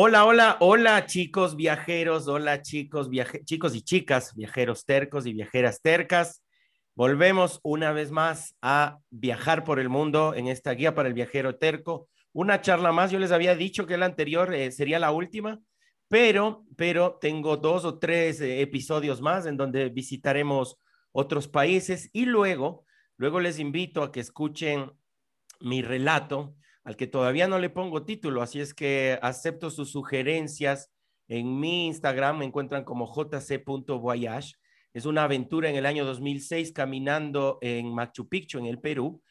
Hola, 0.00 0.26
hola, 0.26 0.56
hola 0.60 1.06
chicos 1.06 1.56
viajeros, 1.56 2.28
hola 2.28 2.62
chicos, 2.62 3.10
chicos 3.44 3.74
y 3.74 3.82
chicas, 3.82 4.32
viajeros 4.36 4.84
tercos 4.84 5.26
y 5.26 5.32
viajeras 5.32 5.82
tercas. 5.82 6.44
Volvemos 6.94 7.58
una 7.64 7.90
vez 7.90 8.12
más 8.12 8.54
a 8.62 9.00
viajar 9.10 9.64
por 9.64 9.80
el 9.80 9.88
mundo 9.88 10.34
en 10.36 10.46
esta 10.46 10.70
guía 10.74 10.94
para 10.94 11.08
el 11.08 11.14
viajero 11.14 11.56
terco. 11.56 12.08
Una 12.32 12.60
charla 12.60 12.92
más, 12.92 13.10
yo 13.10 13.18
les 13.18 13.32
había 13.32 13.56
dicho 13.56 13.88
que 13.88 13.96
la 13.96 14.06
anterior 14.06 14.54
eh, 14.54 14.70
sería 14.70 15.00
la 15.00 15.10
última, 15.10 15.58
pero, 16.06 16.64
pero 16.76 17.18
tengo 17.20 17.56
dos 17.56 17.84
o 17.84 17.98
tres 17.98 18.40
eh, 18.40 18.60
episodios 18.60 19.20
más 19.20 19.46
en 19.46 19.56
donde 19.56 19.88
visitaremos 19.88 20.78
otros 21.10 21.48
países 21.48 22.08
y 22.12 22.24
luego, 22.24 22.84
luego 23.16 23.40
les 23.40 23.58
invito 23.58 24.04
a 24.04 24.12
que 24.12 24.20
escuchen 24.20 24.92
mi 25.58 25.82
relato 25.82 26.54
al 26.88 26.96
que 26.96 27.06
todavía 27.06 27.46
no 27.48 27.58
le 27.58 27.68
pongo 27.68 28.06
título, 28.06 28.40
así 28.40 28.60
es 28.60 28.72
que 28.72 29.18
acepto 29.20 29.68
sus 29.68 29.90
sugerencias. 29.90 30.90
En 31.28 31.60
mi 31.60 31.84
Instagram 31.84 32.38
me 32.38 32.46
encuentran 32.46 32.82
como 32.82 33.06
jc.voyage. 33.06 34.54
Es 34.94 35.04
una 35.04 35.24
aventura 35.24 35.68
en 35.68 35.76
el 35.76 35.84
año 35.84 36.06
2006 36.06 36.72
caminando 36.72 37.58
en 37.60 37.94
Machu 37.94 38.26
Picchu, 38.26 38.58
en 38.58 38.64
el 38.64 38.80
Perú. 38.80 39.22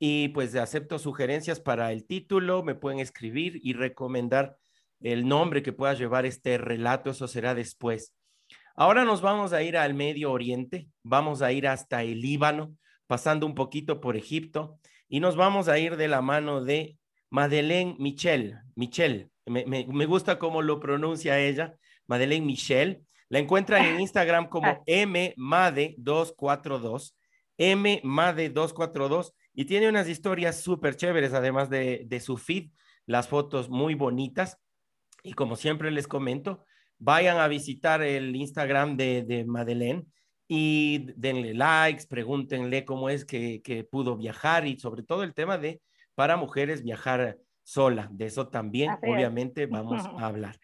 Y 0.00 0.30
pues 0.30 0.56
acepto 0.56 0.98
sugerencias 0.98 1.60
para 1.60 1.92
el 1.92 2.04
título, 2.04 2.64
me 2.64 2.74
pueden 2.74 2.98
escribir 2.98 3.60
y 3.62 3.74
recomendar 3.74 4.56
el 4.98 5.28
nombre 5.28 5.62
que 5.62 5.72
pueda 5.72 5.94
llevar 5.94 6.26
este 6.26 6.58
relato, 6.58 7.10
eso 7.10 7.28
será 7.28 7.54
después. 7.54 8.12
Ahora 8.74 9.04
nos 9.04 9.20
vamos 9.20 9.52
a 9.52 9.62
ir 9.62 9.76
al 9.76 9.94
Medio 9.94 10.32
Oriente, 10.32 10.88
vamos 11.04 11.42
a 11.42 11.52
ir 11.52 11.68
hasta 11.68 12.02
el 12.02 12.20
Líbano, 12.20 12.76
pasando 13.06 13.46
un 13.46 13.54
poquito 13.54 14.00
por 14.00 14.16
Egipto 14.16 14.80
y 15.08 15.20
nos 15.20 15.36
vamos 15.36 15.68
a 15.68 15.78
ir 15.78 15.96
de 15.96 16.08
la 16.08 16.22
mano 16.22 16.64
de 16.64 16.98
Madeleine 17.30 17.96
Michel, 17.98 18.58
Michel, 18.74 19.30
me, 19.46 20.06
gusta 20.06 20.38
cómo 20.38 20.62
lo 20.62 20.80
pronuncia 20.80 21.38
ella, 21.38 21.76
Madeleine 22.06 22.46
Michel. 22.46 23.04
La 23.28 23.38
encuentran 23.38 23.84
en 23.84 24.00
Instagram 24.00 24.48
como 24.48 24.82
mmade242, 24.86 27.14
mmade242, 27.58 29.32
y 29.54 29.66
tiene 29.66 29.88
unas 29.88 30.08
historias 30.08 30.60
súper 30.60 30.96
chéveres, 30.96 31.32
además 31.32 31.70
de, 31.70 32.22
su 32.24 32.36
feed, 32.36 32.70
las 33.06 33.28
fotos 33.28 33.68
muy 33.68 33.94
bonitas. 33.94 34.58
Y 35.22 35.34
como 35.34 35.56
siempre 35.56 35.90
les 35.90 36.06
comento, 36.06 36.64
vayan 36.98 37.38
a 37.38 37.48
visitar 37.48 38.02
el 38.02 38.36
Instagram 38.36 38.96
de, 38.96 39.22
de 39.22 39.44
Madeleine 39.44 40.04
y 40.46 41.06
denle 41.16 41.54
likes, 41.54 42.06
pregúntenle 42.06 42.84
cómo 42.84 43.08
es 43.08 43.24
que, 43.24 43.62
que 43.62 43.84
pudo 43.84 44.16
viajar 44.16 44.66
y 44.66 44.78
sobre 44.78 45.02
todo 45.02 45.22
el 45.22 45.32
tema 45.32 45.56
de 45.56 45.80
para 46.14 46.36
mujeres 46.36 46.82
viajar 46.82 47.38
sola. 47.62 48.08
De 48.10 48.26
eso 48.26 48.48
también, 48.48 48.92
obviamente, 49.02 49.66
vamos 49.66 50.04
a 50.18 50.26
hablar. 50.26 50.56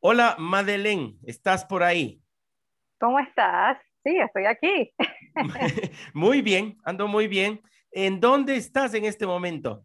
Hola, 0.00 0.36
Madeleine, 0.38 1.16
¿estás 1.24 1.64
por 1.64 1.82
ahí? 1.82 2.22
¿Cómo 2.98 3.18
estás? 3.18 3.78
Sí, 4.04 4.16
estoy 4.18 4.46
aquí. 4.46 4.92
muy 6.14 6.42
bien, 6.42 6.78
ando 6.84 7.08
muy 7.08 7.28
bien. 7.28 7.60
¿En 7.92 8.20
dónde 8.20 8.56
estás 8.56 8.94
en 8.94 9.04
este 9.04 9.26
momento? 9.26 9.84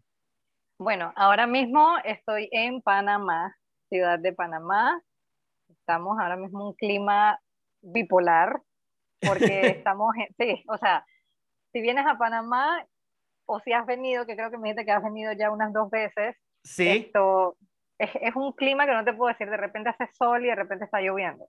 Bueno, 0.77 1.13
ahora 1.15 1.47
mismo 1.47 1.97
estoy 2.03 2.49
en 2.51 2.81
Panamá, 2.81 3.55
ciudad 3.89 4.19
de 4.19 4.33
Panamá. 4.33 5.01
Estamos 5.69 6.17
ahora 6.19 6.35
mismo 6.35 6.61
en 6.61 6.67
un 6.67 6.73
clima 6.73 7.39
bipolar, 7.81 8.61
porque 9.21 9.67
estamos, 9.67 10.13
en, 10.17 10.27
sí, 10.37 10.63
o 10.67 10.77
sea, 10.77 11.05
si 11.71 11.81
vienes 11.81 12.05
a 12.05 12.17
Panamá 12.17 12.85
o 13.45 13.59
si 13.59 13.73
has 13.73 13.85
venido, 13.85 14.25
que 14.25 14.35
creo 14.35 14.51
que 14.51 14.57
me 14.57 14.69
dijiste 14.69 14.85
que 14.85 14.91
has 14.91 15.03
venido 15.03 15.33
ya 15.33 15.51
unas 15.51 15.73
dos 15.73 15.89
veces, 15.89 16.35
sí. 16.63 16.87
esto 16.87 17.57
es, 17.97 18.09
es, 18.21 18.35
un 18.35 18.51
clima 18.53 18.85
que 18.85 18.93
no 18.93 19.05
te 19.05 19.13
puedo 19.13 19.31
decir, 19.31 19.49
de 19.49 19.57
repente 19.57 19.89
hace 19.89 20.07
sol 20.13 20.43
y 20.43 20.49
de 20.49 20.55
repente 20.55 20.85
está 20.85 21.01
lloviendo. 21.01 21.47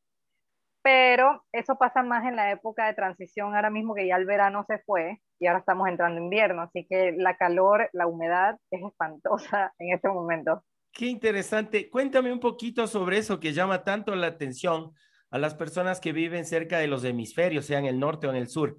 Pero 0.83 1.45
eso 1.51 1.77
pasa 1.77 2.03
más 2.05 2.25
en 2.27 2.37
la 2.37 2.53
época 2.53 2.87
de 2.87 2.95
transición, 2.95 3.57
ahora 3.57 3.71
mismo 3.71 3.95
que 3.95 4.07
ya 4.07 4.17
el 4.17 4.25
verano 4.25 4.65
se 4.69 4.79
fue 4.79 5.21
y 5.39 5.47
ahora 5.47 5.59
estamos 5.59 5.89
entrando 5.89 6.19
en 6.19 6.25
invierno, 6.25 6.63
así 6.63 6.87
que 6.89 7.13
la 7.17 7.37
calor, 7.37 7.91
la 7.93 8.07
humedad 8.07 8.57
es 8.71 8.83
espantosa 8.83 9.73
en 9.79 9.95
este 9.95 10.09
momento. 10.09 10.63
Qué 10.93 11.07
interesante. 11.07 11.91
Cuéntame 11.91 12.33
un 12.33 12.41
poquito 12.41 12.87
sobre 12.87 13.19
eso 13.19 13.39
que 13.39 13.53
llama 13.53 13.85
tanto 13.85 14.15
la 14.15 14.29
atención 14.29 14.93
a 15.31 15.39
las 15.39 15.55
personas 15.55 16.01
que 16.01 16.13
viven 16.13 16.47
cerca 16.47 16.79
de 16.79 16.87
los 16.87 17.05
hemisferios, 17.05 17.67
sea 17.67 17.79
en 17.79 17.87
el 17.87 17.99
norte 17.99 18.27
o 18.27 18.31
en 18.31 18.37
el 18.37 18.49
sur. 18.49 18.79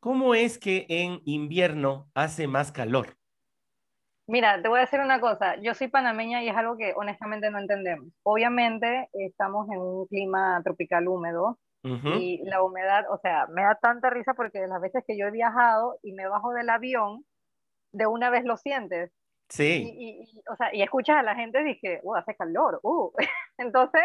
¿Cómo 0.00 0.34
es 0.34 0.58
que 0.58 0.86
en 0.88 1.20
invierno 1.24 2.08
hace 2.14 2.46
más 2.46 2.70
calor? 2.70 3.16
Mira, 4.28 4.60
te 4.62 4.68
voy 4.68 4.78
a 4.78 4.82
decir 4.82 5.00
una 5.00 5.20
cosa. 5.20 5.56
Yo 5.60 5.74
soy 5.74 5.88
panameña 5.88 6.42
y 6.42 6.48
es 6.48 6.56
algo 6.56 6.76
que 6.76 6.92
honestamente 6.94 7.50
no 7.50 7.58
entendemos. 7.58 8.12
Obviamente 8.22 9.08
estamos 9.14 9.68
en 9.70 9.78
un 9.78 10.06
clima 10.06 10.60
tropical 10.62 11.08
húmedo 11.08 11.58
y 11.82 12.42
la 12.44 12.62
humedad, 12.62 13.06
o 13.10 13.18
sea, 13.18 13.46
me 13.46 13.62
da 13.62 13.78
tanta 13.80 14.10
risa 14.10 14.34
porque 14.34 14.66
las 14.66 14.80
veces 14.80 15.02
que 15.06 15.16
yo 15.16 15.26
he 15.26 15.30
viajado 15.30 15.98
y 16.02 16.12
me 16.12 16.28
bajo 16.28 16.52
del 16.52 16.68
avión, 16.68 17.24
de 17.92 18.06
una 18.06 18.28
vez 18.28 18.44
lo 18.44 18.58
sientes. 18.58 19.10
Sí. 19.48 19.94
Y, 19.96 20.42
o 20.50 20.56
sea, 20.56 20.74
y 20.74 20.82
escuchas 20.82 21.16
a 21.16 21.22
la 21.22 21.34
gente 21.34 21.60
y 21.62 21.64
dije, 21.64 22.00
uh, 22.02 22.16
hace 22.16 22.34
calor. 22.34 22.80
Uh. 22.82 23.10
Entonces, 23.58 24.02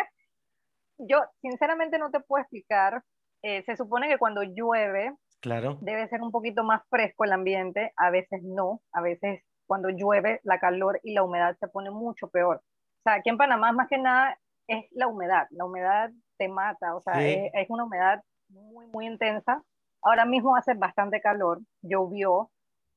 yo 0.97 1.21
sinceramente 1.41 1.97
no 1.99 2.11
te 2.11 2.21
puedo 2.21 2.41
explicar. 2.41 3.03
Eh, 3.41 3.63
se 3.63 3.75
supone 3.75 4.07
que 4.07 4.17
cuando 4.17 4.43
llueve, 4.43 5.13
Claro. 5.43 5.77
Debe 5.81 6.07
ser 6.07 6.21
un 6.21 6.31
poquito 6.31 6.63
más 6.63 6.83
fresco 6.89 7.25
el 7.25 7.33
ambiente, 7.33 7.91
a 7.97 8.09
veces 8.11 8.41
no, 8.43 8.81
a 8.93 9.01
veces 9.01 9.43
cuando 9.67 9.89
llueve 9.89 10.39
la 10.43 10.57
calor 10.57 11.01
y 11.03 11.13
la 11.13 11.21
humedad 11.21 11.57
se 11.59 11.67
pone 11.67 11.91
mucho 11.91 12.29
peor. 12.29 12.61
O 12.63 13.01
sea, 13.03 13.15
aquí 13.15 13.29
en 13.29 13.35
Panamá 13.35 13.73
más 13.73 13.89
que 13.89 13.97
nada 13.97 14.39
es 14.67 14.85
la 14.91 15.07
humedad, 15.07 15.47
la 15.51 15.65
humedad 15.65 16.11
te 16.37 16.47
mata, 16.47 16.95
o 16.95 17.01
sea, 17.01 17.21
es, 17.21 17.69
una 17.69 17.83
humedad 17.83 18.23
muy, 18.47 18.87
muy 18.87 19.05
intensa. 19.05 19.61
Ahora 20.01 20.23
mismo 20.23 20.55
hace 20.55 20.75
bastante 20.75 21.19
calor, 21.19 21.59
llovió, 21.81 22.49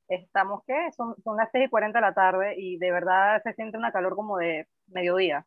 estamos, 0.07 0.63
¿qué? 0.69 0.93
Son, 0.97 1.17
son 1.25 1.37
las 1.39 1.51
6 1.51 1.67
y 1.67 1.69
40 1.69 1.99
de 1.99 2.07
la 2.07 2.15
tarde 2.15 2.55
y 2.57 2.79
de 2.79 2.93
verdad 2.93 3.43
se 3.43 3.55
siente 3.55 3.77
una 3.77 3.91
calor 3.91 4.15
como 4.15 4.39
de 4.39 4.69
mediodía. 4.87 5.45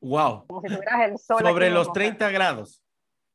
Wow. 0.00 0.48
Como 0.48 0.62
si 0.62 0.66
tuvieras 0.66 1.10
el 1.10 1.16
sol. 1.16 1.42
Sobre 1.42 1.70
los 1.70 1.92
30 1.92 2.28
grados. 2.30 2.82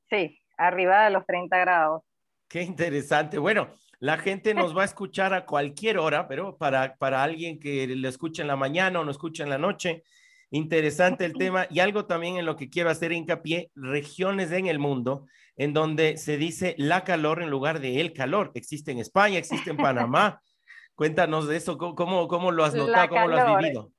Sí, 0.09 0.37
arriba 0.57 1.05
de 1.05 1.11
los 1.11 1.25
30 1.25 1.57
grados. 1.59 2.03
Qué 2.47 2.61
interesante. 2.61 3.37
Bueno, 3.37 3.69
la 3.99 4.17
gente 4.17 4.53
nos 4.53 4.75
va 4.75 4.83
a 4.83 4.85
escuchar 4.85 5.33
a 5.33 5.45
cualquier 5.45 5.97
hora, 5.97 6.27
pero 6.27 6.57
para, 6.57 6.95
para 6.97 7.23
alguien 7.23 7.59
que 7.59 7.87
lo 7.87 8.07
escuche 8.07 8.41
en 8.41 8.47
la 8.47 8.55
mañana 8.55 8.99
o 8.99 9.03
no 9.03 9.11
escuche 9.11 9.43
en 9.43 9.49
la 9.49 9.57
noche, 9.57 10.03
interesante 10.51 11.25
el 11.25 11.33
tema. 11.33 11.67
Y 11.69 11.79
algo 11.79 12.05
también 12.05 12.37
en 12.37 12.45
lo 12.45 12.55
que 12.55 12.69
quiero 12.69 12.89
hacer 12.89 13.11
hincapié, 13.11 13.71
regiones 13.75 14.51
en 14.51 14.67
el 14.67 14.79
mundo 14.79 15.25
en 15.57 15.73
donde 15.73 16.17
se 16.17 16.37
dice 16.37 16.75
la 16.77 17.03
calor 17.03 17.41
en 17.41 17.49
lugar 17.49 17.79
de 17.79 18.01
el 18.01 18.13
calor. 18.13 18.51
Existe 18.55 18.91
en 18.91 18.99
España, 18.99 19.37
existe 19.37 19.69
en 19.69 19.77
Panamá. 19.77 20.41
Cuéntanos 20.95 21.47
de 21.47 21.57
eso, 21.57 21.77
¿cómo, 21.77 22.27
cómo 22.27 22.51
lo 22.51 22.63
has 22.63 22.73
notado, 22.73 23.09
cómo 23.09 23.27
lo 23.27 23.37
has 23.37 23.57
vivido? 23.57 23.91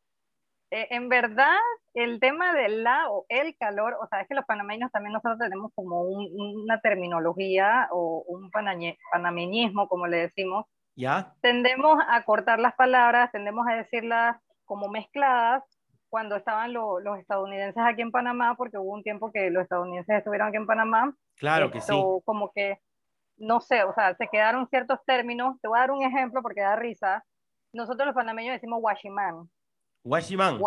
Eh, 0.71 0.89
en 0.91 1.09
verdad, 1.09 1.59
el 1.97 2.21
tema 2.21 2.53
del 2.53 2.85
la 2.85 3.11
o 3.11 3.25
el 3.31 3.57
calor, 3.57 3.97
o 4.03 4.07
sea, 4.07 4.21
es 4.21 4.29
que 4.29 4.35
los 4.35 4.45
panameños 4.45 4.93
también 4.93 5.15
nosotros 5.15 5.39
tenemos 5.39 5.73
como 5.75 6.03
una 6.03 6.79
terminología 6.81 7.89
o 7.91 8.23
un 8.29 8.51
panameñismo, 8.51 9.89
como 9.89 10.07
le 10.07 10.19
decimos. 10.19 10.67
¿Ya? 10.95 11.35
Tendemos 11.41 11.99
a 12.07 12.23
cortar 12.25 12.59
las 12.59 12.75
palabras, 12.75 13.33
tendemos 13.33 13.67
a 13.67 13.77
decirlas 13.77 14.37
como 14.67 14.89
mezcladas 14.89 15.65
cuando 16.11 16.37
estaban 16.37 16.75
los 16.75 17.19
estadounidenses 17.19 17.83
aquí 17.83 18.03
en 18.03 18.11
Panamá, 18.11 18.57
porque 18.57 18.77
hubo 18.77 18.93
un 18.93 19.03
tiempo 19.03 19.33
que 19.33 19.51
los 19.51 19.63
estadounidenses 19.63 20.19
estuvieron 20.19 20.49
aquí 20.49 20.59
en 20.59 20.67
Panamá. 20.67 21.15
Claro 21.37 21.71
que 21.71 21.81
sí. 21.81 21.95
Como 22.27 22.53
que 22.53 22.79
no 23.39 23.61
sé, 23.61 23.85
o 23.85 23.95
sea, 23.95 24.15
se 24.17 24.29
quedaron 24.29 24.69
ciertos 24.69 24.99
términos. 25.07 25.59
Te 25.63 25.69
voy 25.69 25.79
a 25.79 25.81
dar 25.81 25.91
un 25.93 26.03
ejemplo 26.03 26.43
porque 26.43 26.61
da 26.61 26.77
risa. 26.77 27.25
Nosotros 27.73 28.07
los 28.07 28.15
panameños 28.15 28.53
decimos 28.53 28.81
washiman. 28.83 29.49
Washiman. 30.05 30.59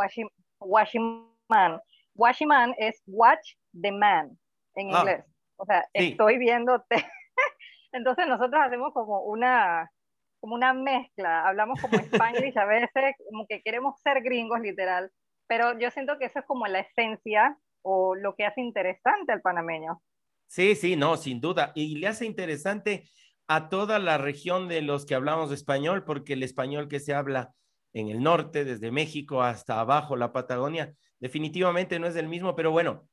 Washiman. 0.60 1.80
Washiman 2.16 2.76
es 2.78 3.02
watch 3.08 3.56
the 3.80 3.92
man 3.92 4.38
en 4.76 4.94
ah. 4.94 5.00
inglés. 5.00 5.26
O 5.58 5.66
sea, 5.66 5.86
estoy 5.94 6.38
viéndote. 6.38 6.96
Entonces 7.92 8.28
nosotros 8.28 8.62
hacemos 8.64 8.94
como 8.94 9.22
una, 9.24 9.92
como 10.40 10.56
una 10.56 10.74
mezcla, 10.74 11.48
hablamos 11.48 11.82
como 11.82 11.94
spanglish 12.00 12.58
a 12.58 12.66
veces, 12.66 13.16
como 13.30 13.46
que 13.48 13.62
queremos 13.62 14.00
ser 14.02 14.22
gringos 14.22 14.62
literal, 14.62 15.12
pero 15.48 15.78
yo 15.80 15.90
siento 15.92 16.18
que 16.18 16.26
eso 16.26 16.40
es 16.40 16.46
como 16.46 16.68
la 16.68 16.80
esencia 16.80 17.58
o 17.82 18.16
lo 18.16 18.36
que 18.36 18.46
hace 18.46 18.62
interesante 18.62 19.32
al 19.32 19.42
panameño. 19.42 20.02
Sí, 20.48 20.76
sí, 20.76 20.96
no, 20.96 21.18
sin 21.18 21.42
duda. 21.42 21.72
Y 21.76 21.98
le 21.98 22.08
hace 22.08 22.26
interesante 22.26 23.10
a 23.48 23.70
toda 23.70 24.00
la 24.00 24.18
región 24.18 24.68
de 24.68 24.82
los 24.82 25.06
que 25.06 25.16
hablamos 25.16 25.52
español, 25.52 26.04
porque 26.06 26.34
el 26.34 26.44
español 26.44 26.88
que 26.88 27.00
se 27.00 27.14
habla 27.14 27.54
en 27.94 28.10
el 28.10 28.22
norte, 28.22 28.66
desde 28.66 28.92
México 28.92 29.42
hasta 29.42 29.80
abajo, 29.80 30.16
la 30.16 30.32
Patagonia, 30.32 30.94
definitivamente 31.20 32.00
no 32.00 32.08
es 32.08 32.16
el 32.16 32.28
mismo, 32.28 32.56
pero 32.56 32.72
bueno, 32.72 33.08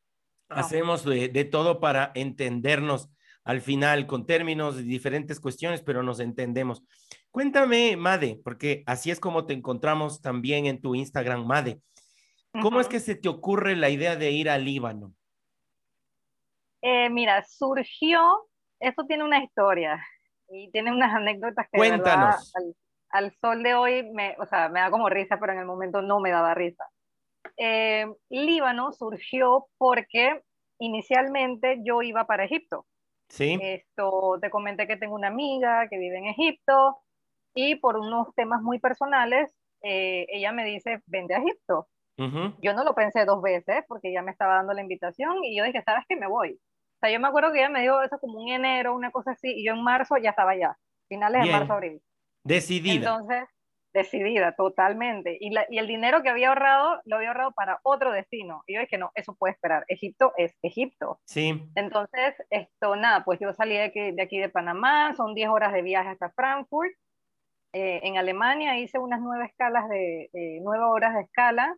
hacemos 0.49 1.05
de, 1.05 1.29
de, 1.29 1.45
todo 1.45 1.81
para 1.81 2.13
entendernos 2.15 3.11
al 3.45 3.61
final 3.61 4.07
con 4.07 4.27
términos 4.27 4.77
de 4.77 4.83
diferentes 4.83 5.41
cuestiones, 5.41 5.83
pero 5.83 6.03
nos 6.03 6.21
entendemos. 6.21 6.83
Cuéntame, 7.31 7.97
Made, 7.97 8.41
porque 8.43 8.83
así 8.87 9.11
es 9.11 9.21
como 9.21 9.47
te 9.47 9.55
encontramos 9.55 10.21
también 10.21 10.67
en 10.67 10.81
tu 10.81 10.95
Instagram, 10.95 11.47
Made. 11.47 11.81
¿Cómo 12.63 12.81
es 12.81 12.89
que 12.89 13.01
se 13.01 13.15
te 13.15 13.29
ocurre 13.29 13.77
la 13.77 13.91
idea 13.91 14.17
de 14.17 14.31
ir 14.31 14.49
al 14.49 14.65
Líbano? 14.65 15.13
Eh, 16.83 17.11
mira, 17.11 17.45
surgió, 17.45 18.49
esto 18.81 19.05
tiene 19.07 19.25
una 19.25 19.43
historia 19.43 20.05
y 20.49 20.71
tiene 20.71 20.93
unas 20.93 21.15
anécdotas 21.15 21.67
que 21.71 21.79
Cuéntanos. 21.79 22.55
al, 22.55 22.75
sol 23.41 23.63
de 23.63 23.75
hoy, 23.75 24.11
me, 24.13 24.37
o 24.39 24.47
sea, 24.47 24.69
me 24.69 24.81
da 24.81 24.91
como 24.91 25.09
risa, 25.09 25.39
pero 25.39 25.53
en 25.53 25.59
el 25.59 25.67
momento 25.67 26.03
no 26.03 26.21
me 26.21 26.31
daba 26.31 26.55
risa. 26.55 26.85
Eh, 27.57 28.07
Líbano 28.29 28.93
surgió 28.93 29.67
porque 29.79 30.43
inicialmente 30.79 31.81
yo 31.85 32.03
iba 32.03 32.27
para 32.27 32.45
Egipto. 32.45 32.87
Sí. 33.29 33.59
Esto, 33.61 34.39
te 34.41 34.51
comenté 34.51 34.87
que 34.87 34.97
tengo 34.97 35.15
una 35.15 35.29
amiga 35.29 35.89
que 35.89 35.99
vive 35.99 36.19
en 36.19 36.27
Egipto 36.27 36.99
y 37.55 37.77
por 37.77 37.97
unos 37.97 38.35
temas 38.35 38.63
muy 38.63 38.79
personales, 38.79 39.55
eh, 39.83 40.27
ella 40.29 40.53
me 40.53 40.65
dice, 40.65 41.03
vende 41.07 41.35
a 41.35 41.39
Egipto. 41.39 41.89
Yo 42.63 42.73
no 42.73 42.83
lo 42.83 42.95
pensé 42.95 43.27
dos 43.27 43.43
veces 43.43 43.85
porque 43.87 44.11
ya 44.11 44.23
me 44.23 44.31
estaba 44.31 44.55
dando 44.55 44.73
la 44.73 44.81
invitación 44.81 45.45
y 45.45 45.55
yo 45.55 45.65
dije, 45.65 45.83
¿sabes 45.83 46.05
qué? 46.09 46.17
Me 46.17 46.27
voy. 46.27 46.53
O 46.55 46.99
sea, 47.01 47.11
yo 47.11 47.21
me 47.21 47.29
acuerdo 47.29 47.53
que 47.53 47.59
ella 47.59 47.69
me 47.69 47.83
dijo 47.83 48.01
eso 48.01 48.19
como 48.19 48.41
un 48.41 48.49
enero, 48.49 48.95
una 48.95 49.11
cosa 49.11 49.33
así, 49.33 49.53
y 49.53 49.67
yo 49.67 49.75
en 49.75 49.83
marzo 49.83 50.17
ya 50.17 50.31
estaba 50.31 50.53
allá, 50.53 50.79
finales 51.09 51.45
de 51.45 51.53
marzo, 51.53 51.75
abril. 51.75 52.01
Decidida. 52.47 52.95
Entonces, 52.95 53.49
decidida, 53.97 54.55
totalmente. 54.55 55.37
Y, 55.41 55.51
y, 55.71 55.79
el 55.79 55.87
dinero 55.87 56.23
que 56.23 56.29
había 56.29 56.49
ahorrado, 56.49 57.01
lo 57.05 57.17
había 57.17 57.29
ahorrado 57.29 57.53
para 57.53 57.81
otro 57.83 58.13
destino. 58.13 58.63
Y 58.67 58.75
yo 58.75 58.81
dije, 58.81 58.99
no, 58.99 59.11
eso 59.15 59.35
puede 59.35 59.55
esperar. 59.55 59.85
Egipto 59.89 60.33
es 60.37 60.55
Egipto. 60.63 61.19
Sí. 61.25 61.63
Entonces, 61.75 62.35
esto, 62.51 62.95
nada, 62.97 63.25
pues 63.25 63.41
yo 63.41 63.53
salí 63.53 63.75
de 63.75 63.85
aquí 63.85 64.13
de, 64.13 64.23
aquí 64.23 64.39
de 64.39 64.49
Panamá, 64.49 65.15
son 65.17 65.35
10 65.35 65.49
horas 65.49 65.73
de 65.73 65.83
viaje 65.83 66.11
hasta 66.11 66.31
Frankfurt. 66.31 66.93
Eh, 67.73 68.01
en 68.05 68.17
Alemania 68.17 68.79
hice 68.79 68.99
unas 68.99 69.21
nueve 69.21 69.47
escalas 69.47 69.89
de, 69.89 70.31
eh, 70.33 70.61
nueve 70.63 70.85
horas 70.85 71.15
de 71.15 71.23
escala. 71.23 71.77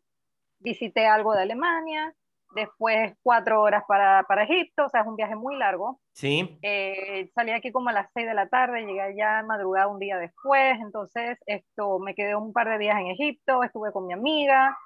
Visité 0.60 1.06
algo 1.06 1.34
de 1.34 1.42
Alemania, 1.42 2.12
después 2.54 3.14
cuatro 3.22 3.62
horas 3.62 3.84
para, 3.86 4.22
para, 4.24 4.44
Egipto, 4.44 4.86
o 4.86 4.88
sea, 4.88 5.02
es 5.02 5.06
un 5.06 5.16
viaje 5.16 5.36
muy 5.36 5.56
largo. 5.56 6.00
Sí. 6.12 6.58
Eh, 6.62 7.30
salí 7.34 7.52
aquí 7.52 7.70
como 7.72 7.90
a 7.90 7.92
las 7.92 8.10
seis 8.12 8.26
de 8.26 8.34
la 8.34 8.48
tarde, 8.48 8.86
llegué 8.86 9.00
allá 9.00 9.42
madrugada 9.42 9.88
un 9.88 9.98
día 9.98 10.18
después, 10.18 10.78
entonces 10.80 11.38
esto, 11.46 11.98
me 11.98 12.14
quedé 12.14 12.34
un 12.34 12.52
par 12.52 12.68
de 12.68 12.78
días 12.78 12.98
en 12.98 13.08
Egipto, 13.08 13.62
estuve 13.62 13.92
con 13.92 14.06
mi 14.06 14.12
amiga, 14.12 14.76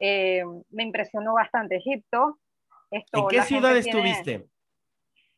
eh, 0.00 0.44
me 0.70 0.84
impresionó 0.84 1.34
bastante 1.34 1.76
Egipto. 1.76 2.38
Esto, 2.90 3.20
¿En 3.20 3.28
qué 3.28 3.42
ciudad 3.42 3.76
estuviste? 3.76 4.46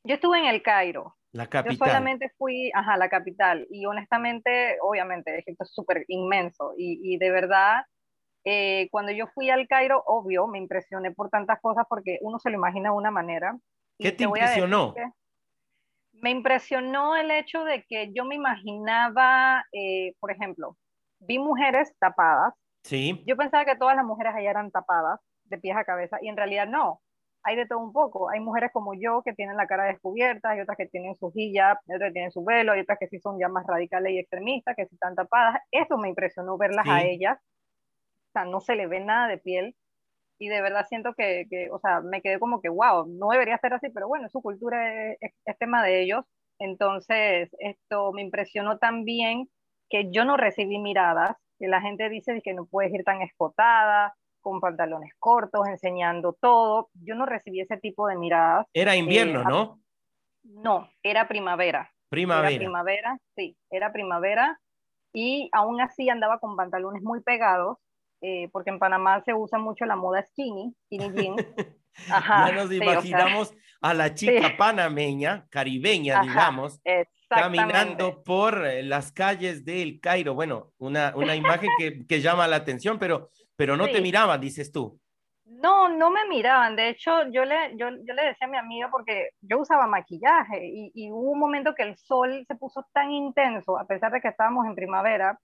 Yo 0.05 0.15
estuve 0.15 0.38
en 0.38 0.47
el 0.47 0.62
Cairo. 0.62 1.17
La 1.33 1.47
capital. 1.47 1.79
Yo 1.79 1.85
solamente 1.85 2.33
fui, 2.37 2.73
ajá, 2.75 2.97
la 2.97 3.09
capital, 3.09 3.67
y 3.71 3.87
honestamente, 3.87 4.79
obviamente, 4.83 5.38
Egipto 5.38 5.65
es 5.65 5.73
súper 5.73 6.05
inmenso, 6.09 6.75
y, 6.76 7.00
y 7.03 7.19
de 7.19 7.31
verdad 7.31 7.85
eh, 8.45 8.89
cuando 8.91 9.13
yo 9.13 9.27
fui 9.29 9.51
al 9.51 9.67
Cairo, 9.69 10.03
obvio, 10.07 10.47
me 10.47 10.59
impresioné 10.59 11.11
por 11.11 11.29
tantas 11.29 11.61
cosas 11.61 11.85
porque 11.89 12.19
uno 12.23 12.39
se 12.39 12.51
lo 12.51 12.57
imagina 12.57 12.91
de 12.91 12.97
una 12.97 13.11
manera. 13.11 13.57
¿Qué 13.99 14.13
te, 14.13 14.25
impresionó? 14.25 14.95
Me 16.13 16.31
impresionó 16.31 17.17
el 17.17 17.31
hecho 17.31 17.65
de 17.65 17.85
que 17.87 18.13
yo 18.15 18.25
me 18.25 18.35
imaginaba, 18.35 19.65
eh, 19.73 20.15
por 20.21 20.31
ejemplo, 20.31 20.77
vi 21.19 21.39
mujeres 21.39 21.95
tapadas. 21.99 22.55
Sí. 22.83 23.23
Yo 23.27 23.37
pensaba 23.37 23.65
que 23.67 23.77
todas 23.77 23.95
las 23.95 24.05
mujeres 24.05 24.35
allá 24.35 24.51
eran 24.51 24.71
tapadas 24.71 25.21
de 25.45 25.59
pies 25.59 25.77
a 25.77 25.85
cabeza 25.85 26.19
y 26.23 26.29
en 26.29 26.37
realidad 26.37 26.67
no. 26.67 27.01
Hay 27.43 27.57
de 27.57 27.67
todo 27.67 27.79
un 27.79 27.93
poco. 27.93 28.31
Hay 28.31 28.41
mujeres 28.41 28.71
como 28.73 28.93
yo 28.95 29.23
que 29.23 29.33
tienen 29.33 29.57
la 29.57 29.67
cara 29.67 29.85
descubierta, 29.85 30.51
hay 30.51 30.61
otras 30.61 30.77
que 30.77 30.87
tienen 30.87 31.15
su 31.17 31.31
hijab, 31.35 31.79
otras 31.87 32.09
que 32.09 32.13
tienen 32.13 32.31
su 32.31 32.45
velo, 32.45 32.73
hay 32.73 32.81
otras 32.81 32.99
que 32.99 33.09
sí 33.09 33.19
son 33.19 33.39
ya 33.39 33.49
más 33.49 33.67
radicales 33.67 34.13
y 34.13 34.19
extremistas, 34.19 34.77
que 34.77 34.87
sí 34.87 34.95
están 34.95 35.15
tapadas. 35.15 35.61
Eso 35.71 35.99
me 35.99 36.09
impresionó 36.09 36.57
verlas 36.57 36.87
a 36.89 37.03
ellas 37.03 37.39
o 38.31 38.32
sea, 38.32 38.44
no 38.44 38.61
se 38.61 38.77
le 38.77 38.87
ve 38.87 39.00
nada 39.00 39.29
de 39.29 39.38
piel 39.38 39.75
y 40.38 40.49
de 40.49 40.62
verdad 40.62 40.87
siento 40.88 41.15
que, 41.15 41.47
que, 41.50 41.69
o 41.71 41.79
sea, 41.81 42.00
me 42.00 42.23
quedé 42.23 42.38
como 42.38 42.62
que, 42.62 42.71
wow, 42.71 43.06
no 43.06 43.29
debería 43.29 43.59
ser 43.59 43.75
así, 43.75 43.91
pero 43.91 44.09
bueno, 44.09 44.29
su 44.31 44.41
cultura 44.41 45.12
es, 45.21 45.35
es, 45.44 45.59
tema 45.59 45.85
de 45.85 46.03
ellos. 46.03 46.25
Entonces, 46.59 47.50
esto 47.59 48.12
me 48.12 48.23
impresionó 48.23 48.79
también 48.79 49.50
que 49.91 50.11
yo 50.11 50.25
no 50.25 50.38
recibí 50.38 50.79
miradas, 50.79 51.37
que 51.59 51.69
la 51.69 51.82
gente 51.82 52.09
dice 52.09 52.41
que 52.43 52.55
no 52.55 52.65
puedes 52.65 52.93
ir 52.94 53.05
tan 53.05 53.21
escotada, 53.21 54.15
con 54.41 54.61
pantalones 54.61 55.12
cortos, 55.19 55.69
enseñando 55.69 56.33
todo. 56.33 56.88
Yo 56.94 57.15
no 57.15 57.26
recibí 57.26 57.61
ese 57.61 57.76
tipo 57.76 58.06
de 58.06 58.17
miradas. 58.17 58.67
Era 58.73 58.97
invierno, 58.97 59.43
eh, 59.43 59.44
¿no? 59.47 59.81
No, 60.43 60.88
era 61.03 61.29
primavera. 61.29 61.93
Primavera. 62.09 62.49
Era 62.49 62.59
primavera, 62.59 63.19
sí, 63.37 63.56
era 63.71 63.93
primavera. 63.93 64.59
Y 65.12 65.50
aún 65.53 65.83
así 65.83 66.09
andaba 66.09 66.38
con 66.38 66.56
pantalones 66.56 67.03
muy 67.03 67.21
pegados 67.21 67.76
eh, 68.21 68.49
porque 68.53 68.71
en 68.71 68.79
Panamá 68.79 69.23
se 69.25 69.35
usa 69.35 69.59
mucho 69.59 69.85
la 69.87 69.97
moda 69.97 70.23
skinny, 70.23 70.75
skinny 70.85 71.13
jeans. 71.13 71.47
ya 72.09 72.53
nos 72.53 72.73
imaginamos 72.73 73.55
a 73.81 73.95
la 73.95 74.15
chica 74.15 74.57
panameña, 74.57 75.47
caribeña, 75.51 76.21
digamos, 76.23 76.81
caminando 77.29 78.23
por 78.23 78.67
eh, 78.67 78.83
las 78.83 79.12
calles 79.12 79.65
del 79.65 80.00
Cairo. 80.00 80.35
Bueno, 80.35 80.73
una, 80.79 81.12
una 81.17 81.35
imagen 81.35 81.71
que, 81.79 82.07
que, 82.07 82.21
llama 82.21 82.47
la 82.47 82.57
atención, 82.57 82.99
pero, 82.99 83.31
pero 83.57 83.77
no 83.77 83.87
te 83.89 84.00
miraban, 84.00 84.41
dices 84.41 84.71
tú. 84.71 85.00
No, 85.45 85.89
no 85.89 86.11
me 86.11 86.27
miraban. 86.29 86.77
De 86.77 86.91
hecho, 86.91 87.29
yo 87.31 87.45
le, 87.45 87.77
yo, 87.77 87.89
yo 87.91 88.15
le 88.15 88.25
decía 88.25 88.47
a 88.47 88.50
mi 88.50 88.57
amiga 88.57 88.89
porque 88.91 89.31
yo 89.41 89.61
usaba 89.61 89.87
maquillaje 89.87 90.67
y, 90.67 90.93
y 90.95 91.11
hubo 91.11 91.31
un 91.31 91.39
momento 91.39 91.75
que 91.75 91.83
el 91.83 91.97
sol 91.97 92.45
se 92.47 92.55
puso 92.55 92.87
tan 92.93 93.11
intenso, 93.11 93.79
a 93.79 93.87
pesar 93.87 94.12
de 94.12 94.21
que 94.21 94.29
estábamos 94.29 94.67
en 94.67 94.75
primavera, 94.75 95.39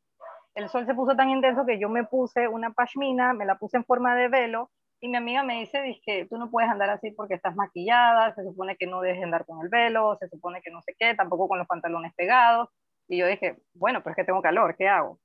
el 0.56 0.70
sol 0.70 0.86
se 0.86 0.94
puso 0.94 1.14
tan 1.14 1.28
intenso 1.28 1.66
que 1.66 1.78
yo 1.78 1.88
me 1.90 2.04
puse 2.04 2.48
una 2.48 2.72
pashmina, 2.72 3.34
me 3.34 3.44
la 3.44 3.58
puse 3.58 3.76
en 3.76 3.84
forma 3.84 4.16
de 4.16 4.28
velo 4.28 4.70
y 5.00 5.08
mi 5.08 5.16
amiga 5.18 5.42
me 5.42 5.60
dice, 5.60 6.00
que 6.04 6.24
tú 6.24 6.38
no 6.38 6.50
puedes 6.50 6.70
andar 6.70 6.88
así 6.88 7.10
porque 7.10 7.34
estás 7.34 7.54
maquillada, 7.54 8.34
se 8.34 8.42
supone 8.42 8.76
que 8.76 8.86
no 8.86 9.02
debes 9.02 9.22
andar 9.22 9.44
con 9.44 9.60
el 9.62 9.68
velo, 9.68 10.16
se 10.18 10.28
supone 10.28 10.62
que 10.62 10.70
no 10.70 10.80
sé 10.80 10.94
qué, 10.98 11.14
tampoco 11.14 11.46
con 11.46 11.58
los 11.58 11.68
pantalones 11.68 12.14
pegados. 12.14 12.70
Y 13.06 13.18
yo 13.18 13.26
dije, 13.26 13.58
bueno, 13.74 14.02
pero 14.02 14.12
es 14.12 14.16
que 14.16 14.24
tengo 14.24 14.40
calor, 14.40 14.74
¿qué 14.76 14.88
hago? 14.88 15.20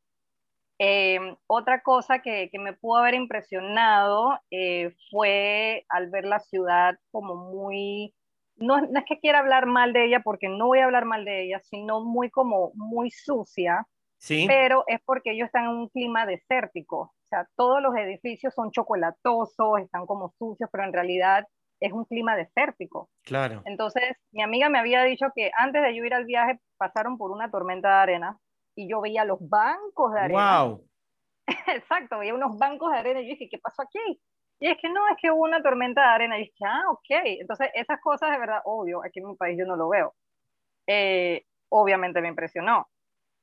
Em, 0.77 1.38
otra 1.47 1.81
cosa 1.81 2.19
que, 2.19 2.50
que, 2.51 2.59
me 2.59 2.73
pudo 2.73 2.97
haber 2.97 3.13
impresionado 3.13 4.38
eh, 4.51 4.93
fue 5.09 5.85
al 5.89 6.09
ver 6.09 6.25
la 6.25 6.39
ciudad 6.39 6.95
como 7.11 7.35
muy, 7.35 8.13
no, 8.57 8.81
no, 8.81 9.00
es 9.00 9.05
que 9.05 9.19
quiera 9.19 9.39
hablar 9.39 9.65
mal 9.65 9.93
de 9.93 10.05
ella 10.05 10.21
porque 10.23 10.50
no 10.50 10.67
voy 10.67 10.79
a 10.79 10.85
hablar 10.85 11.05
mal 11.05 11.23
de 11.23 11.43
ella, 11.45 11.59
sino 11.61 12.01
muy 12.01 12.29
como 12.29 12.71
muy 12.75 13.11
sucia, 13.11 13.88
pero 14.47 14.83
es 14.87 14.99
porque 15.05 15.31
ellos 15.31 15.47
están 15.47 15.65
en 15.65 15.71
un 15.71 15.89
clima 15.89 16.25
desértico. 16.25 16.99
O 16.99 17.27
sea, 17.27 17.47
todos 17.55 17.81
los 17.81 17.95
edificios 17.95 18.53
son 18.53 18.71
chocolatosos, 18.71 19.79
están 19.79 20.05
como 20.05 20.33
sucios, 20.37 20.69
pero 20.71 20.83
en 20.83 20.93
realidad 20.93 21.45
es 21.79 21.91
un 21.91 22.05
clima 22.05 22.35
desértico. 22.35 23.09
Claro. 23.23 23.63
Entonces, 23.65 24.15
mi 24.31 24.43
amiga 24.43 24.69
me 24.69 24.79
había 24.79 25.03
dicho 25.03 25.27
que 25.35 25.51
antes 25.57 25.81
de 25.81 25.95
yo 25.95 26.05
ir 26.05 26.13
al 26.13 26.25
viaje 26.25 26.59
pasaron 26.77 27.17
por 27.17 27.31
una 27.31 27.49
tormenta 27.49 27.89
de 27.89 27.95
arena 27.95 28.37
y 28.75 28.89
yo 28.89 29.01
veía 29.01 29.25
los 29.25 29.39
bancos 29.41 30.13
de 30.13 30.19
arena. 30.19 30.63
¡Wow! 30.63 30.87
Exacto, 31.75 32.19
veía 32.19 32.35
unos 32.35 32.57
bancos 32.59 32.91
de 32.91 32.99
arena 32.99 33.21
y 33.21 33.25
yo 33.25 33.31
dije, 33.31 33.49
¿qué 33.49 33.57
pasó 33.57 33.81
aquí? 33.81 34.21
Y 34.59 34.67
es 34.67 34.77
que 34.79 34.89
no, 34.89 35.07
es 35.07 35.17
que 35.19 35.31
hubo 35.31 35.43
una 35.43 35.63
tormenta 35.63 36.01
de 36.01 36.07
arena. 36.07 36.37
Y 36.37 36.43
dije, 36.43 36.65
ah, 36.65 36.83
ok. 36.91 37.25
Entonces, 37.39 37.69
esas 37.73 37.99
cosas 37.99 38.29
de 38.29 38.37
verdad, 38.37 38.61
obvio, 38.65 39.03
aquí 39.03 39.19
en 39.19 39.29
mi 39.29 39.35
país 39.35 39.57
yo 39.57 39.65
no 39.65 39.75
lo 39.75 39.89
veo. 39.89 40.13
Eh, 40.87 41.45
obviamente 41.69 42.21
me 42.21 42.27
impresionó. 42.27 42.87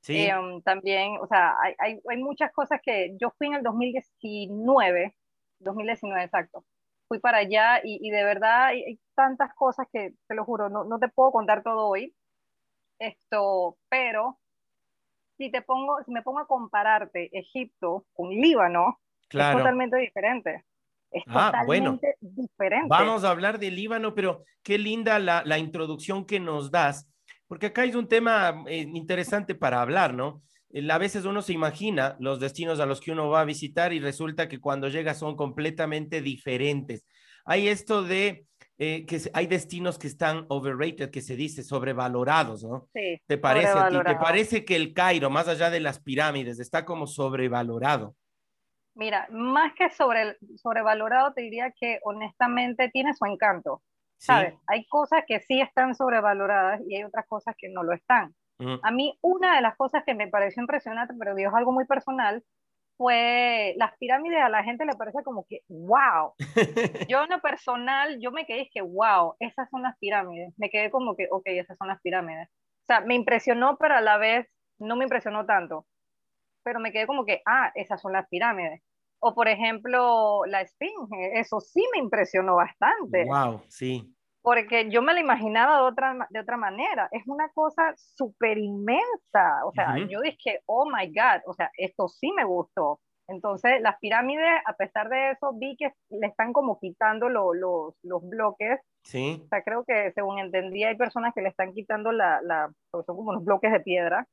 Sí. 0.01 0.27
Em, 0.27 0.63
también, 0.63 1.19
o 1.21 1.27
sea, 1.27 1.55
hay, 1.61 1.75
hay, 1.79 2.01
hay, 2.09 2.17
muchas 2.19 2.53
cosas 2.53 2.81
que 2.83 3.17
yo 3.21 3.31
fui 3.37 3.49
en 3.49 3.55
el 3.55 3.63
2019, 3.63 5.15
2019 5.59 6.25
exacto, 6.25 6.65
fui 7.09 7.19
para 7.19 7.39
allá 7.39 7.81
y, 7.83 7.99
y 8.07 8.11
de 8.11 8.23
verdad 8.23 8.67
hay, 8.67 9.01
tantas 9.15 9.53
cosas 9.55 9.89
que, 9.93 10.15
te 10.29 10.35
lo 10.35 10.45
juro, 10.45 10.69
no, 10.69 10.85
no, 10.85 10.99
te 10.99 11.09
puedo 11.09 11.33
contar 11.33 11.63
todo 11.63 11.89
hoy, 11.89 12.15
Esto, 13.01 13.77
pero 13.89 14.39
si 15.37 15.51
te 15.51 15.63
pongo, 15.63 16.03
si 16.05 16.13
me 16.13 16.23
pongo 16.23 16.41
a 16.41 16.47
compararte 16.47 17.31
Egipto 17.37 18.05
con 18.13 18.31
Líbano, 18.31 19.01
es 19.31 19.53
totalmente 19.53 19.97
diferente. 19.97 20.65
Es 21.11 21.23
ah, 21.29 21.51
totalmente 21.53 22.17
diferente. 22.21 22.89
Vamos 22.89 23.25
a 23.25 23.31
hablar 23.31 23.59
de 23.59 23.71
Líbano, 23.71 24.15
pero 24.15 24.45
qué 24.63 24.79
linda 24.79 25.19
la, 25.19 25.43
la 25.45 25.59
introducción 25.59 26.27
que 26.27 26.39
nos 26.39 26.71
das, 26.71 27.09
porque 27.49 27.67
acá 27.67 27.83
hay 27.83 27.95
un 27.95 28.07
tema 28.07 28.63
eh, 28.69 28.87
interesante 28.95 29.55
para 29.55 29.81
hablar, 29.81 30.15
¿no? 30.15 30.43
A 30.91 30.99
veces 30.99 31.25
uno 31.25 31.41
se 31.41 31.55
imagina 31.55 32.17
los 32.21 32.41
destinos 32.41 32.79
a 32.79 32.87
los 32.87 33.01
que 33.01 33.11
uno 33.11 33.31
va 33.31 33.41
a 33.41 33.47
visitar 33.47 33.95
y 33.95 34.01
resulta 34.01 34.49
que 34.49 34.61
cuando 34.61 34.89
llega 34.89 35.15
son 35.15 35.35
completamente 35.35 36.21
diferentes. 36.21 37.07
Hay 37.47 37.69
esto 37.69 38.03
de 38.03 38.45
eh, 38.77 39.07
que 39.07 39.19
hay 39.33 39.47
destinos 39.47 39.99
que 39.99 40.07
están 40.07 40.45
overrated, 40.49 41.11
que 41.11 41.23
se 41.23 41.37
dice 41.37 41.65
sobrevalorados, 41.65 42.63
¿no? 42.63 42.89
Sí. 42.93 43.21
¿Te 43.27 43.39
parece 43.39 43.69
a 43.69 43.89
ti? 43.89 43.97
¿Te 44.07 44.17
parece 44.17 44.65
que 44.67 44.77
el 44.77 44.93
Cairo, 44.93 45.31
más 45.31 45.49
allá 45.49 45.71
de 45.71 45.81
las 45.81 46.01
pirámides, 46.01 46.61
está 46.61 46.85
como 46.85 47.07
sobrevalorado? 47.07 48.15
Mira, 48.95 49.27
más 49.31 49.73
que 49.75 49.91
sobre, 49.91 50.37
sobrevalorado, 50.57 51.33
te 51.33 51.43
diría 51.43 51.73
que 51.73 51.99
honestamente 52.03 52.91
tiene 52.91 53.15
su 53.15 53.25
encanto. 53.25 53.83
¿Sabes? 54.19 54.55
Hay 54.67 54.87
cosas 54.87 55.25
que 55.27 55.41
sí 55.41 55.61
están 55.61 55.95
sobrevaloradas 55.95 56.81
y 56.87 56.97
hay 56.97 57.05
otras 57.05 57.27
cosas 57.27 57.55
que 57.57 57.69
no 57.69 57.83
lo 57.83 57.93
están. 57.93 58.35
A 58.83 58.91
mí 58.91 59.17
una 59.23 59.55
de 59.55 59.63
las 59.63 59.77
cosas 59.77 60.03
que 60.05 60.15
me 60.15 60.27
pareció 60.27 60.61
impresionante, 60.61 61.15
pero 61.17 61.37
digo, 61.37 61.51
es 61.51 61.55
algo 61.55 61.71
muy 61.71 61.87
personal, 61.87 62.43
fue 62.99 63.75
las 63.77 63.97
pirámides 63.99 64.43
a 64.43 64.49
la 64.49 64.65
gente 64.65 64.85
le 64.85 64.97
parece 64.97 65.23
como 65.23 65.47
que, 65.49 65.61
wow. 65.69 66.35
Yo 67.09 67.23
en 67.23 67.31
lo 67.31 67.41
personal, 67.41 68.19
yo 68.21 68.33
me 68.33 68.45
quedé 68.45 68.69
que, 68.73 68.83
wow, 68.83 69.37
esas 69.39 69.71
son 69.71 69.83
las 69.83 69.97
pirámides. 69.99 70.53
Me 70.59 70.69
quedé 70.69 70.91
como 70.91 71.15
que, 71.15 71.29
ok, 71.31 71.45
esas 71.47 71.79
son 71.79 71.87
las 71.87 72.01
pirámides. 72.03 72.49
O 72.49 72.87
sea, 72.87 73.01
me 73.01 73.15
impresionó, 73.15 73.79
pero 73.79 73.95
a 73.95 74.01
la 74.01 74.19
vez 74.19 74.49
no 74.79 74.97
me 74.97 75.05
impresionó 75.05 75.47
tanto. 75.47 75.87
Pero 76.65 76.81
me 76.81 76.91
quedé 76.91 77.07
como 77.07 77.25
que, 77.25 77.41
ah, 77.47 77.71
esas 77.77 78.01
son 78.01 78.13
las 78.13 78.29
pirámides. 78.29 78.83
O 79.21 79.35
por 79.35 79.49
ejemplo, 79.49 80.45
la 80.47 80.61
esfinge, 80.61 81.39
eso 81.41 81.61
sí 81.61 81.85
me 81.93 81.99
impresionó 81.99 82.57
bastante. 82.57 83.25
Wow, 83.25 83.63
sí 83.69 84.15
porque 84.49 84.89
yo 84.91 85.03
me 85.03 85.13
la 85.13 85.21
imaginaba 85.21 85.77
de 85.77 85.83
otra, 85.83 86.27
de 86.31 86.41
otra 86.41 86.57
manera. 86.57 87.07
Es 87.13 87.23
una 87.27 87.51
cosa 87.51 87.93
súper 87.97 88.57
inmensa. 88.57 89.63
O 89.67 89.73
sea, 89.73 89.95
yo 90.09 90.23
dije, 90.23 90.63
oh 90.65 90.87
my 90.87 91.07
God, 91.09 91.43
o 91.47 91.53
sea, 91.53 91.71
esto 91.77 92.09
sí 92.09 92.33
me 92.33 92.45
gustó. 92.45 92.99
Entonces, 93.29 93.83
las 93.83 93.99
pirámides, 93.99 94.49
a 94.65 94.73
pesar 94.73 95.11
de 95.11 95.33
eso, 95.33 95.53
vi 95.53 95.77
que 95.77 95.93
le 96.09 96.29
están 96.29 96.55
como 96.55 96.79
quitando 96.81 97.29
los, 97.29 97.95
los 98.03 98.27
bloques. 98.27 98.81
Sí. 99.03 99.43
O 99.45 99.49
sea, 99.49 99.63
creo 99.63 99.85
que 99.85 100.13
según 100.13 100.39
entendí, 100.39 100.83
hay 100.83 100.97
personas 100.97 101.35
que 101.35 101.43
le 101.43 101.51
están 101.51 101.75
quitando 101.75 102.11
la, 102.11 102.41
la 102.43 102.71
son 102.91 103.05
como 103.05 103.33
unos 103.33 103.45
bloques 103.45 103.71
de 103.71 103.81
piedra. 103.81 104.27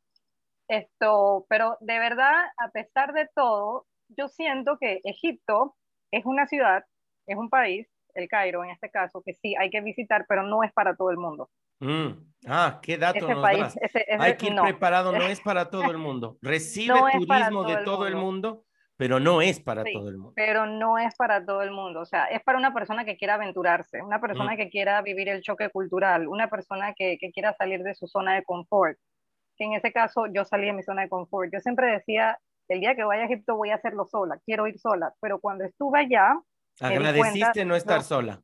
Esto, 0.70 1.46
pero 1.50 1.76
de 1.82 2.00
verdad, 2.00 2.46
a 2.58 2.70
pesar 2.70 3.12
de 3.12 3.28
todo, 3.36 3.86
yo 4.10 4.28
siento 4.28 4.78
que 4.80 5.02
Egipto 5.04 5.76
es 6.12 6.26
una 6.26 6.48
ciudad, 6.48 6.86
es 7.28 7.38
un 7.38 7.50
país 7.50 7.88
el 8.16 8.30
Cairo 8.30 8.64
en 8.64 8.72
este 8.72 8.90
caso, 8.90 9.22
que 9.24 9.34
sí 9.34 9.56
hay 9.60 9.70
que 9.70 9.82
visitar, 9.82 10.26
pero 10.28 10.44
no 10.44 10.64
es 10.64 10.72
para 10.72 10.96
todo 10.96 11.12
el 11.12 11.18
mundo. 11.18 11.50
Mm. 11.80 12.12
Ah, 12.48 12.80
qué 12.82 12.98
dato 12.98 13.28
nos 13.28 13.42
das. 13.42 13.78
hay 14.18 14.38
que 14.38 14.48
ir 14.48 14.56
preparado, 14.56 15.12
no 15.12 15.24
es 15.24 15.42
para 15.42 15.70
todo 15.70 15.92
el 15.92 15.98
mundo. 15.98 16.38
Recibe 16.42 17.00
turismo 17.12 17.66
de 17.66 17.84
todo 17.84 18.08
el 18.08 18.16
mundo, 18.16 18.64
pero 18.96 19.20
no 19.20 19.42
es 19.42 19.60
para 19.60 19.84
todo 19.84 20.08
el 20.08 20.18
mundo. 20.18 20.34
Pero 20.36 20.66
no 20.66 20.98
es 20.98 21.14
para 21.16 21.46
todo 21.46 21.62
el 21.62 21.72
mundo, 21.72 22.02
o 22.02 22.06
sea, 22.06 22.26
es 22.26 22.42
para 22.44 22.58
una 22.58 22.74
persona 22.74 23.04
que 23.04 23.18
quiera 23.18 23.36
aventurarse, 23.36 24.02
una 24.02 24.22
persona 24.22 24.54
mm. 24.54 24.58
que 24.58 24.70
quiera 24.70 25.02
vivir 25.02 25.28
el 25.28 25.42
choque 25.42 25.70
cultural, 25.70 26.28
una 26.28 26.50
persona 26.50 26.94
que, 26.94 27.18
que 27.20 27.32
quiera 27.32 27.54
salir 27.54 27.84
de 27.84 27.94
su 27.94 28.08
zona 28.08 28.36
de 28.36 28.44
confort. 28.44 28.98
Que 29.58 29.66
en 29.66 29.74
ese 29.74 29.94
caso 29.94 30.26
yo 30.34 30.44
salí 30.44 30.66
de 30.66 30.74
mi 30.74 30.84
zona 30.84 31.04
de 31.04 31.10
confort. 31.10 31.50
Yo 31.54 31.60
siempre 31.62 31.88
decía, 31.88 32.40
el 32.68 32.80
día 32.80 32.96
que 32.96 33.04
vaya 33.04 33.24
a 33.24 33.26
Egipto 33.26 33.56
voy 33.56 33.70
a 33.70 33.76
hacerlo 33.76 34.06
sola, 34.06 34.40
quiero 34.46 34.68
ir 34.68 34.80
sola, 34.80 35.14
pero 35.22 35.40
cuando 35.40 35.64
estuve 35.64 36.00
allá, 36.00 36.40
Agradeciste 36.80 37.64
no 37.66 37.76
estar 37.76 38.04
sola. 38.04 38.42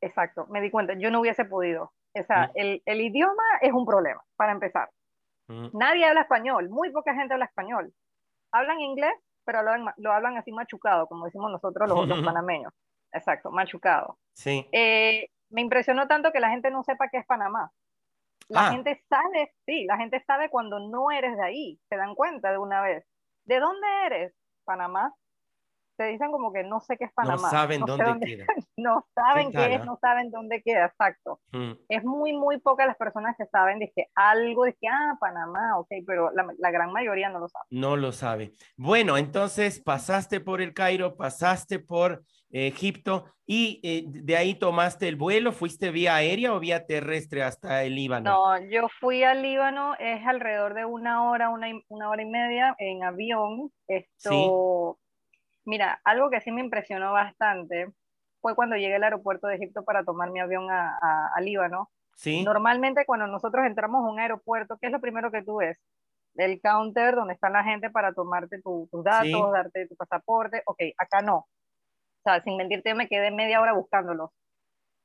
Exacto, 0.00 0.46
me 0.48 0.60
di 0.60 0.70
cuenta, 0.70 0.94
yo 0.94 1.10
no 1.10 1.20
hubiese 1.20 1.44
podido. 1.44 1.92
O 2.14 2.22
sea, 2.24 2.48
mm. 2.48 2.50
el, 2.54 2.82
el, 2.86 3.00
idioma 3.00 3.42
es 3.60 3.72
un 3.72 3.86
problema, 3.86 4.22
para 4.36 4.52
empezar. 4.52 4.90
Mm. 5.48 5.68
Nadie 5.72 6.06
habla 6.06 6.22
español, 6.22 6.68
muy 6.68 6.90
poca 6.90 7.14
gente 7.14 7.34
habla 7.34 7.46
español. 7.46 7.92
Hablan 8.52 8.80
inglés, 8.80 9.14
pero 9.44 9.62
lo, 9.62 9.72
lo 9.96 10.12
hablan 10.12 10.36
así 10.36 10.52
machucado, 10.52 11.06
como 11.06 11.24
decimos 11.26 11.50
nosotros 11.50 11.88
los, 11.88 12.06
los 12.06 12.22
panameños. 12.24 12.72
Exacto, 13.12 13.50
machucado. 13.50 14.18
Sí. 14.34 14.66
Eh, 14.72 15.28
me 15.50 15.60
impresionó 15.60 16.08
tanto 16.08 16.32
que 16.32 16.40
la 16.40 16.50
gente 16.50 16.70
no 16.70 16.82
sepa 16.82 17.08
qué 17.08 17.18
es 17.18 17.26
Panamá. 17.26 17.70
La 18.48 18.68
ah. 18.68 18.70
gente 18.70 19.02
sabe, 19.08 19.54
sí, 19.66 19.84
la 19.84 19.96
gente 19.96 20.22
sabe 20.26 20.50
cuando 20.50 20.80
no 20.80 21.10
eres 21.10 21.36
de 21.36 21.44
ahí, 21.44 21.80
se 21.88 21.96
dan 21.96 22.14
cuenta 22.14 22.50
de 22.50 22.58
una 22.58 22.82
vez. 22.82 23.04
¿De 23.44 23.60
dónde 23.60 23.86
eres? 24.06 24.34
Panamá 24.64 25.14
te 25.96 26.04
dicen 26.04 26.30
como 26.30 26.52
que 26.52 26.64
no 26.64 26.80
sé 26.80 26.96
qué 26.96 27.04
es 27.04 27.12
Panamá. 27.12 27.42
No 27.42 27.50
saben 27.50 27.80
dónde, 27.82 28.26
queda. 28.26 28.46
no 28.76 29.06
saben 29.14 29.52
qué, 29.52 29.74
es, 29.74 29.80
ah? 29.80 29.84
no 29.84 29.98
saben 30.00 30.30
dónde 30.30 30.62
queda, 30.62 30.86
exacto. 30.86 31.40
Mm. 31.52 31.72
Es 31.88 32.04
muy, 32.04 32.32
muy 32.32 32.58
pocas 32.60 32.86
las 32.86 32.96
personas 32.96 33.36
que 33.36 33.46
saben 33.46 33.78
de 33.78 33.92
que 33.94 34.06
algo, 34.14 34.64
de 34.64 34.74
que, 34.74 34.88
ah, 34.88 35.16
Panamá, 35.20 35.78
ok, 35.78 35.88
pero 36.06 36.30
la, 36.32 36.46
la, 36.58 36.70
gran 36.70 36.92
mayoría 36.92 37.28
no 37.28 37.38
lo 37.38 37.48
sabe. 37.48 37.64
No 37.70 37.96
lo 37.96 38.12
sabe. 38.12 38.52
Bueno, 38.76 39.16
entonces 39.16 39.80
pasaste 39.80 40.40
por 40.40 40.60
el 40.60 40.74
Cairo, 40.74 41.16
pasaste 41.16 41.78
por 41.78 42.24
Egipto 42.52 43.24
y 43.46 43.80
eh, 43.82 44.04
de 44.06 44.36
ahí 44.36 44.54
tomaste 44.54 45.08
el 45.08 45.16
vuelo, 45.16 45.52
¿fuiste 45.52 45.90
vía 45.90 46.14
aérea 46.14 46.54
o 46.54 46.60
vía 46.60 46.86
terrestre 46.86 47.42
hasta 47.42 47.82
el 47.82 47.94
Líbano? 47.96 48.30
No, 48.30 48.70
yo 48.70 48.88
fui 49.00 49.24
al 49.24 49.42
Líbano, 49.42 49.94
es 49.98 50.24
alrededor 50.26 50.74
de 50.74 50.84
una 50.84 51.28
hora, 51.28 51.48
una, 51.48 51.66
una 51.88 52.08
hora 52.08 52.22
y 52.22 52.26
media 52.26 52.74
en 52.78 53.02
avión. 53.02 53.72
Esto, 53.88 54.98
Mira, 55.64 56.00
algo 56.04 56.30
que 56.30 56.40
sí 56.40 56.50
me 56.50 56.60
impresionó 56.60 57.12
bastante 57.12 57.92
fue 58.40 58.54
cuando 58.56 58.76
llegué 58.76 58.96
al 58.96 59.04
aeropuerto 59.04 59.46
de 59.46 59.54
Egipto 59.56 59.84
para 59.84 60.04
tomar 60.04 60.30
mi 60.30 60.40
avión 60.40 60.70
a, 60.70 60.98
a, 61.34 61.40
Líbano. 61.40 61.90
Sí. 62.16 62.44
Normalmente 62.44 63.06
cuando 63.06 63.26
nosotros 63.28 63.64
entramos 63.66 64.04
a 64.04 64.10
un 64.10 64.18
aeropuerto, 64.18 64.76
¿qué 64.80 64.86
es 64.88 64.92
lo 64.92 65.00
primero 65.00 65.30
que 65.30 65.42
tú 65.42 65.56
ves? 65.56 65.78
El 66.34 66.60
counter 66.60 67.14
donde 67.14 67.34
está 67.34 67.50
la 67.50 67.62
gente 67.62 67.90
para 67.90 68.12
tomarte 68.12 68.60
tus 68.60 68.88
datos, 69.04 69.52
darte 69.52 69.86
tu 69.86 69.94
pasaporte. 69.94 70.62
Ok, 70.66 70.80
acá 70.98 71.22
no. 71.22 71.46
O 72.24 72.30
sea, 72.30 72.42
sin 72.42 72.56
mentirte, 72.56 72.94
me 72.94 73.08
quedé 73.08 73.32
media 73.32 73.60
hora 73.60 73.72
buscándolos. 73.72 74.30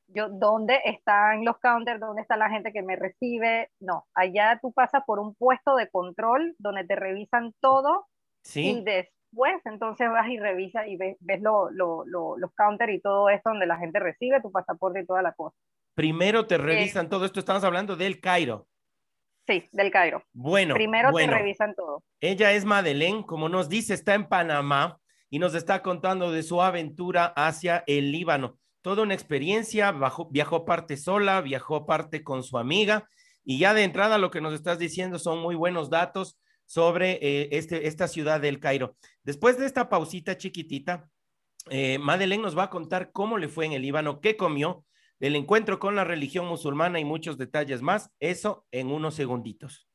Yo, 0.10 0.30
¿dónde 0.30 0.80
están 0.86 1.44
los 1.44 1.58
counters? 1.58 2.00
¿Dónde 2.00 2.22
está 2.22 2.38
la 2.38 2.50
gente 2.50 2.72
que 2.72 2.84
me 2.84 2.96
recibe? 2.96 3.72
No, 3.80 4.06
allá 4.14 4.60
tú 4.62 4.72
pasas 4.72 5.04
por 5.06 5.20
un 5.20 5.36
puesto 5.36 5.76
de 5.76 5.90
control 5.90 6.56
donde 6.60 6.86
te 6.86 6.96
revisan 6.96 7.54
todo 7.60 8.06
sí. 8.44 8.70
y 8.70 8.84
después 8.84 9.60
entonces 9.66 10.10
vas 10.10 10.30
y 10.30 10.38
revisas 10.40 10.88
y 10.88 10.96
ves, 10.96 11.18
ves 11.20 11.42
lo, 11.42 11.72
lo, 11.72 12.06
los 12.06 12.54
counters 12.56 12.94
y 12.94 13.02
todo 13.02 13.30
esto 13.30 13.50
donde 13.50 13.66
la 13.66 13.78
gente 13.78 14.00
recibe 14.00 14.42
tu 14.42 14.52
pasaporte 14.52 15.02
y 15.02 15.06
toda 15.06 15.22
la 15.22 15.34
cosa. 15.34 15.58
Primero 15.96 16.46
te 16.46 16.58
revisan 16.58 17.10
todo 17.10 17.26
esto, 17.26 17.40
estamos 17.40 17.64
hablando 17.64 17.96
del 17.96 18.22
Cairo. 18.22 18.68
Sí, 19.48 19.68
del 19.72 19.92
Cairo. 19.92 20.24
Bueno. 20.32 20.76
Primero 20.76 21.12
te 21.12 21.26
revisan 21.26 21.74
todo. 21.74 22.04
Ella 22.22 22.52
es 22.52 22.64
Madeleine, 22.64 23.26
como 23.26 23.50
nos 23.50 23.68
dice, 23.68 23.96
está 23.96 24.14
en 24.14 24.28
Panamá 24.28 25.00
y 25.30 25.40
nos 25.40 25.56
está 25.56 25.82
contando 25.82 26.32
de 26.32 26.44
su 26.44 26.62
aventura 26.62 27.26
hacia 27.36 27.84
el 27.88 28.12
Líbano. 28.12 28.58
Toda 28.82 29.04
una 29.04 29.14
experiencia, 29.14 29.94
viajó 30.30 30.66
parte 30.66 30.98
sola, 30.98 31.42
viajó 31.42 31.86
parte 31.86 32.24
con 32.24 32.44
su 32.44 32.58
amiga 32.58 33.10
y 33.44 33.60
ya 33.60 33.74
de 33.74 33.84
entrada 33.84 34.18
lo 34.18 34.32
que 34.32 34.42
nos 34.42 34.54
estás 34.54 34.80
diciendo 34.80 35.20
son 35.20 35.40
muy 35.40 35.56
buenos 35.56 35.90
datos 35.90 36.38
sobre 36.66 37.14
eh, 37.22 37.50
este, 37.52 37.88
esta 37.88 38.08
ciudad 38.08 38.42
del 38.42 38.60
Cairo. 38.60 38.96
Después 39.24 39.58
de 39.58 39.66
esta 39.66 39.90
pausita 39.90 40.38
chiquitita, 40.38 41.10
eh, 41.70 41.98
Madeleine 41.98 42.44
nos 42.44 42.58
va 42.58 42.64
a 42.64 42.70
contar 42.70 43.12
cómo 43.12 43.38
le 43.38 43.48
fue 43.48 43.66
en 43.66 43.74
el 43.74 43.82
Líbano, 43.82 44.20
qué 44.22 44.38
comió, 44.38 44.86
el 45.20 45.36
encuentro 45.36 45.80
con 45.80 45.96
la 45.96 46.04
religión 46.04 46.46
musulmana 46.46 47.00
y 47.00 47.06
muchos 47.06 47.38
detalles 47.38 47.82
más. 47.82 48.12
Eso 48.20 48.66
en 48.72 48.92
unos 48.92 49.16
segunditos. 49.16 49.87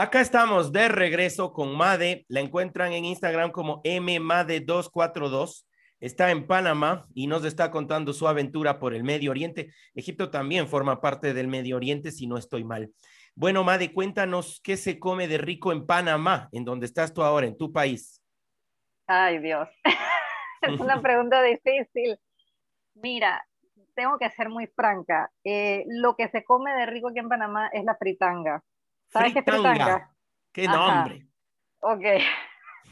Acá 0.00 0.20
estamos 0.20 0.70
de 0.70 0.86
regreso 0.86 1.52
con 1.52 1.76
Made. 1.76 2.24
La 2.28 2.38
encuentran 2.38 2.92
en 2.92 3.04
Instagram 3.04 3.50
como 3.50 3.82
mmade242. 3.82 5.66
Está 5.98 6.30
en 6.30 6.46
Panamá 6.46 7.04
y 7.16 7.26
nos 7.26 7.44
está 7.44 7.72
contando 7.72 8.12
su 8.12 8.28
aventura 8.28 8.78
por 8.78 8.94
el 8.94 9.02
Medio 9.02 9.32
Oriente. 9.32 9.72
Egipto 9.96 10.30
también 10.30 10.68
forma 10.68 11.00
parte 11.00 11.34
del 11.34 11.48
Medio 11.48 11.74
Oriente, 11.74 12.12
si 12.12 12.28
no 12.28 12.38
estoy 12.38 12.62
mal. 12.62 12.92
Bueno, 13.34 13.64
Made, 13.64 13.92
cuéntanos 13.92 14.60
qué 14.62 14.76
se 14.76 15.00
come 15.00 15.26
de 15.26 15.38
rico 15.38 15.72
en 15.72 15.84
Panamá, 15.84 16.48
en 16.52 16.64
donde 16.64 16.86
estás 16.86 17.12
tú 17.12 17.24
ahora, 17.24 17.48
en 17.48 17.58
tu 17.58 17.72
país. 17.72 18.22
Ay, 19.08 19.40
Dios. 19.40 19.68
es 20.62 20.78
una 20.78 21.02
pregunta 21.02 21.42
difícil. 21.42 22.16
Mira, 22.94 23.44
tengo 23.96 24.16
que 24.16 24.30
ser 24.30 24.48
muy 24.48 24.68
franca. 24.68 25.32
Eh, 25.42 25.82
lo 25.88 26.14
que 26.14 26.28
se 26.28 26.44
come 26.44 26.72
de 26.74 26.86
rico 26.86 27.08
aquí 27.08 27.18
en 27.18 27.28
Panamá 27.28 27.68
es 27.72 27.82
la 27.82 27.96
fritanga. 27.96 28.62
¿Sabes 29.08 29.32
qué 29.32 29.38
es 29.40 29.44
fritanga? 29.44 30.10
¡Qué 30.52 30.66
nombre! 30.66 31.26
Ok. 31.80 32.04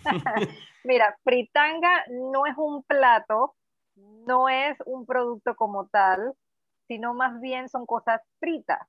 Mira, 0.84 1.16
fritanga 1.24 2.04
no 2.10 2.46
es 2.46 2.54
un 2.56 2.82
plato, 2.84 3.54
no 3.96 4.48
es 4.48 4.76
un 4.86 5.04
producto 5.04 5.54
como 5.56 5.88
tal, 5.88 6.34
sino 6.86 7.14
más 7.14 7.40
bien 7.40 7.68
son 7.68 7.86
cosas 7.86 8.20
fritas. 8.38 8.86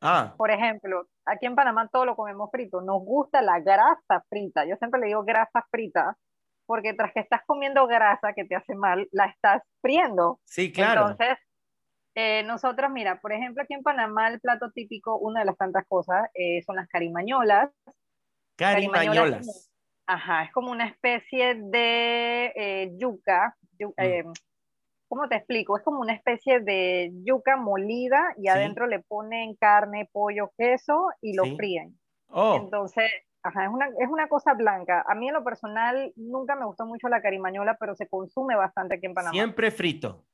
Ah. 0.00 0.34
Por 0.36 0.50
ejemplo, 0.50 1.06
aquí 1.24 1.46
en 1.46 1.56
Panamá 1.56 1.88
todo 1.88 2.04
lo 2.04 2.16
comemos 2.16 2.50
frito. 2.50 2.80
Nos 2.80 3.02
gusta 3.02 3.42
la 3.42 3.60
grasa 3.60 4.24
frita. 4.28 4.64
Yo 4.64 4.76
siempre 4.76 5.00
le 5.00 5.06
digo 5.08 5.24
grasa 5.24 5.66
frita 5.70 6.16
porque 6.66 6.92
tras 6.92 7.12
que 7.14 7.20
estás 7.20 7.40
comiendo 7.46 7.86
grasa 7.86 8.34
que 8.34 8.44
te 8.44 8.54
hace 8.54 8.74
mal, 8.74 9.08
la 9.10 9.24
estás 9.26 9.62
friendo. 9.80 10.38
Sí, 10.44 10.70
claro. 10.70 11.08
Entonces, 11.08 11.38
eh, 12.14 12.42
nosotros, 12.44 12.90
mira, 12.90 13.20
por 13.20 13.32
ejemplo, 13.32 13.62
aquí 13.62 13.74
en 13.74 13.82
Panamá 13.82 14.28
el 14.28 14.40
plato 14.40 14.70
típico, 14.70 15.18
una 15.18 15.40
de 15.40 15.46
las 15.46 15.56
tantas 15.56 15.86
cosas, 15.86 16.28
eh, 16.34 16.62
son 16.62 16.76
las 16.76 16.88
carimañolas. 16.88 17.70
Carimañolas. 18.56 19.70
ajá, 20.06 20.44
es 20.44 20.52
como 20.52 20.70
una 20.70 20.86
especie 20.86 21.54
de 21.54 22.52
eh, 22.56 22.90
yuca. 22.96 23.56
Mm. 23.78 24.32
¿Cómo 25.08 25.28
te 25.28 25.36
explico? 25.36 25.78
Es 25.78 25.84
como 25.84 26.00
una 26.00 26.12
especie 26.12 26.60
de 26.60 27.12
yuca 27.24 27.56
molida 27.56 28.34
y 28.36 28.48
adentro 28.48 28.86
le 28.86 28.98
ponen 29.00 29.54
carne, 29.54 30.08
pollo, 30.12 30.52
queso 30.58 31.10
y 31.22 31.34
lo 31.34 31.44
fríen. 31.56 31.98
Oh. 32.28 32.56
Entonces, 32.56 33.10
Ajá, 33.42 33.64
es 33.64 33.70
una, 33.70 33.86
es 33.86 34.08
una 34.08 34.28
cosa 34.28 34.54
blanca. 34.54 35.04
A 35.08 35.14
mí 35.14 35.28
en 35.28 35.34
lo 35.34 35.44
personal 35.44 36.12
nunca 36.16 36.56
me 36.56 36.66
gustó 36.66 36.86
mucho 36.86 37.08
la 37.08 37.22
carimañola, 37.22 37.76
pero 37.78 37.94
se 37.94 38.08
consume 38.08 38.56
bastante 38.56 38.96
aquí 38.96 39.06
en 39.06 39.14
Panamá. 39.14 39.32
Siempre 39.32 39.70
frito. 39.70 40.24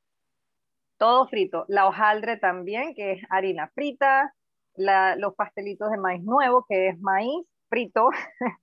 Todo 0.99 1.27
frito. 1.29 1.65
La 1.69 1.87
hojaldre 1.87 2.37
también, 2.37 2.95
que 2.95 3.13
es 3.13 3.23
harina 3.31 3.69
frita. 3.75 4.35
los 4.77 5.35
pastelitos 5.35 5.91
de 5.91 5.99
maíz 5.99 6.23
nuevo, 6.23 6.65
que 6.69 6.89
es 6.89 7.01
maíz 7.01 7.47
frito. 7.69 8.11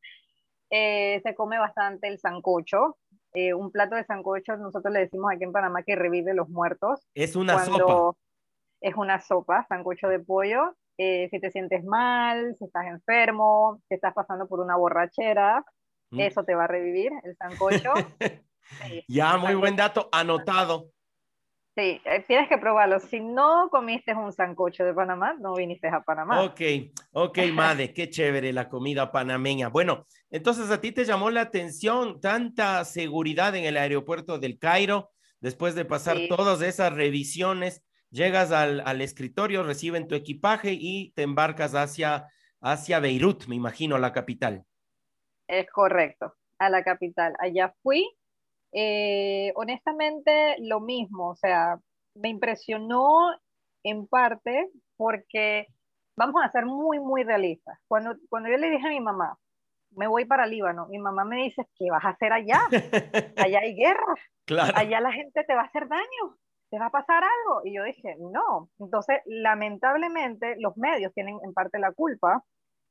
Eh, 0.74 1.20
se 1.24 1.36
come 1.36 1.60
bastante 1.60 2.08
el 2.08 2.18
sancocho. 2.18 2.98
Eh, 3.34 3.54
un 3.54 3.72
plato 3.72 3.96
de 3.96 4.06
sancocho, 4.06 4.56
nosotros 4.56 4.94
le 4.94 5.02
decimos 5.02 5.30
aquí 5.30 5.44
en 5.44 5.52
Panamá 5.52 5.84
que 5.84 5.98
revive 5.98 6.34
los 6.34 6.48
muertos. 6.48 7.06
Es 7.14 7.36
una 7.36 7.60
sopa. 7.60 8.18
Es 8.80 8.96
una 8.96 9.20
sopa, 9.20 9.66
sancocho 9.68 10.08
de 10.08 10.20
pollo. 10.20 10.76
Eh, 10.98 11.28
si 11.30 11.40
te 11.42 11.52
sientes 11.52 11.84
mal, 11.84 12.56
si 12.58 12.66
estás 12.66 12.86
enfermo, 12.86 13.82
si 13.90 13.96
estás 13.96 14.14
pasando 14.14 14.48
por 14.48 14.60
una 14.60 14.78
borrachera, 14.78 15.64
mm. 16.12 16.20
eso 16.20 16.44
te 16.44 16.56
va 16.56 16.64
a 16.64 16.68
revivir, 16.68 17.12
el 17.24 17.36
sancocho. 17.36 17.92
ya, 19.08 19.38
muy 19.38 19.56
buen 19.56 19.76
dato, 19.76 20.10
anotado. 20.12 20.92
Sí, 21.76 22.02
eh, 22.04 22.24
tienes 22.28 22.50
que 22.50 22.58
probarlo. 22.58 23.00
Si 23.00 23.22
no 23.22 23.70
comiste 23.70 24.14
un 24.14 24.34
sancocho 24.34 24.84
de 24.84 24.94
Panamá, 24.94 25.36
no 25.40 25.54
viniste 25.54 25.88
a 25.88 26.02
Panamá. 26.02 26.44
Ok, 26.44 26.62
ok, 27.14 27.38
madre, 27.54 27.94
qué 27.94 28.10
chévere 28.10 28.52
la 28.52 28.68
comida 28.68 29.12
panameña. 29.12 29.70
Bueno, 29.70 30.06
entonces 30.30 30.70
a 30.70 30.82
ti 30.82 30.92
te 30.92 31.06
llamó 31.06 31.30
la 31.30 31.42
atención 31.42 32.20
tanta 32.20 32.84
seguridad 32.84 33.56
en 33.56 33.64
el 33.64 33.78
aeropuerto 33.78 34.38
del 34.38 34.60
Cairo, 34.60 35.12
después 35.40 35.74
de 35.74 35.86
pasar 35.86 36.18
todas 36.28 36.62
esas 36.62 36.94
revisiones 36.94 37.84
llegas 38.12 38.52
al, 38.52 39.02
escritorio, 39.02 39.64
reciben 39.64 40.08
tu 40.08 40.16
equipaje 40.16 40.74
y 40.74 41.12
te 41.14 41.24
embarcas 41.24 41.74
hacia, 41.74 42.28
hacia 42.60 43.00
Beirut, 43.00 43.48
me 43.48 43.56
imagino, 43.56 43.98
la 43.98 44.12
capital. 44.12 44.66
Es 45.48 45.70
correcto, 45.72 46.36
a 46.60 46.70
la 46.70 46.84
capital. 46.84 47.34
Allá 47.40 47.74
fui. 47.82 48.08
Eh, 48.72 49.52
honestamente, 49.56 50.56
lo 50.60 50.80
mismo, 50.80 51.30
o 51.30 51.36
sea, 51.36 51.78
me 52.16 52.30
impresionó 52.30 53.32
en 53.84 54.08
parte 54.08 54.70
porque 54.98 55.68
vamos 56.16 56.42
a 56.44 56.52
ser 56.52 56.66
muy, 56.66 57.00
muy 57.00 57.24
realistas. 57.24 57.80
Cuando, 57.88 58.16
cuando 58.30 58.50
yo 58.50 58.58
le 58.58 58.70
dije 58.70 58.88
a 58.88 58.92
mi 58.92 59.02
mamá, 59.02 59.38
me 59.92 60.08
voy 60.08 60.26
para 60.26 60.46
Líbano, 60.46 60.88
mi 60.88 61.00
mamá 61.00 61.26
me 61.26 61.44
dice, 61.44 61.68
¿qué 61.76 61.90
vas 61.90 62.06
a 62.06 62.10
hacer 62.10 62.32
allá? 62.32 62.62
Allá 63.38 63.60
hay 63.60 63.76
guerra, 63.76 64.16
claro. 64.46 64.74
allá 64.78 65.02
la 65.02 65.12
gente 65.12 65.44
te 65.44 65.54
va 65.54 65.62
a 65.62 65.66
hacer 65.66 65.88
daño. 65.88 66.38
¿te 66.72 66.80
va 66.80 66.86
a 66.88 66.92
pasar 66.92 67.22
algo? 67.22 67.62
Y 67.66 67.76
yo 67.76 67.84
dije, 67.84 68.16
no. 68.18 68.70
Entonces, 68.80 69.20
lamentablemente, 69.26 70.56
los 70.58 70.78
medios 70.78 71.14
tienen 71.14 71.38
en 71.44 71.54
parte 71.54 71.78
la 71.80 71.92
culpa. 71.92 72.44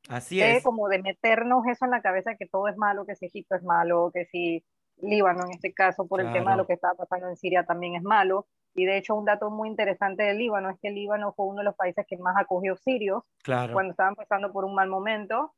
Así 0.08 0.38
de, 0.38 0.58
es. 0.58 0.62
Como 0.62 0.88
de 0.88 1.00
meternos 1.00 1.66
eso 1.66 1.86
en 1.86 1.90
la 1.90 2.02
cabeza 2.02 2.36
que 2.38 2.46
todo 2.46 2.68
es 2.68 2.76
malo, 2.76 3.06
que 3.06 3.16
si 3.16 3.26
Egipto 3.26 3.56
es 3.56 3.62
malo, 3.64 4.10
que 4.12 4.26
si 4.26 4.62
Líbano 5.02 5.44
en 5.44 5.52
este 5.52 5.72
caso, 5.72 6.06
por 6.06 6.20
el 6.20 6.32
tema 6.32 6.52
de 6.52 6.56
lo 6.58 6.66
que 6.66 6.74
estaba 6.74 6.94
pasando 6.94 7.28
en 7.28 7.36
Siria, 7.36 7.64
también 7.64 7.94
es 7.94 8.02
malo. 8.02 8.46
Y 8.74 8.84
de 8.84 8.96
hecho, 8.96 9.14
un 9.14 9.24
dato 9.24 9.50
muy 9.50 9.68
interesante 9.68 10.22
del 10.22 10.38
Líbano 10.38 10.70
es 10.70 10.78
que 10.80 10.88
el 10.88 10.94
Líbano 10.94 11.32
fue 11.32 11.46
uno 11.46 11.58
de 11.58 11.64
los 11.64 11.74
países 11.74 12.06
que 12.08 12.16
más 12.18 12.36
acogió 12.36 12.76
sirios 12.76 13.22
claro. 13.42 13.72
cuando 13.72 13.92
estaban 13.92 14.14
pasando 14.14 14.52
por 14.52 14.64
un 14.64 14.74
mal 14.74 14.88
momento. 14.88 15.54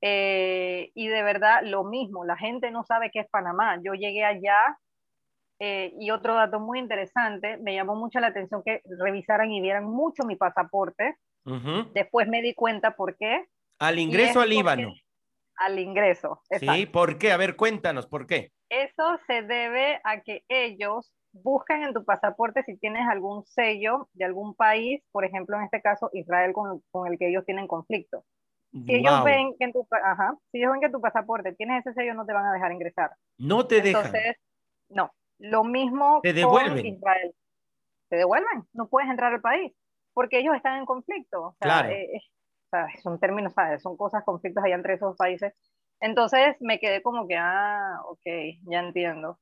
Eh, 0.00 0.90
y 0.94 1.08
de 1.08 1.22
verdad, 1.22 1.60
lo 1.62 1.84
mismo, 1.84 2.24
la 2.24 2.36
gente 2.36 2.70
no 2.70 2.84
sabe 2.84 3.10
qué 3.12 3.20
es 3.20 3.28
Panamá. 3.28 3.78
Yo 3.82 3.94
llegué 3.94 4.24
allá 4.24 4.58
eh, 5.58 5.94
y 5.98 6.10
otro 6.10 6.34
dato 6.34 6.60
muy 6.60 6.78
interesante, 6.78 7.56
me 7.56 7.74
llamó 7.74 7.94
mucho 7.96 8.20
la 8.20 8.26
atención 8.26 8.62
que 8.62 8.82
revisaran 8.98 9.50
y 9.50 9.60
vieran 9.60 9.84
mucho 9.84 10.24
mi 10.24 10.36
pasaporte. 10.36 11.16
Después 11.94 12.26
me 12.26 12.42
di 12.42 12.54
cuenta 12.54 12.96
por 12.96 13.16
qué. 13.16 13.46
Al 13.78 14.00
ingreso 14.00 14.40
al 14.40 14.50
Líbano. 14.50 14.92
Al 15.56 15.78
ingreso. 15.78 16.42
Sí, 16.50 16.86
¿por 16.86 17.18
qué? 17.18 17.32
A 17.32 17.36
ver, 17.36 17.56
cuéntanos, 17.56 18.06
¿por 18.06 18.26
qué? 18.26 18.52
Eso 18.68 19.18
se 19.26 19.42
debe 19.42 20.00
a 20.04 20.20
que 20.20 20.44
ellos 20.48 21.12
buscan 21.32 21.82
en 21.82 21.94
tu 21.94 22.04
pasaporte 22.04 22.62
si 22.64 22.76
tienes 22.78 23.06
algún 23.08 23.44
sello 23.44 24.08
de 24.14 24.24
algún 24.24 24.54
país, 24.54 25.02
por 25.12 25.24
ejemplo, 25.24 25.56
en 25.56 25.64
este 25.64 25.80
caso 25.80 26.10
Israel 26.12 26.52
con, 26.52 26.82
con 26.90 27.10
el 27.10 27.18
que 27.18 27.28
ellos 27.28 27.44
tienen 27.44 27.66
conflicto. 27.66 28.24
Si 28.72 28.94
ellos, 28.94 29.24
ven 29.24 29.54
que 29.58 29.64
en 29.64 29.72
tu, 29.72 29.86
ajá, 29.90 30.34
si 30.50 30.58
ellos 30.58 30.72
ven 30.72 30.80
que 30.80 30.90
tu 30.90 31.00
pasaporte 31.00 31.54
tienes 31.54 31.86
ese 31.86 31.94
sello, 31.94 32.12
no 32.14 32.26
te 32.26 32.34
van 32.34 32.44
a 32.46 32.52
dejar 32.52 32.72
ingresar. 32.72 33.10
No 33.38 33.66
te 33.66 33.80
dejan. 33.80 34.06
Entonces, 34.06 34.36
no. 34.90 35.12
Lo 35.38 35.64
mismo 35.64 36.20
Te 36.22 36.32
devuelven. 36.32 36.76
con 36.76 36.86
Israel. 36.86 37.34
Te 38.08 38.16
devuelven, 38.16 38.64
no 38.72 38.88
puedes 38.88 39.08
entrar 39.10 39.32
al 39.32 39.40
país, 39.40 39.72
porque 40.12 40.38
ellos 40.38 40.54
están 40.54 40.78
en 40.78 40.86
conflicto. 40.86 41.56
claro. 41.58 41.88
Eh, 41.88 42.20
son 43.02 43.18
términos, 43.18 43.52
¿sabes? 43.52 43.82
son 43.82 43.96
cosas, 43.96 44.24
conflictos 44.24 44.64
allá 44.64 44.74
entre 44.74 44.94
esos 44.94 45.16
países. 45.16 45.52
Entonces 46.00 46.56
me 46.60 46.78
quedé 46.78 47.02
como 47.02 47.26
que, 47.26 47.36
ah, 47.36 48.00
ok, 48.08 48.26
ya 48.70 48.80
entiendo. 48.80 49.38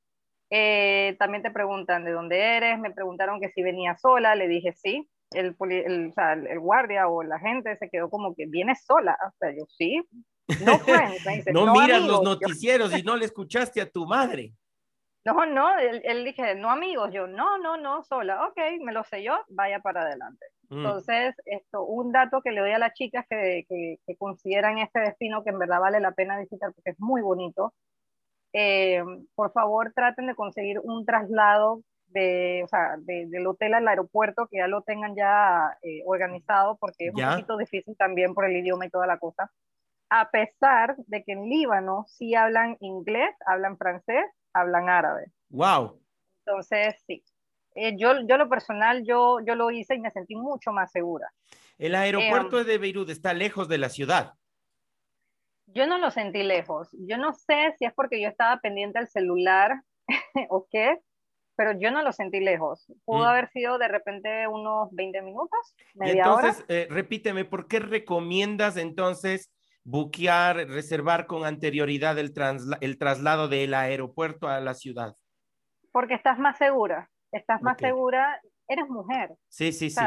Eh, 0.49 1.15
también 1.19 1.43
te 1.43 1.51
preguntan 1.51 2.05
de 2.05 2.11
dónde 2.11 2.39
eres, 2.39 2.79
me 2.79 2.91
preguntaron 2.91 3.41
que 3.41 3.49
si 3.49 3.61
venía 3.61 3.95
sola, 3.97 4.35
le 4.35 4.47
dije 4.47 4.73
sí. 4.73 5.09
El, 5.31 5.55
el, 5.69 6.09
o 6.09 6.13
sea, 6.13 6.33
el, 6.33 6.59
guardia 6.59 7.07
o 7.07 7.23
la 7.23 7.39
gente 7.39 7.75
se 7.77 7.89
quedó 7.89 8.09
como 8.09 8.35
que 8.35 8.45
viene 8.45 8.75
sola. 8.75 9.17
O 9.27 9.31
sea, 9.39 9.51
yo 9.51 9.65
sí. 9.67 10.01
No, 10.63 10.77
friends, 10.79 11.47
no, 11.51 11.73
miras 11.73 12.03
los 12.03 12.21
noticieros 12.21 12.97
y 12.97 13.03
no 13.03 13.15
le 13.15 13.25
escuchaste 13.25 13.81
a 13.81 13.89
tu 13.89 14.05
madre. 14.05 14.53
No, 15.25 15.43
no, 15.47 15.75
él, 15.79 16.23
dije, 16.23 16.53
no 16.53 16.69
amigos, 16.69 17.09
yo, 17.11 17.25
no, 17.25 17.57
no, 17.57 17.77
no, 17.77 18.03
sola, 18.03 18.45
ok, 18.45 18.59
me 18.81 18.93
lo 18.93 19.03
sé 19.03 19.23
yo, 19.23 19.33
vaya 19.49 19.79
para 19.79 20.03
adelante. 20.03 20.45
Mm. 20.69 20.77
Entonces, 20.77 21.35
esto, 21.45 21.83
un 21.83 22.11
dato 22.11 22.41
que 22.41 22.51
le 22.51 22.61
doy 22.61 22.71
a 22.71 22.79
las 22.79 22.93
chicas 22.93 23.25
que, 23.29 23.65
que, 23.67 24.15
consideran 24.17 24.77
este 24.79 24.99
destino 24.99 25.43
que 25.43 25.49
en 25.49 25.59
verdad 25.59 25.79
vale 25.79 25.99
la 25.99 26.11
pena 26.11 26.39
visitar 26.39 26.71
porque 26.73 26.91
es 26.91 26.99
muy 26.99 27.21
bonito, 27.21 27.73
eh, 28.53 29.03
por 29.35 29.51
favor 29.51 29.91
traten 29.93 30.27
de 30.27 30.35
conseguir 30.35 30.79
un 30.81 31.05
traslado 31.05 31.81
de, 32.07 32.61
o 32.63 32.67
sea, 32.67 32.95
del 32.99 33.45
hotel 33.47 33.73
al 33.73 33.87
aeropuerto, 33.87 34.47
que 34.47 34.57
ya 34.57 34.67
lo 34.67 34.81
tengan 34.83 35.15
ya 35.15 35.77
eh, 35.81 36.01
organizado, 36.05 36.77
porque 36.77 37.07
es 37.07 37.13
un 37.13 37.29
poquito 37.29 37.57
difícil 37.57 37.95
también 37.97 38.33
por 38.33 38.45
el 38.45 38.55
idioma 38.55 38.85
y 38.85 38.89
toda 38.89 39.07
la 39.07 39.19
cosa. 39.19 39.51
A 40.09 40.29
pesar 40.29 40.95
de 41.07 41.23
que 41.23 41.33
en 41.33 41.49
Líbano 41.49 42.05
sí 42.07 42.35
hablan 42.35 42.77
inglés, 42.79 43.35
hablan 43.45 43.77
francés, 43.77 44.25
hablan 44.53 44.87
árabe. 44.87 45.31
Wow. 45.49 45.99
Entonces, 46.45 46.95
sí. 47.05 47.23
Eh, 47.75 47.95
yo, 47.97 48.25
yo 48.25 48.37
lo 48.37 48.49
personal, 48.49 49.03
yo, 49.05 49.39
yo 49.45 49.55
lo 49.55 49.69
hice 49.69 49.95
y 49.95 49.99
me 49.99 50.09
sentí 50.09 50.35
mucho 50.35 50.71
más 50.71 50.91
segura. 50.91 51.29
El 51.77 51.93
aeropuerto 51.93 52.61
em, 52.61 52.65
de 52.65 52.77
Beirut 52.77 53.09
está 53.09 53.33
lejos 53.33 53.67
de 53.67 53.77
la 53.77 53.89
ciudad. 53.89 54.33
Yo 55.67 55.85
no 55.85 55.97
lo 55.97 56.09
sentí 56.09 56.43
lejos. 56.43 56.89
Yo 56.93 57.17
no 57.17 57.33
sé 57.33 57.75
si 57.77 57.85
es 57.85 57.93
porque 57.93 58.21
yo 58.21 58.29
estaba 58.29 58.61
pendiente 58.61 58.97
al 58.97 59.09
celular 59.09 59.81
o 60.49 60.67
qué, 60.71 60.99
pero 61.57 61.77
yo 61.77 61.91
no 61.91 62.01
lo 62.01 62.13
sentí 62.13 62.39
lejos. 62.39 62.85
Pudo 63.03 63.25
mm. 63.25 63.27
haber 63.27 63.49
sido 63.49 63.77
de 63.77 63.89
repente 63.89 64.47
unos 64.47 64.89
20 64.91 65.21
minutos, 65.21 65.75
media 65.95 66.23
entonces, 66.23 66.65
eh, 66.69 66.87
repíteme, 66.89 67.43
¿por 67.43 67.67
qué 67.67 67.79
recomiendas 67.79 68.77
entonces 68.77 69.51
buquear, 69.83 70.55
reservar 70.67 71.27
con 71.27 71.45
anterioridad 71.45 72.17
el, 72.19 72.33
el 72.79 72.97
traslado 72.97 73.49
del 73.49 73.73
aeropuerto 73.73 74.47
a 74.47 74.61
la 74.61 74.73
ciudad? 74.73 75.15
Porque 75.91 76.13
estás 76.13 76.39
más 76.39 76.57
segura, 76.57 77.09
estás 77.37 77.61
más 77.61 77.77
segura, 77.77 78.41
eres 78.67 78.87
mujer. 78.89 79.35
Sí, 79.49 79.71
sí, 79.71 79.89
sí. 79.89 80.01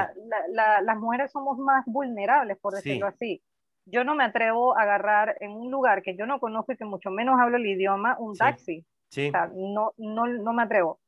las 0.51 0.97
mujeres 0.99 1.31
somos 1.31 1.59
más 1.59 1.85
vulnerables, 1.87 2.59
por 2.59 2.75
decirlo 2.75 3.07
así. 3.07 3.43
Yo 3.87 4.05
no 4.05 4.15
me 4.15 4.25
atrevo 4.25 4.77
a 4.77 4.83
agarrar 4.83 5.37
en 5.41 5.53
un 5.53 5.71
lugar 5.71 6.03
que 6.03 6.17
yo 6.17 6.27
no 6.27 6.41
conozco 6.41 6.73
y 6.73 6.77
que 6.77 6.85
mucho 6.85 7.11
menos 7.11 7.41
hablo 7.41 7.57
el 7.57 7.67
idioma, 7.67 8.17
un 8.19 8.37
taxi. 8.37 8.85
Sí. 9.11 9.29
O 9.29 9.31
sea, 9.31 9.51
no, 9.55 9.93
no, 9.97 10.27
no 10.27 10.53
me 10.53 10.63
atrevo. 10.63 11.01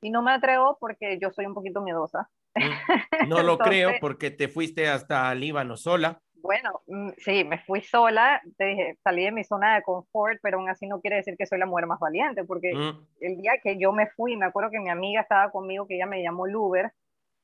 Y 0.00 0.10
no 0.10 0.22
me 0.22 0.32
atrevo 0.32 0.76
porque 0.78 1.18
yo 1.20 1.30
soy 1.30 1.46
un 1.46 1.54
poquito 1.54 1.82
miedosa. 1.82 2.30
Mm, 2.54 3.28
no 3.28 3.42
lo 3.42 3.58
creo 3.58 3.92
porque 4.00 4.30
te 4.30 4.48
fuiste 4.48 4.88
hasta 4.88 5.34
Líbano 5.34 5.76
sola. 5.76 6.20
Bueno, 6.42 6.82
mm, 6.86 7.10
sí, 7.18 7.44
me 7.44 7.58
fui 7.58 7.80
sola, 7.80 8.40
te 8.56 8.64
dije, 8.64 8.96
salí 9.02 9.24
de 9.24 9.32
mi 9.32 9.44
zona 9.44 9.74
de 9.74 9.82
confort, 9.82 10.38
pero 10.42 10.58
aún 10.58 10.68
así 10.68 10.86
no 10.86 11.00
quiere 11.00 11.16
decir 11.16 11.36
que 11.36 11.46
soy 11.46 11.58
la 11.58 11.66
mujer 11.66 11.86
más 11.86 11.98
valiente, 11.98 12.44
porque 12.44 12.74
mm. 12.74 13.06
el 13.20 13.36
día 13.38 13.52
que 13.62 13.78
yo 13.78 13.92
me 13.92 14.06
fui, 14.06 14.36
me 14.36 14.46
acuerdo 14.46 14.70
que 14.70 14.80
mi 14.80 14.90
amiga 14.90 15.20
estaba 15.20 15.50
conmigo, 15.50 15.86
que 15.86 15.96
ella 15.96 16.06
me 16.06 16.22
llamó 16.22 16.46
el 16.46 16.56
Uber, 16.56 16.92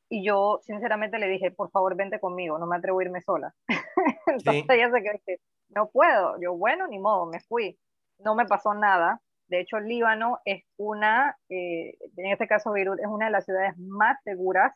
y 0.09 0.25
yo 0.25 0.61
sinceramente 0.63 1.19
le 1.19 1.29
dije, 1.29 1.51
por 1.51 1.71
favor, 1.71 1.97
vente 1.97 2.21
conmigo, 2.21 2.59
no 2.59 2.67
me 2.67 2.77
atrevo 2.77 3.01
a 3.01 3.05
irme 3.05 3.21
sola. 3.21 3.55
Entonces 4.27 4.65
ella 4.69 4.91
se 4.91 5.03
quedó 5.03 5.19
que 5.27 5.39
no 5.71 5.91
puedo. 5.91 6.41
Yo, 6.41 6.55
bueno, 6.57 6.87
ni 6.87 6.99
modo, 6.99 7.27
me 7.27 7.41
fui. 7.41 7.79
No 8.19 8.35
me 8.35 8.47
pasó 8.47 8.75
nada. 8.75 9.21
De 9.49 9.61
hecho, 9.61 9.81
Líbano 9.81 10.39
es 10.45 10.65
una, 10.77 11.37
eh, 11.49 11.97
en 12.17 12.27
este 12.27 12.47
caso 12.47 12.73
Beirut, 12.73 13.01
es 13.01 13.07
una 13.07 13.27
de 13.27 13.33
las 13.33 13.45
ciudades 13.45 13.77
más 13.79 14.23
seguras. 14.23 14.73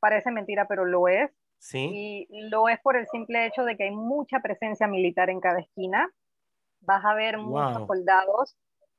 Parece 0.00 0.30
mentira, 0.30 0.66
pero 0.68 0.84
lo 0.84 1.08
es. 1.08 1.30
Sí. 1.62 2.26
Y 2.28 2.48
lo 2.48 2.68
es 2.68 2.80
por 2.80 2.96
el 2.96 3.06
simple 3.06 3.46
hecho 3.46 3.64
de 3.64 3.76
que 3.76 3.84
hay 3.84 3.92
mucha 3.92 4.40
presencia 4.40 4.88
militar 4.88 5.30
en 5.30 5.40
cada 5.40 5.60
esquina. 5.60 6.10
Vas 6.80 7.04
a 7.04 7.14
ver 7.14 7.38
muchos 7.38 7.86
soldados 7.86 8.56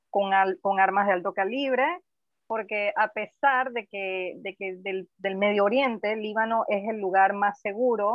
con, 0.09 0.31
con 0.61 0.79
armas 0.79 1.07
de 1.07 1.13
alto 1.13 1.33
calibre, 1.33 1.85
porque 2.47 2.93
a 2.95 3.09
pesar 3.09 3.73
de 3.73 3.85
que, 3.87 4.35
de 4.37 4.55
que 4.55 4.77
del, 4.77 5.09
del, 5.17 5.35
Medio 5.35 5.65
Oriente, 5.65 6.15
Líbano 6.15 6.63
es 6.69 6.87
el 6.87 7.01
lugar 7.01 7.33
más 7.33 7.59
seguro, 7.59 8.07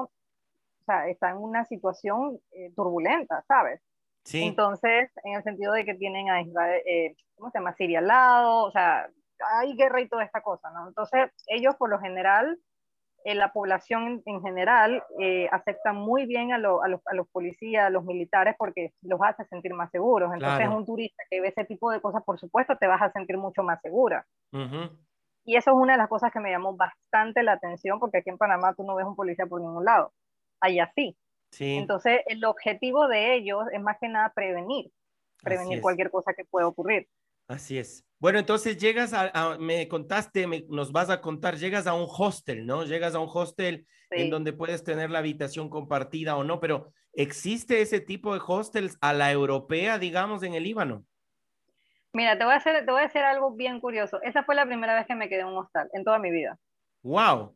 o 0.81 0.85
sea, 0.87 1.09
está 1.09 1.29
en 1.29 1.37
una 1.37 1.67
situación 1.67 2.41
eh, 2.53 2.73
turbulenta, 2.75 3.45
¿sabes? 3.47 3.83
Sí. 4.25 4.45
Entonces, 4.45 5.11
en 5.25 5.35
el 5.35 5.43
sentido 5.43 5.75
de 5.75 5.85
que 5.85 5.95
tienen 5.95 6.31
a 6.31 6.41
Israel, 6.41 6.83
eh, 6.87 7.17
¿cómo 7.37 7.51
se 7.51 7.59
llama? 7.59 7.75
Siria 7.75 7.99
al 7.99 8.07
lado, 8.07 8.65
o 8.65 8.71
sea, 8.71 9.11
hay 9.59 9.77
guerra 9.77 10.01
y 10.01 10.09
toda 10.09 10.25
esta 10.25 10.41
cosa, 10.41 10.71
¿no? 10.71 10.89
Entonces, 10.89 11.31
ellos 11.49 11.77
por 11.77 11.91
lo 11.91 11.99
general 11.99 12.59
eh, 13.29 13.35
la 13.35 13.53
población 13.53 14.23
en 14.25 14.41
general 14.41 15.05
eh, 15.21 15.49
acepta 15.53 15.93
muy 15.93 16.25
bien 16.25 16.51
a, 16.51 16.55
a, 16.55 16.59
los, 16.59 16.81
a, 16.83 17.15
los, 17.15 17.29
policías, 17.29 17.87
a 17.87 17.91
los 17.91 18.03
militares, 18.03 18.55
porque 18.57 18.95
los 19.03 19.21
hace 19.21 19.45
sentir 19.45 19.75
más 19.75 19.91
seguros. 19.91 20.33
Entonces, 20.33 20.67
un 20.69 20.87
turista 20.87 21.23
que 21.31 21.43
ve 21.43 21.49
ese 21.49 21.67
tipo 21.67 21.91
de 21.91 22.01
cosas, 22.01 22.23
por 22.25 22.41
supuesto, 22.41 22.77
te 22.79 22.87
vas 22.87 23.03
a 23.03 23.13
sentir 23.13 23.37
mucho 23.37 23.63
más 23.63 23.83
segura. 23.83 24.25
Y 25.45 25.57
eso 25.57 25.73
es 25.73 25.77
una 25.77 25.93
de 25.93 25.99
las 25.99 26.09
cosas 26.09 26.33
que 26.33 26.41
me 26.41 26.51
llamó 26.51 26.75
bastante 26.75 27.43
la 27.43 27.53
atención, 27.53 28.01
porque 28.01 28.19
aquí 28.19 28.31
en 28.31 28.39
Panamá 28.39 28.73
tú 28.75 28.83
no 28.83 28.95
ves 28.95 29.05
un 29.05 29.15
policía 29.15 29.45
por 29.45 29.61
ningún 29.61 29.85
lado. 29.85 30.11
Allá 30.59 30.91
sí. 30.95 31.15
sí. 31.53 31.77
Entonces, 31.77 32.23
el 32.29 32.43
objetivo 32.47 33.09
de 33.09 33.35
ellos 33.35 33.67
es 33.75 33.83
más 33.83 33.99
que 34.01 34.09
nada 34.09 34.33
prevenir, 34.35 34.91
prevenir 35.43 35.83
cualquier 35.83 36.11
cosa 36.11 36.33
que 36.33 36.47
pueda 36.47 36.67
ocurrir. 36.67 37.07
Así 37.49 37.79
es. 37.79 38.05
Bueno, 38.21 38.39
entonces 38.39 38.77
llegas 38.77 39.13
a, 39.15 39.57
me 39.59 39.89
contaste, 39.89 40.47
nos 40.69 40.93
vas 40.93 41.09
a 41.09 41.21
contar, 41.21 41.57
llegas 41.57 41.87
a 41.87 41.95
un 41.95 42.07
hostel, 42.07 42.67
¿no? 42.67 42.85
Llegas 42.85 43.15
a 43.15 43.21
un 43.21 43.29
hostel 43.33 43.87
en 44.11 44.29
donde 44.29 44.53
puedes 44.53 44.85
tener 44.85 45.11
la 45.11 45.21
habitación 45.21 45.71
compartida 45.71 46.37
o 46.37 46.45
no, 46.45 46.61
pero 46.61 46.93
¿existe 47.15 47.81
ese 47.81 48.01
tipo 48.01 48.35
de 48.35 48.41
hostels 48.47 48.99
a 49.01 49.15
la 49.15 49.33
europea, 49.33 49.99
digamos, 49.99 50.43
en 50.43 50.55
el 50.55 50.65
Líbano? 50.65 51.05
Mira, 52.13 52.37
te 52.37 52.45
voy 52.45 52.53
a 52.53 52.57
hacer, 52.57 52.85
te 52.85 52.91
voy 52.91 53.01
a 53.01 53.05
decir 53.05 53.23
algo 53.23 53.53
bien 53.53 53.81
curioso. 53.81 54.21
Esa 54.23 54.43
fue 54.43 54.55
la 54.55 54.67
primera 54.67 54.95
vez 54.95 55.07
que 55.07 55.15
me 55.15 55.29
quedé 55.29 55.41
en 55.41 55.49
un 55.49 55.59
hostal, 55.59 55.89
en 55.93 56.05
toda 56.05 56.19
mi 56.19 56.31
vida. 56.31 56.59
¡Wow! 57.03 57.55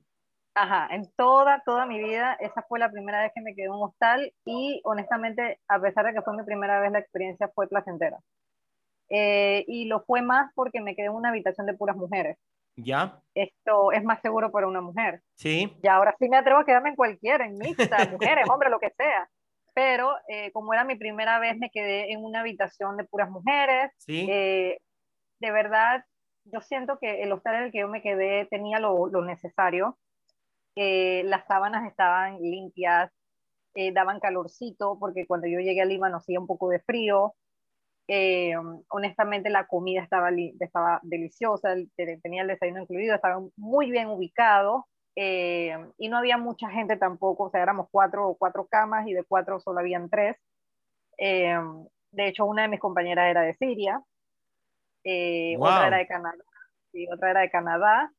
Ajá, 0.54 0.88
en 0.94 1.10
toda, 1.16 1.62
toda 1.66 1.86
mi 1.86 1.98
vida, 2.02 2.34
esa 2.38 2.62
fue 2.68 2.78
la 2.78 2.90
primera 2.90 3.22
vez 3.22 3.32
que 3.34 3.40
me 3.40 3.54
quedé 3.54 3.66
en 3.66 3.72
un 3.72 3.88
hostal 3.88 4.32
y 4.44 4.80
honestamente, 4.84 5.58
a 5.66 5.80
pesar 5.80 6.06
de 6.06 6.12
que 6.12 6.22
fue 6.22 6.36
mi 6.36 6.44
primera 6.44 6.80
vez, 6.80 6.92
la 6.92 6.98
experiencia 6.98 7.50
fue 7.54 7.68
placentera. 7.68 8.18
Eh, 9.14 9.66
y 9.68 9.84
lo 9.84 10.00
fue 10.04 10.22
más 10.22 10.50
porque 10.54 10.80
me 10.80 10.96
quedé 10.96 11.06
en 11.06 11.12
una 11.12 11.28
habitación 11.28 11.66
de 11.66 11.74
puras 11.74 11.96
mujeres. 11.96 12.38
Ya. 12.76 13.20
Esto 13.34 13.92
es 13.92 14.02
más 14.02 14.22
seguro 14.22 14.50
para 14.50 14.66
una 14.66 14.80
mujer. 14.80 15.20
Sí. 15.34 15.76
Y 15.82 15.86
ahora 15.86 16.16
sí 16.18 16.30
me 16.30 16.38
atrevo 16.38 16.60
a 16.60 16.64
quedarme 16.64 16.88
en 16.88 16.96
cualquiera, 16.96 17.44
en 17.44 17.58
mixta, 17.58 18.08
mujeres, 18.10 18.48
hombres, 18.48 18.70
lo 18.70 18.80
que 18.80 18.90
sea. 18.96 19.28
Pero 19.74 20.14
eh, 20.28 20.50
como 20.52 20.72
era 20.72 20.84
mi 20.84 20.96
primera 20.96 21.38
vez, 21.38 21.58
me 21.58 21.70
quedé 21.70 22.10
en 22.10 22.24
una 22.24 22.40
habitación 22.40 22.96
de 22.96 23.04
puras 23.04 23.28
mujeres. 23.28 23.92
Sí. 23.98 24.26
Eh, 24.30 24.78
de 25.40 25.50
verdad, 25.50 26.06
yo 26.44 26.62
siento 26.62 26.98
que 26.98 27.22
el 27.22 27.32
hostal 27.32 27.56
en 27.56 27.62
el 27.64 27.72
que 27.72 27.80
yo 27.80 27.88
me 27.88 28.00
quedé 28.00 28.46
tenía 28.46 28.78
lo, 28.78 29.08
lo 29.08 29.22
necesario. 29.22 29.98
las 30.74 31.46
sábanas 31.46 31.86
estaban 31.86 32.40
limpias, 32.40 33.10
daban 33.92 34.20
calorcito, 34.20 34.96
porque 34.98 35.26
cuando 35.26 35.48
yo 35.48 35.60
llegué 35.60 35.82
a 35.82 35.84
Lima 35.84 36.08
no 36.08 36.16
hacía 36.16 36.40
un 36.40 36.46
poco 36.46 36.70
de 36.70 36.80
frío. 36.80 37.34
Eh, 38.14 38.52
honestamente 38.88 39.48
la 39.48 39.66
comida 39.66 40.02
estaba, 40.02 40.28
estaba 40.60 41.00
deliciosa, 41.02 41.74
tenía 41.96 42.42
el 42.42 42.48
desayuno 42.48 42.82
incluido, 42.82 43.14
estaba 43.14 43.40
muy 43.56 43.90
bien 43.90 44.08
ubicado 44.08 44.86
eh, 45.16 45.74
y 45.96 46.10
no 46.10 46.18
había 46.18 46.36
mucha 46.36 46.68
gente 46.68 46.98
tampoco, 46.98 47.44
o 47.44 47.50
sea, 47.50 47.62
éramos 47.62 47.88
cuatro, 47.90 48.36
cuatro 48.38 48.66
camas 48.66 49.06
y 49.06 49.14
de 49.14 49.24
cuatro 49.24 49.60
solo 49.60 49.80
habían 49.80 50.10
tres. 50.10 50.36
Eh, 51.16 51.58
de 52.10 52.28
hecho, 52.28 52.44
una 52.44 52.60
de 52.60 52.68
mis 52.68 52.80
compañeras 52.80 53.30
era 53.30 53.40
de 53.40 53.54
Siria, 53.54 54.02
otra 55.58 55.86
era 55.86 55.96
de 55.96 56.06
Canadá, 56.06 56.44
y 56.92 57.10
otra 57.10 57.30
era 57.30 57.40
de 57.40 57.50
Canadá, 57.50 58.12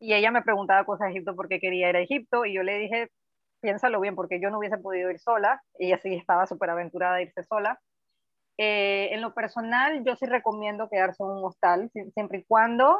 y 0.00 0.14
ella 0.14 0.32
me 0.32 0.42
preguntaba 0.42 0.84
cosas 0.84 1.06
de 1.06 1.12
Egipto 1.12 1.36
porque 1.36 1.60
quería 1.60 1.88
ir 1.90 1.94
a 1.94 2.00
Egipto, 2.00 2.46
y 2.46 2.52
yo 2.52 2.64
le 2.64 2.78
dije, 2.78 3.12
piénsalo 3.60 4.00
bien, 4.00 4.16
porque 4.16 4.40
yo 4.40 4.50
no 4.50 4.58
hubiese 4.58 4.78
podido 4.78 5.08
ir 5.08 5.20
sola, 5.20 5.62
ella 5.78 5.98
sí 5.98 6.16
estaba 6.16 6.48
súper 6.48 6.70
aventurada 6.70 7.14
a 7.14 7.22
irse 7.22 7.44
sola, 7.44 7.78
eh, 8.58 9.10
en 9.12 9.20
lo 9.20 9.34
personal, 9.34 10.02
yo 10.04 10.16
sí 10.16 10.26
recomiendo 10.26 10.88
quedarse 10.88 11.22
en 11.22 11.30
un 11.30 11.44
hostal, 11.44 11.90
siempre 12.14 12.38
y 12.38 12.44
cuando 12.44 12.98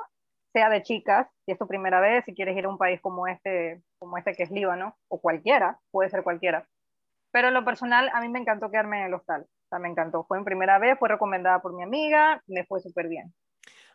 sea 0.52 0.70
de 0.70 0.82
chicas, 0.82 1.28
si 1.44 1.52
es 1.52 1.58
tu 1.58 1.66
primera 1.66 2.00
vez, 2.00 2.24
si 2.24 2.34
quieres 2.34 2.56
ir 2.56 2.64
a 2.64 2.68
un 2.68 2.78
país 2.78 3.00
como 3.02 3.26
este, 3.26 3.82
como 3.98 4.16
este 4.16 4.34
que 4.34 4.42
es 4.42 4.50
Líbano, 4.50 4.96
o 5.08 5.20
cualquiera, 5.20 5.78
puede 5.90 6.08
ser 6.08 6.22
cualquiera. 6.22 6.66
Pero 7.30 7.48
en 7.48 7.54
lo 7.54 7.64
personal, 7.64 8.10
a 8.14 8.20
mí 8.22 8.28
me 8.28 8.38
encantó 8.38 8.70
quedarme 8.70 9.00
en 9.00 9.06
el 9.06 9.14
hostal. 9.14 9.42
O 9.42 9.68
sea, 9.68 9.78
me 9.78 9.88
encantó. 9.88 10.24
Fue 10.24 10.38
en 10.38 10.44
primera 10.44 10.78
vez, 10.78 10.98
fue 10.98 11.08
recomendada 11.08 11.60
por 11.60 11.74
mi 11.74 11.82
amiga, 11.82 12.42
me 12.46 12.64
fue 12.64 12.80
súper 12.80 13.08
bien. 13.08 13.34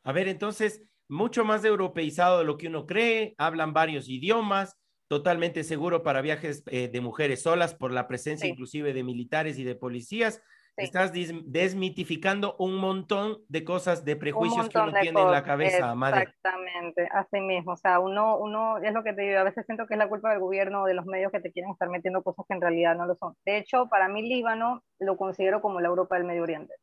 A 0.03 0.11
ver, 0.11 0.27
entonces, 0.27 0.83
mucho 1.07 1.45
más 1.45 1.65
europeizado 1.65 2.39
de 2.39 2.45
lo 2.45 2.57
que 2.57 2.67
uno 2.67 2.85
cree, 2.85 3.33
hablan 3.37 3.73
varios 3.73 4.07
idiomas, 4.07 4.77
totalmente 5.07 5.63
seguro 5.63 6.03
para 6.03 6.21
viajes 6.21 6.63
eh, 6.67 6.87
de 6.87 7.01
mujeres 7.01 7.41
solas 7.41 7.73
por 7.73 7.91
la 7.91 8.07
presencia 8.07 8.47
inclusive 8.47 8.93
de 8.93 9.03
militares 9.03 9.57
y 9.57 9.63
de 9.63 9.75
policías. 9.75 10.41
Estás 10.81 11.11
desmitificando 11.13 12.55
un 12.59 12.75
montón 12.77 13.39
de 13.47 13.63
cosas, 13.63 14.03
de 14.05 14.15
prejuicios 14.15 14.69
que 14.69 14.77
uno 14.77 14.93
tiene 14.99 15.21
en 15.21 15.31
la 15.31 15.43
cabeza, 15.43 15.95
madre. 15.95 16.23
Exactamente, 16.23 17.07
así 17.11 17.39
mismo. 17.39 17.73
O 17.73 17.77
sea, 17.77 17.99
uno, 17.99 18.37
uno, 18.37 18.77
es 18.79 18.93
lo 18.93 19.03
que 19.03 19.13
te 19.13 19.21
digo, 19.21 19.39
a 19.39 19.43
veces 19.43 19.65
siento 19.65 19.87
que 19.87 19.93
es 19.93 19.97
la 19.97 20.09
culpa 20.09 20.31
del 20.31 20.39
gobierno 20.39 20.83
o 20.83 20.85
de 20.85 20.93
los 20.93 21.05
medios 21.05 21.31
que 21.31 21.39
te 21.39 21.51
quieren 21.51 21.71
estar 21.71 21.89
metiendo 21.89 22.23
cosas 22.23 22.45
que 22.47 22.53
en 22.53 22.61
realidad 22.61 22.95
no 22.95 23.05
lo 23.05 23.15
son. 23.15 23.35
De 23.45 23.57
hecho, 23.57 23.87
para 23.89 24.07
mí 24.07 24.21
Líbano 24.21 24.83
lo 24.99 25.17
considero 25.17 25.61
como 25.61 25.79
la 25.81 25.87
Europa 25.87 26.15
del 26.15 26.25
Medio 26.25 26.43
Oriente. 26.43 26.73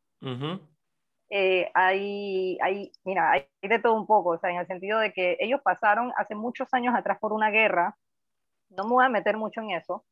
Eh, 1.31 1.69
hay, 1.75 2.57
hay, 2.61 2.91
mira, 3.03 3.31
hay 3.31 3.47
de 3.61 3.79
todo 3.79 3.93
un 3.93 4.07
poco, 4.07 4.29
o 4.29 4.39
sea, 4.39 4.49
en 4.49 4.57
el 4.57 4.67
sentido 4.67 4.99
de 4.99 5.13
que 5.13 5.37
ellos 5.39 5.61
pasaron 5.63 6.11
hace 6.17 6.33
muchos 6.33 6.67
años 6.73 6.95
atrás 6.95 7.19
por 7.19 7.33
una 7.33 7.51
guerra, 7.51 7.95
no 8.69 8.83
me 8.85 8.89
voy 8.91 9.05
a 9.05 9.09
meter 9.09 9.37
mucho 9.37 9.61
en 9.61 9.71
eso, 9.71 10.05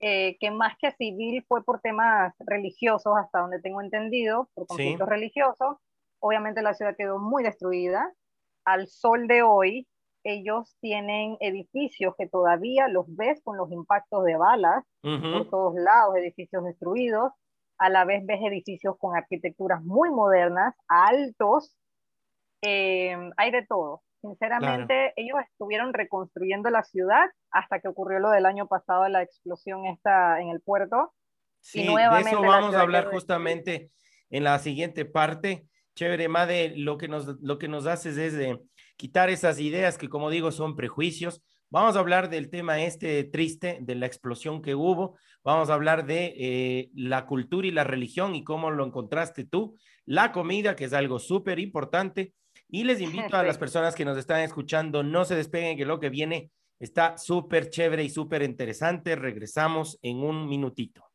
eh, 0.00 0.36
que 0.38 0.50
más 0.50 0.76
que 0.78 0.92
civil 0.92 1.44
fue 1.48 1.64
por 1.64 1.80
temas 1.80 2.32
religiosos, 2.46 3.14
hasta 3.16 3.40
donde 3.40 3.60
tengo 3.60 3.80
entendido, 3.80 4.48
por 4.54 4.66
conflictos 4.66 5.08
religiosos. 5.08 5.76
Obviamente 6.20 6.62
la 6.62 6.74
ciudad 6.74 6.94
quedó 6.96 7.18
muy 7.18 7.42
destruida. 7.42 8.12
Al 8.64 8.86
sol 8.86 9.26
de 9.26 9.42
hoy, 9.42 9.88
ellos 10.24 10.76
tienen 10.80 11.36
edificios 11.40 12.14
que 12.16 12.28
todavía 12.28 12.86
los 12.88 13.06
ves 13.08 13.40
con 13.42 13.56
los 13.56 13.70
impactos 13.72 14.24
de 14.24 14.36
balas 14.36 14.84
por 15.02 15.48
todos 15.48 15.74
lados, 15.74 16.16
edificios 16.16 16.64
destruidos. 16.64 17.32
A 17.78 17.88
la 17.88 18.04
vez 18.04 18.26
ves 18.26 18.40
edificios 18.42 18.96
con 18.98 19.16
arquitecturas 19.16 19.82
muy 19.82 20.10
modernas, 20.10 20.74
altos. 20.88 21.76
Eh, 22.62 23.16
hay 23.36 23.50
de 23.52 23.64
todo. 23.66 24.02
Sinceramente, 24.20 25.12
ellos 25.16 25.36
estuvieron 25.50 25.92
reconstruyendo 25.92 26.70
la 26.70 26.82
ciudad 26.82 27.26
hasta 27.50 27.80
que 27.80 27.88
ocurrió 27.88 28.18
lo 28.18 28.30
del 28.30 28.46
año 28.46 28.66
pasado, 28.66 29.08
la 29.08 29.22
explosión 29.22 29.86
esta 29.86 30.40
en 30.40 30.48
el 30.48 30.60
puerto. 30.60 31.14
Sí, 31.60 31.86
de 31.86 32.20
eso 32.20 32.40
vamos 32.40 32.74
a 32.74 32.80
hablar 32.80 33.10
justamente 33.10 33.90
en 34.30 34.44
la 34.44 34.58
siguiente 34.58 35.04
parte. 35.04 35.66
Chévere, 35.94 36.28
Made, 36.28 36.74
lo 36.76 36.98
que 36.98 37.08
nos, 37.08 37.26
lo 37.40 37.58
que 37.58 37.68
nos 37.68 37.86
haces 37.86 38.16
es 38.16 38.34
de 38.34 38.60
quitar 38.96 39.30
esas 39.30 39.58
ideas 39.60 39.98
que, 39.98 40.08
como 40.08 40.30
digo, 40.30 40.50
son 40.52 40.76
prejuicios. 40.76 41.42
Vamos 41.70 41.96
a 41.96 42.00
hablar 42.00 42.30
del 42.30 42.50
tema 42.50 42.80
este 42.80 43.24
triste, 43.24 43.78
de 43.82 43.94
la 43.94 44.06
explosión 44.06 44.62
que 44.62 44.74
hubo. 44.74 45.18
Vamos 45.44 45.70
a 45.70 45.74
hablar 45.74 46.06
de 46.06 46.34
eh, 46.38 46.90
la 46.94 47.26
cultura 47.26 47.66
y 47.66 47.72
la 47.72 47.84
religión 47.84 48.34
y 48.34 48.42
cómo 48.42 48.70
lo 48.70 48.86
encontraste 48.86 49.44
tú. 49.44 49.76
La 50.06 50.32
comida, 50.32 50.76
que 50.76 50.84
es 50.84 50.92
algo 50.92 51.18
súper 51.18 51.58
importante. 51.58 52.32
Y 52.70 52.84
les 52.84 53.00
invito 53.00 53.36
a 53.36 53.42
las 53.42 53.56
personas 53.56 53.94
que 53.94 54.04
nos 54.04 54.18
están 54.18 54.40
escuchando, 54.40 55.02
no 55.02 55.24
se 55.24 55.34
despeguen, 55.34 55.76
que 55.76 55.86
lo 55.86 55.98
que 55.98 56.10
viene 56.10 56.50
está 56.78 57.16
súper 57.16 57.70
chévere 57.70 58.04
y 58.04 58.10
súper 58.10 58.42
interesante. 58.42 59.16
Regresamos 59.16 59.98
en 60.02 60.18
un 60.18 60.48
minutito. 60.48 61.07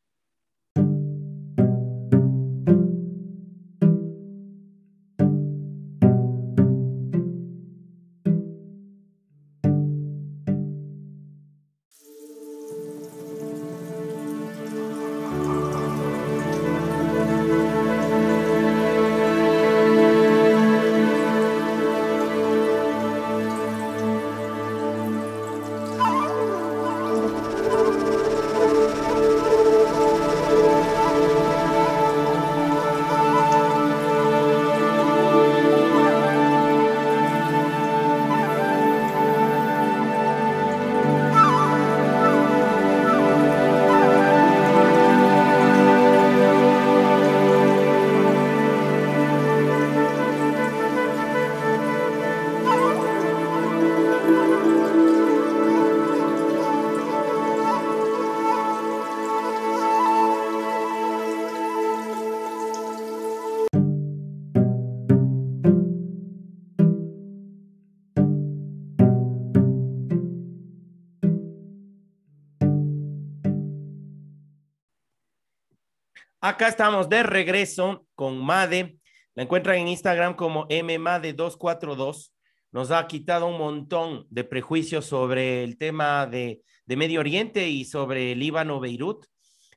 Acá 76.46 76.68
estamos 76.68 77.08
de 77.08 77.22
regreso 77.22 78.06
con 78.14 78.36
Made. 78.36 78.98
La 79.34 79.44
encuentran 79.44 79.78
en 79.78 79.88
Instagram 79.88 80.36
como 80.36 80.68
mmade242. 80.68 82.34
Nos 82.70 82.90
ha 82.90 83.06
quitado 83.06 83.46
un 83.46 83.56
montón 83.56 84.26
de 84.28 84.44
prejuicios 84.44 85.06
sobre 85.06 85.64
el 85.64 85.78
tema 85.78 86.26
de, 86.26 86.60
de 86.84 86.96
Medio 86.96 87.20
Oriente 87.20 87.66
y 87.70 87.86
sobre 87.86 88.36
Líbano, 88.36 88.78
Beirut. 88.78 89.24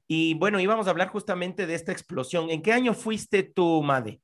Y 0.10 0.34
bueno, 0.34 0.60
íbamos 0.60 0.88
a 0.88 0.90
hablar 0.90 1.08
justamente 1.08 1.68
de 1.68 1.74
esta 1.74 1.94
explosión. 1.94 2.50
¿En 2.50 2.62
qué 2.62 2.74
año 2.74 2.94
fuiste 2.94 3.44
tú, 3.44 3.82
Made? 3.82 4.20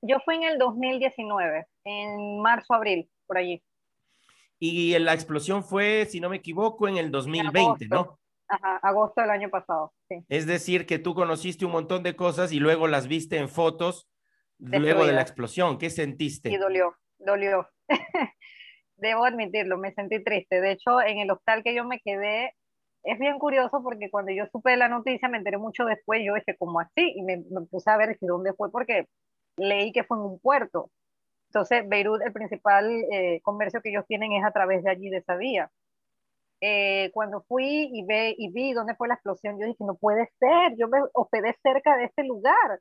Yo 0.00 0.18
fui 0.24 0.36
en 0.36 0.44
el 0.44 0.56
2019, 0.56 1.66
en 1.82 2.40
marzo, 2.40 2.74
abril, 2.74 3.10
por 3.26 3.38
allí. 3.38 3.60
Y 4.60 4.96
la 5.00 5.14
explosión 5.14 5.64
fue, 5.64 6.06
si 6.08 6.20
no 6.20 6.28
me 6.28 6.36
equivoco, 6.36 6.86
en 6.86 6.96
el 6.96 7.10
2020, 7.10 7.88
¿no? 7.88 8.20
Ajá, 8.48 8.78
agosto 8.82 9.20
del 9.20 9.30
año 9.30 9.50
pasado, 9.50 9.92
sí. 10.08 10.24
Es 10.28 10.46
decir, 10.46 10.86
que 10.86 10.98
tú 10.98 11.14
conociste 11.14 11.66
un 11.66 11.72
montón 11.72 12.02
de 12.02 12.16
cosas 12.16 12.50
y 12.52 12.60
luego 12.60 12.88
las 12.88 13.06
viste 13.06 13.36
en 13.36 13.48
fotos 13.48 14.08
luego 14.58 15.06
de 15.06 15.12
la 15.12 15.22
explosión. 15.22 15.78
¿Qué 15.78 15.90
sentiste? 15.90 16.50
Y 16.50 16.56
dolió, 16.56 16.96
dolió. 17.18 17.68
Debo 18.96 19.24
admitirlo, 19.24 19.78
me 19.78 19.92
sentí 19.92 20.22
triste. 20.24 20.60
De 20.60 20.72
hecho, 20.72 21.00
en 21.00 21.18
el 21.18 21.30
hostal 21.30 21.62
que 21.62 21.74
yo 21.74 21.84
me 21.84 22.00
quedé, 22.00 22.54
es 23.04 23.18
bien 23.18 23.38
curioso 23.38 23.82
porque 23.82 24.10
cuando 24.10 24.32
yo 24.32 24.44
supe 24.50 24.76
la 24.76 24.88
noticia, 24.88 25.28
me 25.28 25.38
enteré 25.38 25.58
mucho 25.58 25.84
después, 25.84 26.20
yo 26.24 26.34
dije, 26.34 26.56
¿cómo 26.58 26.80
así? 26.80 27.14
Y 27.14 27.22
me, 27.22 27.38
puse 27.70 27.90
a 27.90 27.96
ver 27.96 28.16
dónde 28.20 28.52
fue 28.54 28.70
porque 28.70 29.06
leí 29.56 29.92
que 29.92 30.04
fue 30.04 30.16
en 30.16 30.24
un 30.24 30.40
puerto. 30.40 30.90
Entonces, 31.50 31.88
Beirut, 31.88 32.20
el 32.22 32.32
principal 32.32 32.90
eh, 33.12 33.40
comercio 33.42 33.80
que 33.80 33.90
ellos 33.90 34.04
tienen 34.06 34.32
es 34.32 34.44
a 34.44 34.50
través 34.50 34.82
de 34.82 34.90
allí, 34.90 35.08
de 35.08 35.18
esa 35.18 35.36
vía. 35.36 35.70
Eh, 36.60 37.10
cuando 37.12 37.42
fui 37.42 37.88
y, 37.92 38.04
ve, 38.04 38.34
y 38.36 38.50
vi 38.50 38.72
dónde 38.72 38.96
fue 38.96 39.08
la 39.08 39.14
explosión, 39.14 39.58
yo 39.58 39.66
dije, 39.66 39.84
no 39.84 39.94
puede 39.94 40.28
ser, 40.38 40.76
yo 40.76 40.88
me 40.88 40.98
hospedé 41.14 41.56
cerca 41.62 41.96
de 41.96 42.06
este 42.06 42.24
lugar. 42.24 42.80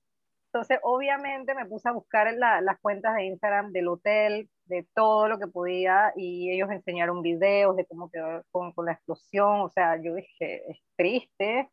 Entonces, 0.51 0.79
obviamente 0.81 1.53
me 1.53 1.65
puse 1.65 1.89
a 1.89 1.91
buscar 1.91 2.33
las 2.33 2.79
cuentas 2.79 3.15
de 3.15 3.25
Instagram 3.25 3.71
del 3.71 3.89
hotel, 3.89 4.49
de 4.65 4.87
todo 4.95 5.27
lo 5.27 5.37
que 5.37 5.47
podía, 5.47 6.13
y 6.15 6.51
ellos 6.51 6.71
enseñaron 6.71 7.21
videos 7.21 7.75
de 7.75 7.85
cómo 7.85 8.09
quedó 8.09 8.43
con, 8.51 8.71
con 8.71 8.85
la 8.85 8.93
explosión. 8.93 9.61
O 9.61 9.69
sea, 9.69 10.01
yo 10.01 10.15
dije, 10.15 10.71
es 10.71 10.79
triste, 10.95 11.69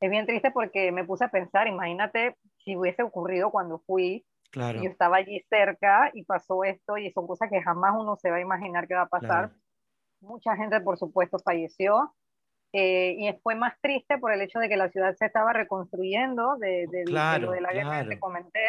es 0.00 0.10
bien 0.10 0.26
triste 0.26 0.50
porque 0.50 0.92
me 0.92 1.04
puse 1.04 1.24
a 1.24 1.30
pensar, 1.30 1.66
imagínate 1.66 2.36
si 2.58 2.76
hubiese 2.76 3.02
ocurrido 3.02 3.50
cuando 3.50 3.80
fui, 3.80 4.24
claro. 4.50 4.80
yo 4.82 4.90
estaba 4.90 5.16
allí 5.16 5.40
cerca 5.48 6.10
y 6.14 6.24
pasó 6.24 6.62
esto, 6.62 6.98
y 6.98 7.10
son 7.12 7.26
cosas 7.26 7.50
que 7.50 7.62
jamás 7.62 7.94
uno 7.98 8.16
se 8.16 8.30
va 8.30 8.36
a 8.36 8.40
imaginar 8.40 8.86
que 8.86 8.94
va 8.94 9.02
a 9.02 9.08
pasar. 9.08 9.50
Mucha 10.20 10.56
gente, 10.56 10.80
por 10.80 10.98
supuesto, 10.98 11.38
falleció. 11.38 12.14
Eh, 12.72 13.16
y 13.18 13.32
fue 13.42 13.56
más 13.56 13.74
triste 13.80 14.18
por 14.18 14.32
el 14.32 14.42
hecho 14.42 14.60
de 14.60 14.68
que 14.68 14.76
la 14.76 14.90
ciudad 14.90 15.14
se 15.16 15.26
estaba 15.26 15.52
reconstruyendo 15.52 16.56
de, 16.58 16.86
de, 16.88 17.04
lo 17.06 17.50
de 17.50 17.60
la 17.60 17.72
guerra 17.72 18.02
que 18.02 18.10
te 18.10 18.20
comenté. 18.20 18.64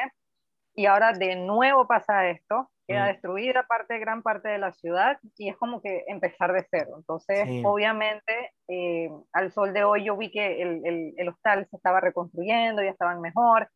Y 0.74 0.86
ahora 0.86 1.14
de 1.14 1.36
nuevo 1.36 1.86
pasa 1.86 2.30
esto, 2.30 2.72
queda 2.88 3.06
mm. 3.06 3.08
destruida 3.10 3.64
parte, 3.64 4.00
gran 4.00 4.24
parte 4.24 4.50
de 4.50 4.58
la 4.58 4.72
ciudad 4.72 5.20
y 5.38 5.50
es 5.50 5.58
como 5.58 5.82
que 5.82 6.04
empezar 6.08 6.54
de 6.54 6.66
cero. 6.72 6.94
Entonces, 6.98 7.48
obviamente, 7.64 8.54
eh, 8.68 9.10
al 9.34 9.52
sol 9.52 9.74
de 9.74 9.84
hoy 9.84 10.06
yo 10.06 10.18
vi 10.18 10.32
que 10.32 10.62
el, 10.62 10.82
el, 10.86 11.14
el, 11.18 11.30
hostal 11.30 11.68
se 11.70 11.76
estaba 11.76 12.00
reconstruyendo, 12.00 12.82
ya 12.82 12.92
estaban 12.92 13.22
mejor. 13.22 13.70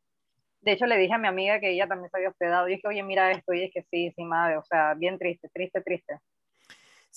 De 0.61 0.71
hecho, 0.71 0.85
le 0.85 0.97
dije 0.97 1.13
a 1.13 1.19
mi 1.19 1.27
amiga 1.27 1.59
que 1.59 1.71
ella 1.71 1.87
también 1.87 2.09
se 2.09 2.17
había 2.17 2.29
hospedado 2.29 2.67
y 2.67 2.75
dije, 2.75 2.87
oye, 2.87 3.03
mira 3.03 3.29
esto, 3.31 3.53
y 3.53 3.63
es 3.63 3.71
que 3.73 3.83
sí, 3.91 4.11
sí, 4.15 4.23
madre, 4.23 4.57
o 4.57 4.63
sea, 4.63 4.95
bien 4.95 5.19
triste, 5.19 5.49
triste, 5.53 5.81
triste. 5.81 6.17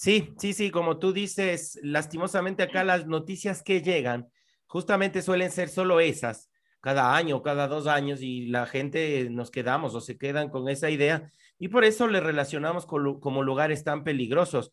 Sí, 0.01 0.33
sí, 0.39 0.53
sí, 0.53 0.71
como 0.71 1.01
tú 1.01 1.13
dices, 1.13 1.77
lastimosamente 1.83 2.63
acá 2.63 2.85
las 2.85 3.09
noticias 3.09 3.65
que 3.65 3.83
llegan 3.83 4.29
justamente 4.69 5.23
suelen 5.23 5.51
ser 5.51 5.69
solo 5.69 5.99
esas, 5.99 6.53
cada 6.81 7.17
año, 7.17 7.43
cada 7.43 7.67
dos 7.67 7.89
años, 7.89 8.23
y 8.23 8.47
la 8.47 8.65
gente 8.67 9.29
nos 9.29 9.51
quedamos 9.51 9.97
o 9.97 10.01
se 10.01 10.17
quedan 10.17 10.51
con 10.51 10.69
esa 10.69 10.89
idea, 10.89 11.33
y 11.59 11.67
por 11.67 11.83
eso 11.83 12.07
le 12.07 12.21
relacionamos 12.21 12.87
con, 12.87 13.19
como 13.19 13.43
lugares 13.43 13.83
tan 13.83 14.05
peligrosos, 14.05 14.73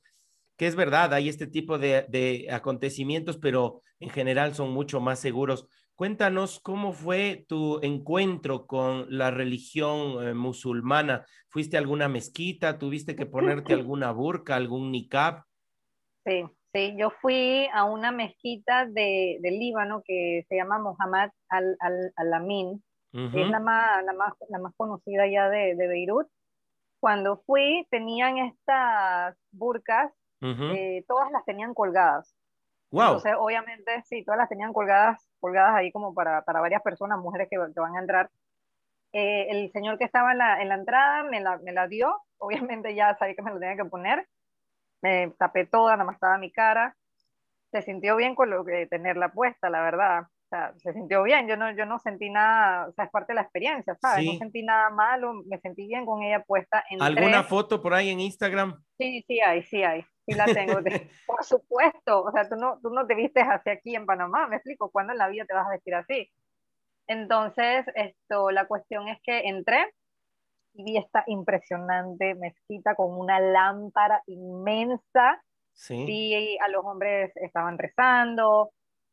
que 0.58 0.68
es 0.68 0.76
verdad, 0.76 1.12
hay 1.12 1.28
este 1.28 1.48
tipo 1.48 1.80
de, 1.80 2.06
de 2.08 2.48
acontecimientos, 2.52 3.38
pero 3.40 3.82
en 4.00 4.12
general 4.12 4.54
son 4.54 4.74
mucho 4.74 5.00
más 5.00 5.18
seguros. 5.20 5.68
Cuéntanos 5.96 6.60
cómo 6.60 6.92
fue 6.92 7.46
tu 7.48 7.80
encuentro 7.82 8.68
con 8.68 9.06
la 9.10 9.32
religión 9.32 10.28
eh, 10.28 10.34
musulmana. 10.34 11.26
¿Fuiste 11.48 11.78
a 11.78 11.80
alguna 11.80 12.10
mezquita? 12.10 12.78
¿Tuviste 12.78 13.16
que 13.16 13.26
ponerte 13.26 13.74
alguna 13.74 14.12
burka, 14.12 14.58
algún 14.58 14.92
niqab? 14.92 15.44
Sí, 16.26 16.44
sí, 16.74 16.96
yo 16.98 17.12
fui 17.22 17.70
a 17.74 17.86
una 17.86 18.12
mezquita 18.12 18.86
de, 18.86 19.40
Líbano 19.42 20.04
que 20.06 20.46
se 20.50 20.58
llama 20.58 20.80
Mohammed 20.80 21.30
Al-Amin, 21.50 22.84
es 23.14 23.50
la 23.50 23.62
más, 23.62 24.04
la, 24.04 24.12
más, 24.12 24.34
la 24.50 24.60
más 24.60 24.74
conocida 24.76 25.26
ya 25.28 25.48
de, 25.48 25.76
Beirut. 25.76 26.28
Cuando 27.00 27.38
fui, 27.46 27.88
tenían 27.90 28.38
estas 28.38 29.38
burkas, 29.52 30.12
eh, 30.42 31.06
todas 31.08 31.32
las 31.32 31.46
tenían 31.46 31.74
colgadas. 31.74 32.36
Entonces, 32.92 33.34
obviamente, 33.38 34.04
sí, 34.06 34.24
todas 34.24 34.40
las 34.40 34.50
tenían 34.50 34.74
colgadas, 34.74 35.26
colgadas 35.46 35.76
ahí 35.76 35.92
como 35.92 36.16
para, 36.16 36.42
para 36.42 36.60
varias 36.60 36.82
personas, 36.82 37.20
mujeres 37.20 37.48
que, 37.50 37.58
van 37.60 37.96
a 37.96 38.00
entrar. 38.00 38.32
Eh, 39.14 39.46
el 39.52 39.72
señor 39.72 40.00
que 40.00 40.04
estaba 40.04 40.32
en 40.32 40.40
la, 40.40 40.62
en 40.62 40.70
la 40.70 40.76
entrada 40.76 41.24
me 41.24 41.40
la, 41.40 41.58
me 41.60 41.72
la, 41.72 41.88
dio, 41.88 42.18
obviamente 42.40 42.96
ya 42.96 43.16
sabía 43.16 43.36
que 43.36 43.44
me 43.44 43.52
lo 43.52 43.60
tenía 43.60 43.76
que 43.76 43.86
poner, 43.86 44.28
me 45.04 45.32
tapé 45.38 45.68
toda, 45.68 45.92
nada 45.94 46.06
más 46.06 46.16
estaba 46.16 46.40
mi 46.40 46.52
cara, 46.52 46.96
se 47.72 47.84
sintió 47.84 48.16
bien 48.16 48.34
con 48.34 48.50
lo 48.50 48.66
que 48.66 48.88
tenerla 48.88 49.30
puesta, 49.30 49.70
la 49.70 49.82
verdad, 49.82 50.24
o 50.24 50.48
sea, 50.50 50.74
se 50.78 50.94
sintió 50.94 51.22
bien, 51.22 51.48
yo 51.48 51.58
no, 51.58 51.72
yo 51.76 51.86
no 51.86 52.00
sentí 52.00 52.32
nada, 52.32 52.88
o 52.88 52.94
sea, 52.94 53.06
es 53.06 53.12
parte 53.12 53.34
de 53.34 53.36
la 53.36 53.42
experiencia, 53.42 53.96
¿sabes? 54.02 54.26
No 54.26 54.34
sentí 54.40 54.64
nada 54.64 54.90
malo, 54.90 55.34
me 55.46 55.60
sentí 55.60 55.86
bien 55.86 56.06
con 56.06 56.24
ella 56.24 56.44
puesta. 56.44 56.84
¿Alguna 57.00 57.44
foto 57.44 57.82
por 57.82 57.94
ahí 57.94 58.10
en 58.10 58.20
Instagram? 58.20 58.84
Sí, 58.98 59.24
sí 59.28 59.40
hay, 59.42 59.62
sí 59.64 59.84
hay. 59.84 60.06
Sí 60.26 60.34
la 60.34 60.46
tengo, 60.46 60.80
por 61.28 61.44
supuesto, 61.44 62.24
o 62.24 62.32
sea, 62.32 62.50
tú 62.50 62.56
no, 62.56 62.80
tú 62.82 62.90
no 62.90 63.06
te 63.06 63.16
vistes 63.16 63.46
así 63.48 63.70
aquí 63.70 63.96
en 63.96 64.06
Panamá, 64.06 64.48
me 64.48 64.56
explico, 64.58 64.90
¿cuándo 64.92 65.14
en 65.14 65.20
la 65.20 65.28
vida 65.28 65.46
te 65.46 65.54
vas 65.54 65.68
a 65.68 65.72
vestir 65.72 65.96
así? 65.96 66.32
Entonces, 67.08 67.86
esto, 67.96 68.50
la 68.52 68.68
cuestión 68.68 69.08
es 69.08 69.20
que 69.24 69.42
entré 69.48 69.94
y 70.74 70.84
vi 70.84 70.98
esta 70.98 71.24
impresionante 71.28 72.36
mezquita 72.36 72.96
con 72.96 73.18
una 73.18 73.40
lámpara 73.40 74.22
inmensa 74.28 75.42
Sí. 75.76 76.06
sí, 76.06 76.58
a 76.62 76.70
los 76.70 76.86
hombres 76.86 77.32
estaban 77.36 77.78
rezando. 77.78 78.72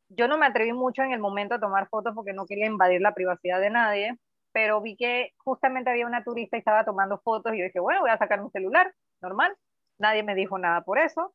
Yo 0.09 0.29
no 0.29 0.38
me 0.38 0.46
atreví 0.46 0.72
mucho 0.72 1.03
en 1.03 1.12
el 1.12 1.18
momento 1.20 1.57
a 1.57 1.61
tomar 1.61 1.88
fotos 1.88 2.14
porque 2.14 2.33
no 2.33 2.46
quería 2.46 2.66
invadir 2.66 3.01
la 3.01 3.14
privacidad 3.14 3.61
de 3.61 3.70
nadie, 3.70 4.16
pero 4.53 4.81
vi 4.81 4.96
que 4.96 5.31
justamente 5.38 5.90
había 5.90 6.07
una 6.07 6.22
turista 6.22 6.57
y 6.57 6.61
estaba 6.61 6.85
tomando 6.85 7.18
fotos 7.18 7.55
y 7.55 7.59
yo 7.59 7.64
dije, 7.64 7.81
bueno, 7.81 8.01
voy 8.01 8.11
a 8.11 8.18
sacar 8.18 8.42
mi 8.42 8.51
celular, 8.51 8.94
normal. 9.20 9.57
Nadie 10.02 10.24
me 10.24 10.34
dijo 10.34 10.58
nada 10.58 10.82
por 10.82 10.98
eso. 10.98 11.32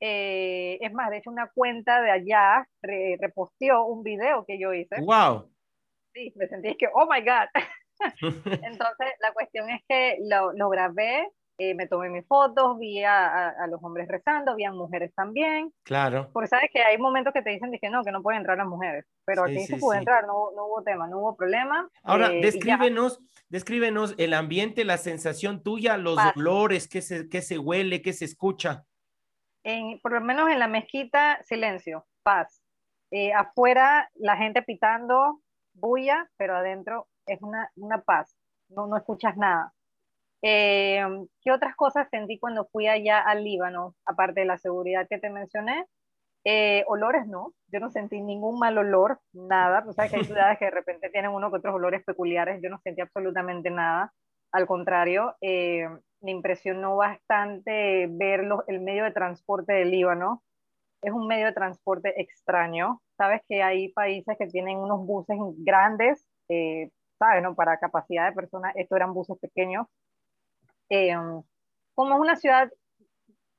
Eh, 0.00 0.78
es 0.80 0.92
más, 0.94 1.10
de 1.10 1.18
hecho, 1.18 1.30
una 1.30 1.50
cuenta 1.54 2.00
de 2.00 2.10
allá 2.10 2.66
reposteó 2.80 3.84
un 3.84 4.02
video 4.02 4.46
que 4.46 4.58
yo 4.58 4.72
hice. 4.72 4.96
¡Wow! 5.02 5.52
Sí, 6.14 6.32
me 6.36 6.48
sentí 6.48 6.74
que, 6.78 6.88
oh 6.94 7.06
my 7.06 7.20
God. 7.20 7.48
Entonces, 8.64 9.08
la 9.20 9.32
cuestión 9.34 9.68
es 9.68 9.82
que 9.86 10.16
lo, 10.26 10.52
lo 10.54 10.70
grabé, 10.70 11.28
eh, 11.58 11.74
me 11.74 11.86
tomé 11.86 12.08
mis 12.08 12.26
fotos, 12.26 12.78
vi 12.78 13.02
a, 13.02 13.48
a, 13.48 13.66
los 13.66 13.82
hombres 13.82 14.08
rezando, 14.08 14.54
vi 14.54 14.64
a 14.64 14.72
mujeres 14.72 15.12
también. 15.14 15.72
Claro. 15.82 16.30
Porque 16.32 16.48
sabes 16.48 16.70
que 16.72 16.80
hay 16.80 16.98
momentos 16.98 17.32
que 17.32 17.42
te 17.42 17.50
dicen 17.50 17.70
que 17.80 17.90
no, 17.90 18.04
que 18.04 18.12
no 18.12 18.22
pueden 18.22 18.38
entrar 18.38 18.56
las 18.56 18.66
mujeres, 18.66 19.04
pero 19.24 19.44
aquí 19.44 19.66
se 19.66 19.76
puede 19.76 19.98
entrar, 19.98 20.26
no, 20.26 20.52
no, 20.54 20.66
hubo 20.66 20.82
tema, 20.82 21.08
no 21.08 21.18
hubo 21.18 21.36
problema. 21.36 21.88
Ahora, 22.02 22.32
eh, 22.32 22.40
descríbenos, 22.40 23.20
descríbenos 23.48 24.14
el 24.18 24.34
ambiente, 24.34 24.84
la 24.84 24.98
sensación 24.98 25.62
tuya, 25.62 25.96
los 25.96 26.18
olores, 26.36 26.88
qué 26.88 27.02
se, 27.02 27.28
qué 27.28 27.42
se 27.42 27.58
huele, 27.58 28.02
qué 28.02 28.12
se 28.12 28.24
escucha 28.24 28.84
por 30.02 30.12
lo 30.12 30.20
menos 30.20 30.48
en 30.50 30.58
la 30.58 30.68
mezquita, 30.68 31.42
silencio, 31.44 32.06
paz. 32.22 32.62
Eh, 33.10 33.32
afuera 33.32 34.10
la 34.14 34.36
gente 34.36 34.62
pitando, 34.62 35.40
bulla, 35.74 36.28
pero 36.36 36.56
adentro 36.56 37.08
es 37.26 37.40
una, 37.42 37.70
una 37.76 38.02
paz, 38.02 38.36
no, 38.68 38.86
no 38.86 38.96
escuchas 38.96 39.36
nada. 39.36 39.72
Eh, 40.42 41.00
¿Qué 41.42 41.52
otras 41.52 41.74
cosas 41.76 42.08
sentí 42.10 42.38
cuando 42.38 42.66
fui 42.66 42.86
allá 42.86 43.20
al 43.20 43.44
Líbano, 43.44 43.94
aparte 44.06 44.40
de 44.40 44.46
la 44.46 44.58
seguridad 44.58 45.06
que 45.08 45.18
te 45.18 45.30
mencioné? 45.30 45.84
Eh, 46.44 46.84
olores 46.86 47.26
no, 47.26 47.52
yo 47.68 47.80
no 47.80 47.90
sentí 47.90 48.20
ningún 48.20 48.58
mal 48.58 48.78
olor, 48.78 49.20
nada. 49.32 49.84
Tú 49.84 49.92
sabes 49.92 50.10
que 50.12 50.18
hay 50.18 50.24
ciudades 50.24 50.58
que 50.58 50.66
de 50.66 50.70
repente 50.70 51.10
tienen 51.10 51.32
uno 51.32 51.50
que 51.50 51.58
otros 51.58 51.74
olores 51.74 52.04
peculiares, 52.04 52.60
yo 52.62 52.70
no 52.70 52.78
sentí 52.78 53.00
absolutamente 53.00 53.70
nada. 53.70 54.12
Al 54.52 54.66
contrario, 54.66 55.34
me 56.20 56.30
impresionó 56.30 56.96
bastante 56.96 58.06
ver 58.10 58.44
el 58.66 58.80
medio 58.80 59.04
de 59.04 59.12
transporte 59.12 59.72
del 59.72 59.90
Líbano. 59.90 60.42
Es 61.02 61.12
un 61.12 61.26
medio 61.28 61.46
de 61.46 61.52
transporte 61.52 62.20
extraño. 62.20 63.00
Sabes 63.16 63.42
que 63.48 63.62
hay 63.62 63.92
países 63.92 64.36
que 64.38 64.46
tienen 64.48 64.78
unos 64.78 65.06
buses 65.06 65.36
grandes, 65.58 66.26
eh, 66.48 66.90
¿sabes? 67.18 67.42
No? 67.42 67.54
Para 67.54 67.78
capacidad 67.78 68.28
de 68.28 68.34
personas, 68.34 68.74
estos 68.76 68.96
eran 68.96 69.14
buses 69.14 69.38
pequeños. 69.38 69.86
Eh, 70.90 71.14
como 71.94 72.14
es 72.14 72.20
una 72.20 72.36
ciudad 72.36 72.70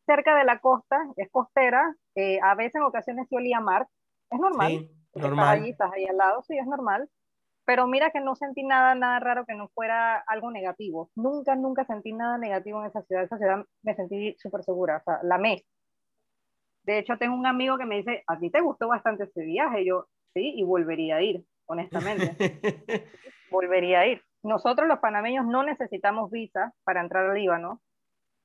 cerca 0.05 0.35
de 0.35 0.43
la 0.43 0.59
costa, 0.59 0.97
es 1.17 1.29
costera, 1.29 1.95
eh, 2.15 2.39
a 2.41 2.55
veces 2.55 2.75
en 2.75 2.83
ocasiones 2.83 3.27
se 3.29 3.35
olía 3.35 3.59
mar, 3.59 3.87
es 4.31 4.39
normal. 4.39 4.69
Sí, 4.69 4.89
normal. 5.15 5.65
estás 5.65 5.91
ahí 5.93 6.05
al 6.05 6.17
lado, 6.17 6.41
sí, 6.43 6.57
es 6.57 6.65
normal 6.65 7.09
pero 7.69 7.85
mira 7.85 8.09
que 8.09 8.19
no 8.19 8.35
sentí 8.35 8.63
nada, 8.63 8.95
nada 8.95 9.19
raro 9.19 9.45
que 9.45 9.53
no 9.53 9.67
fuera 9.67 10.17
algo 10.25 10.49
negativo. 10.49 11.11
Nunca, 11.13 11.55
nunca 11.55 11.85
sentí 11.85 12.13
nada 12.13 12.39
negativo 12.39 12.81
en 12.81 12.87
esa 12.87 13.03
ciudad. 13.03 13.25
Esa 13.25 13.37
ciudad 13.37 13.63
me 13.83 13.93
sentí 13.93 14.35
súper 14.39 14.63
segura, 14.63 14.97
o 14.97 15.03
sea, 15.03 15.19
la 15.21 15.35
amé. 15.35 15.63
De 16.81 16.97
hecho, 16.97 17.15
tengo 17.19 17.35
un 17.35 17.45
amigo 17.45 17.77
que 17.77 17.85
me 17.85 17.97
dice, 17.97 18.23
¿a 18.25 18.39
ti 18.39 18.49
te 18.49 18.61
gustó 18.61 18.87
bastante 18.87 19.25
ese 19.25 19.43
viaje? 19.43 19.85
yo, 19.85 20.07
sí, 20.33 20.51
y 20.55 20.63
volvería 20.63 21.17
a 21.17 21.21
ir, 21.21 21.45
honestamente. 21.67 22.35
volvería 23.51 23.99
a 23.99 24.07
ir. 24.07 24.23
Nosotros 24.43 24.88
los 24.88 24.99
panameños 24.99 25.45
no 25.45 25.63
necesitamos 25.63 26.32
visa 26.32 26.73
para 26.84 27.02
entrar 27.02 27.25
al 27.25 27.36
Líbano. 27.36 27.82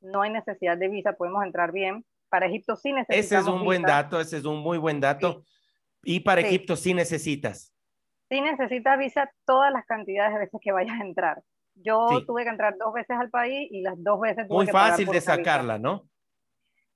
No 0.00 0.22
hay 0.22 0.30
necesidad 0.30 0.76
de 0.76 0.88
visa, 0.88 1.12
podemos 1.14 1.44
entrar 1.44 1.72
bien. 1.72 2.04
Para 2.28 2.46
Egipto 2.46 2.76
sí 2.76 2.92
necesitamos 2.92 3.24
Ese 3.24 3.38
es 3.38 3.46
un 3.46 3.64
buen 3.64 3.82
dato, 3.82 4.20
ese 4.20 4.38
es 4.38 4.44
un 4.44 4.58
muy 4.58 4.78
buen 4.78 5.00
dato. 5.00 5.44
Y 6.02 6.20
para 6.20 6.40
Egipto 6.40 6.76
sí 6.76 6.94
necesitas 6.94 7.74
sí 8.28 8.40
necesitas 8.40 8.98
visa 8.98 9.30
todas 9.44 9.72
las 9.72 9.84
cantidades 9.86 10.34
de 10.34 10.40
veces 10.40 10.60
que 10.62 10.72
vayas 10.72 11.00
a 11.00 11.04
entrar. 11.04 11.42
Yo 11.74 12.24
tuve 12.26 12.44
que 12.44 12.50
entrar 12.50 12.76
dos 12.78 12.92
veces 12.92 13.16
al 13.18 13.30
país 13.30 13.68
y 13.70 13.82
las 13.82 13.94
dos 14.02 14.20
veces 14.20 14.46
tuve 14.46 14.56
Muy 14.56 14.66
fácil 14.66 15.08
de 15.08 15.20
sacarla, 15.20 15.78
¿no? 15.78 16.04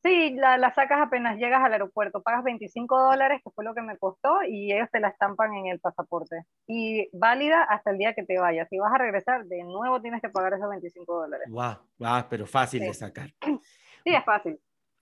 Sí, 0.03 0.35
la, 0.37 0.57
la, 0.59 0.73
sacas 0.75 1.01
apenas 1.01 1.39
llegas 1.39 1.63
al 1.63 1.73
aeropuerto, 1.73 2.23
pagas 2.23 2.45
25 2.45 3.11
dólares, 3.11 3.41
que 3.45 3.51
fue 3.51 3.65
lo 3.65 3.75
que 3.75 3.83
me 3.83 3.99
costó, 3.99 4.43
y 4.49 4.73
ellos 4.73 4.89
te 4.93 5.01
la 5.01 5.09
estampan 5.09 5.55
en 5.55 5.67
el 5.67 5.81
pasaporte. 5.81 6.45
Y 6.67 7.09
válida 7.13 7.65
hasta 7.65 7.91
el 7.91 7.99
día 7.99 8.15
que 8.15 8.23
te 8.23 8.39
vayas. 8.39 8.69
Si 8.71 8.79
vas 8.79 8.93
a 8.95 8.99
regresar, 8.99 9.45
de 9.47 9.65
nuevo 9.65 10.01
tienes 10.01 10.23
que 10.23 10.29
pagar 10.29 10.55
esos 10.55 10.71
25 10.71 11.23
dólares. 11.23 11.49
Guau, 11.51 11.79
wow, 11.99 12.25
pero 12.31 12.47
fácil 12.47 12.81
de 12.81 12.95
sacar. 12.95 13.31
Sí, 14.05 14.15
es 14.15 14.25
fácil. 14.25 14.59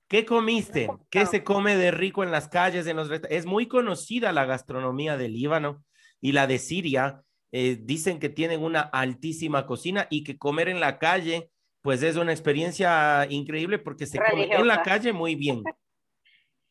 ¿Qué 0.08 0.24
comiste? 0.24 0.88
¿Qué 1.10 1.26
se 1.26 1.44
come 1.44 1.76
de 1.76 1.90
rico 1.90 2.24
en 2.24 2.30
las 2.30 2.48
calles, 2.48 2.86
en 2.86 2.96
los 2.96 3.10
Es 3.28 3.44
muy 3.44 3.68
conocida 3.68 4.32
la 4.32 4.46
gastronomía 4.46 5.16
del 5.16 5.34
Líbano 5.34 5.84
y 6.20 6.32
la 6.32 6.46
de 6.46 6.58
Siria, 6.58 7.22
eh, 7.52 7.78
dicen 7.80 8.18
que 8.18 8.28
tienen 8.28 8.62
una 8.62 8.80
altísima 8.80 9.66
cocina 9.66 10.06
y 10.10 10.24
que 10.24 10.38
comer 10.38 10.68
en 10.68 10.80
la 10.80 10.98
calle, 10.98 11.50
pues 11.86 12.02
es 12.02 12.16
una 12.16 12.32
experiencia 12.32 13.28
increíble 13.30 13.78
porque 13.78 14.06
se 14.06 14.18
come 14.18 14.52
en 14.52 14.66
la 14.66 14.82
calle 14.82 15.12
muy 15.12 15.36
bien. 15.36 15.62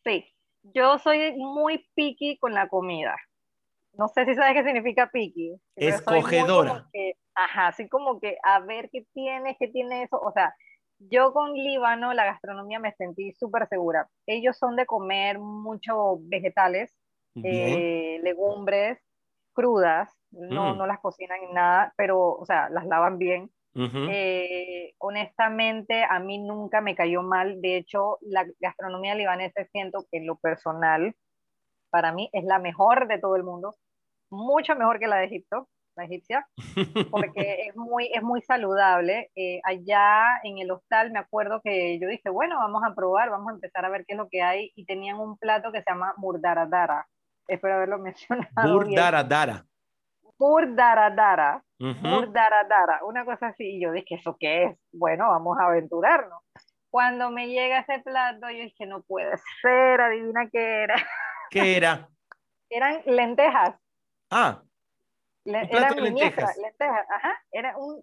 Sí, 0.03 0.23
yo 0.61 0.99
soy 0.99 1.35
muy 1.35 1.89
picky 1.95 2.37
con 2.37 2.53
la 2.53 2.67
comida. 2.67 3.15
No 3.93 4.07
sé 4.07 4.25
si 4.25 4.35
sabes 4.35 4.53
qué 4.53 4.63
significa 4.63 5.09
picky. 5.09 5.55
Escogedora. 5.75 6.87
ajá, 7.33 7.67
así 7.69 7.89
como 7.89 8.19
que 8.19 8.37
a 8.43 8.59
ver 8.59 8.91
qué 8.91 9.07
tiene, 9.15 9.57
qué 9.59 9.67
tiene 9.69 10.03
eso. 10.03 10.19
O 10.19 10.31
sea, 10.31 10.53
yo 10.99 11.33
con 11.33 11.53
Líbano, 11.53 12.13
la 12.13 12.25
gastronomía 12.25 12.77
me 12.77 12.91
sentí 12.91 13.31
súper 13.31 13.67
segura. 13.67 14.07
Ellos 14.27 14.59
son 14.59 14.75
de 14.75 14.85
comer 14.85 15.39
mucho 15.39 16.19
vegetales, 16.19 16.93
eh, 17.43 18.19
legumbres, 18.21 18.99
crudas, 19.53 20.13
no, 20.29 20.75
mm. 20.75 20.77
no 20.77 20.85
las 20.85 20.99
cocinan 20.99 21.41
en 21.41 21.53
nada, 21.55 21.95
pero, 21.97 22.33
o 22.33 22.45
sea, 22.45 22.69
las 22.69 22.85
lavan 22.85 23.17
bien. 23.17 23.49
Eh, 23.75 24.93
honestamente, 24.99 26.03
a 26.03 26.19
mí 26.19 26.37
nunca 26.37 26.81
me 26.81 26.95
cayó 26.95 27.21
mal. 27.21 27.61
De 27.61 27.77
hecho, 27.77 28.17
la 28.21 28.45
gastronomía 28.59 29.15
libanesa 29.15 29.65
siento 29.65 30.05
que 30.09 30.19
en 30.19 30.27
lo 30.27 30.37
personal, 30.37 31.13
para 31.89 32.11
mí 32.11 32.29
es 32.33 32.45
la 32.45 32.59
mejor 32.59 33.07
de 33.07 33.19
todo 33.19 33.35
el 33.35 33.43
mundo, 33.43 33.75
mucho 34.29 34.75
mejor 34.75 34.99
que 34.99 35.07
la 35.07 35.17
de 35.17 35.25
Egipto, 35.25 35.67
la 35.95 36.05
egipcia, 36.05 36.47
porque 37.11 37.65
es 37.69 37.75
muy, 37.75 38.09
es 38.13 38.23
muy 38.23 38.41
saludable. 38.41 39.31
Eh, 39.35 39.61
allá 39.63 40.39
en 40.43 40.57
el 40.57 40.71
hostal 40.71 41.11
me 41.11 41.19
acuerdo 41.19 41.61
que 41.63 41.99
yo 41.99 42.07
dije, 42.07 42.29
bueno, 42.29 42.57
vamos 42.57 42.83
a 42.85 42.95
probar, 42.95 43.29
vamos 43.29 43.49
a 43.49 43.55
empezar 43.55 43.85
a 43.85 43.89
ver 43.89 44.05
qué 44.05 44.13
es 44.13 44.17
lo 44.17 44.29
que 44.29 44.41
hay, 44.41 44.71
y 44.75 44.85
tenían 44.85 45.19
un 45.19 45.37
plato 45.37 45.71
que 45.71 45.81
se 45.81 45.91
llama 45.91 46.13
murdaradara 46.17 47.07
espero 47.47 47.75
haberlo 47.75 47.99
mencionado. 47.99 48.49
Burdaradara. 51.79 52.01
Burdaradara. 52.01 52.19
Burdaradara. 52.19 53.05
Una 53.05 53.25
cosa 53.25 53.47
así. 53.47 53.77
Y 53.77 53.83
yo 53.83 53.91
dije, 53.91 54.15
¿eso 54.15 54.37
qué 54.39 54.63
es? 54.63 54.77
Bueno, 54.91 55.29
vamos 55.29 55.57
a 55.59 55.67
aventurarnos. 55.67 56.41
Cuando 56.89 57.29
me 57.29 57.49
llega 57.49 57.79
ese 57.79 57.99
plato, 57.99 58.49
yo 58.49 58.63
dije, 58.63 58.85
no 58.85 59.01
puede 59.03 59.35
ser, 59.61 59.99
adivina 59.99 60.49
qué 60.49 60.83
era. 60.83 60.95
¿Qué 61.49 61.77
era? 61.77 62.09
Eran 62.69 63.01
lentejas. 63.05 63.75
Ah. 64.31 64.63
eran 65.45 65.95
lentejas. 65.97 66.57
lentejas. 66.57 67.05
Ajá. 67.09 67.37
Era 67.51 67.77
un, 67.77 68.01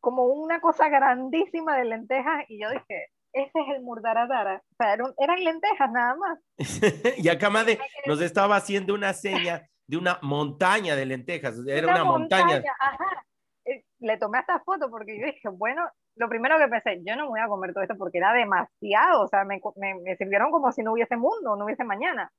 como 0.00 0.24
una 0.26 0.60
cosa 0.60 0.88
grandísima 0.88 1.76
de 1.76 1.84
lentejas. 1.84 2.44
Y 2.48 2.62
yo 2.62 2.70
dije, 2.70 3.08
ese 3.32 3.50
es 3.50 3.76
el 3.76 3.82
murdaradara. 3.82 4.62
O 4.72 4.74
sea, 4.76 4.94
eran, 5.18 5.44
lentejas 5.44 5.90
nada 5.90 6.14
más. 6.14 6.38
y 7.18 7.28
acá 7.28 7.50
Madre 7.50 7.78
nos 8.06 8.20
estaba 8.20 8.56
haciendo 8.56 8.94
una 8.94 9.12
seña 9.12 9.68
de 9.86 9.96
una 9.96 10.18
montaña 10.22 10.96
de 10.96 11.06
lentejas. 11.06 11.56
Era 11.66 11.88
una, 11.88 12.04
montaña. 12.04 12.62
Ajá. 12.78 13.24
Eh, 13.64 13.84
le 14.00 14.18
tomé 14.18 14.40
esta 14.40 14.60
foto 14.60 14.90
porque 14.90 15.18
yo 15.18 15.26
dije, 15.26 15.48
bueno, 15.48 15.88
lo 16.16 16.28
primero 16.28 16.58
que 16.58 16.68
pensé, 16.68 17.00
yo 17.04 17.16
no 17.16 17.28
voy 17.28 17.40
a 17.40 17.48
comer 17.48 17.72
todo 17.72 17.82
esto 17.82 17.96
porque 17.96 18.18
era 18.18 18.32
demasiado. 18.32 19.22
O 19.22 19.28
sea, 19.28 19.44
me, 19.44 19.60
me, 19.76 20.16
sirvieron 20.16 20.50
como 20.50 20.72
si 20.72 20.82
no 20.82 20.92
hubiese 20.92 21.16
mundo, 21.16 21.56
no 21.56 21.64
hubiese 21.64 21.84
mañana. 21.84 22.32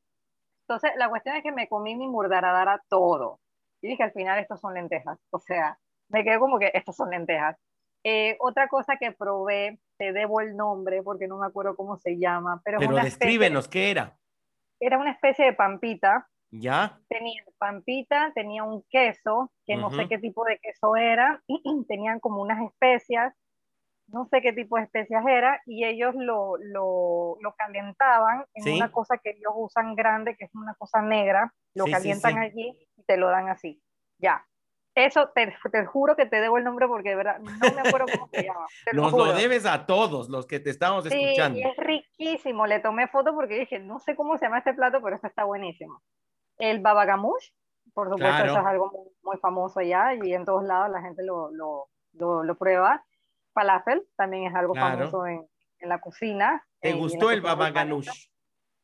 Entonces, 0.67 0.91
la 0.97 1.09
cuestión 1.09 1.35
es 1.35 1.43
que 1.43 1.51
me 1.51 1.67
comí 1.67 1.95
mi 1.95 2.07
murdaradara 2.07 2.81
todo. 2.89 3.39
Y 3.81 3.89
dije, 3.89 4.03
al 4.03 4.13
final, 4.13 4.39
estos 4.39 4.59
son 4.59 4.73
lentejas. 4.73 5.19
O 5.29 5.39
sea, 5.39 5.77
me 6.09 6.23
quedé 6.23 6.39
como 6.39 6.59
que 6.59 6.71
estos 6.73 6.95
son 6.95 7.09
lentejas. 7.09 7.57
Eh, 8.05 8.35
otra 8.39 8.67
cosa 8.67 8.97
que 8.97 9.11
probé, 9.11 9.79
te 9.97 10.11
debo 10.11 10.41
el 10.41 10.55
nombre 10.55 11.01
porque 11.03 11.27
no 11.27 11.37
me 11.37 11.45
acuerdo 11.45 11.75
cómo 11.75 11.97
se 11.97 12.17
llama, 12.17 12.61
pero... 12.63 12.79
Pero 12.79 12.95
descríbenos, 12.95 13.67
¿qué 13.67 13.91
era? 13.91 14.17
Era 14.79 14.97
una 14.97 15.11
especie 15.11 15.45
de 15.45 15.53
pampita. 15.53 16.27
¿Ya? 16.55 16.99
Tenía 17.09 17.43
pampita, 17.57 18.31
tenía 18.35 18.63
un 18.63 18.83
queso, 18.91 19.51
que 19.65 19.75
no 19.75 19.89
sé 19.89 20.07
qué 20.07 20.19
tipo 20.19 20.45
de 20.45 20.59
queso 20.59 20.95
era, 20.95 21.41
tenían 21.87 22.19
como 22.19 22.43
unas 22.43 22.61
especias, 22.61 23.33
no 24.07 24.27
sé 24.27 24.41
qué 24.43 24.53
tipo 24.53 24.77
de 24.77 24.83
especias 24.83 25.25
era, 25.25 25.59
y 25.65 25.83
ellos 25.83 26.13
lo, 26.13 26.57
lo, 26.57 27.37
lo 27.41 27.55
calentaban 27.55 28.45
en 28.53 28.75
una 28.75 28.91
cosa 28.91 29.17
que 29.17 29.31
ellos 29.31 29.53
usan 29.55 29.95
grande, 29.95 30.35
que 30.37 30.45
es 30.45 30.53
una 30.53 30.75
cosa 30.75 31.01
negra, 31.01 31.51
lo 31.73 31.85
calientan 31.85 32.37
allí 32.37 32.77
y 32.97 33.03
te 33.03 33.17
lo 33.17 33.29
dan 33.29 33.49
así. 33.49 33.81
Ya, 34.19 34.45
Eso 34.93 35.29
te, 35.33 35.55
te, 35.71 35.85
juro 35.85 36.15
que 36.15 36.27
te 36.27 36.39
debo 36.39 36.59
el 36.59 36.63
nombre 36.63 36.87
porque 36.87 37.09
de 37.09 37.15
verdad 37.15 37.39
no 37.39 37.73
me 37.73 37.81
acuerdo 37.81 38.05
cómo 38.13 38.29
se 38.31 38.43
llama. 38.43 38.67
Nos 38.93 39.11
lo, 39.11 39.33
debes 39.33 39.65
a 39.65 39.87
todos 39.87 40.29
los 40.29 40.45
que 40.45 40.59
te 40.59 40.69
estamos 40.69 41.05
sí, 41.05 41.19
escuchando. 41.19 41.57
Y 41.57 41.63
es 41.63 41.77
riquísimo. 41.77 42.67
Le 42.67 42.79
tomé 42.79 43.07
foto 43.07 43.33
porque 43.33 43.59
dije, 43.59 43.79
no 43.79 43.97
sé 43.97 44.15
cómo 44.15 44.37
se 44.37 44.45
llama 44.45 44.59
este 44.59 44.75
plato, 44.75 45.01
pero 45.01 45.15
este 45.15 45.27
está 45.29 45.45
buenísimo. 45.45 45.99
El 46.57 46.79
babagamush, 46.79 47.49
por 47.93 48.09
supuesto, 48.09 48.43
eso 48.45 48.59
es 48.59 48.65
algo 48.65 49.11
muy, 49.23 49.37
famoso 49.37 49.79
allá 49.79 50.13
y 50.13 50.33
en 50.33 50.45
todos 50.45 50.63
lados 50.63 50.91
la 50.91 51.01
gente 51.01 51.23
lo, 51.23 51.51
lo, 51.51 52.43
lo, 52.43 52.55
prueba. 52.55 53.03
Falafel 53.53 54.03
también 54.15 54.45
es 54.47 54.55
algo 54.55 54.73
famoso 54.73 55.25
en, 55.27 55.45
en, 55.79 55.89
la 55.89 55.99
cocina. 55.99 56.65
¿Te 56.79 56.89
eh, 56.89 56.93
gustó 56.93 57.31
el 57.31 57.41
babaganush? 57.41 58.09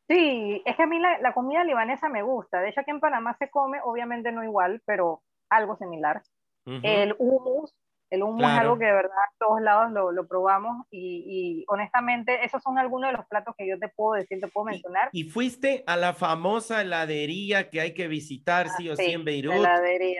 Sí, 0.07 0.61
es 0.65 0.75
que 0.75 0.83
a 0.83 0.87
mí 0.87 0.99
la, 0.99 1.19
la, 1.19 1.33
comida 1.33 1.63
libanesa 1.63 2.09
me 2.09 2.23
gusta. 2.23 2.61
De 2.61 2.69
hecho, 2.69 2.81
aquí 2.81 2.91
en 2.91 2.99
Panamá 2.99 3.35
se 3.37 3.49
come, 3.49 3.79
obviamente 3.83 4.31
no 4.31 4.43
igual, 4.43 4.81
pero 4.85 5.21
algo 5.49 5.75
similar. 5.77 6.21
El 6.65 7.15
hummus, 7.17 7.75
el 8.09 8.23
hummus 8.23 8.43
es 8.43 8.59
algo 8.59 8.77
que 8.77 8.85
de 8.85 8.93
verdad 8.93 9.11
a 9.11 9.33
todos 9.37 9.61
lados 9.61 9.91
lo, 9.91 10.11
lo 10.11 10.27
probamos 10.27 10.85
y, 10.89 11.23
y, 11.27 11.65
honestamente 11.67 12.43
esos 12.43 12.61
son 12.63 12.77
algunos 12.77 13.11
de 13.11 13.17
los 13.17 13.25
platos 13.27 13.53
que 13.57 13.67
yo 13.67 13.77
te 13.77 13.87
puedo 13.89 14.13
decir, 14.13 14.39
te 14.39 14.47
puedo 14.47 14.65
mencionar. 14.65 15.09
Y, 15.11 15.25
fuiste 15.25 15.83
a 15.85 15.95
la 15.95 16.13
famosa 16.13 16.81
heladería 16.81 17.69
que 17.69 17.81
hay 17.81 17.93
que 17.93 18.07
visitar 18.07 18.67
ah, 18.67 18.73
sí 18.77 18.89
o 18.89 18.95
sí, 18.95 19.11
en 19.11 19.25
Beirut. 19.25 19.53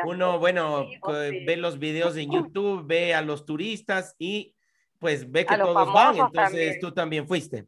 Uno, 0.06 0.40
bueno, 0.40 0.86
ve 1.46 1.58
los 1.58 1.80
videos 1.80 2.16
en 2.18 2.32
YouTube, 2.32 2.86
ve 2.86 3.14
a 3.14 3.22
los 3.22 3.46
turistas 3.46 4.16
y 4.20 4.56
pues 5.00 5.32
ve 5.32 5.46
que 5.46 5.58
todos 5.58 5.94
van, 5.94 6.18
entonces 6.18 6.80
tú 6.80 6.94
también 6.94 7.28
fuiste. 7.28 7.68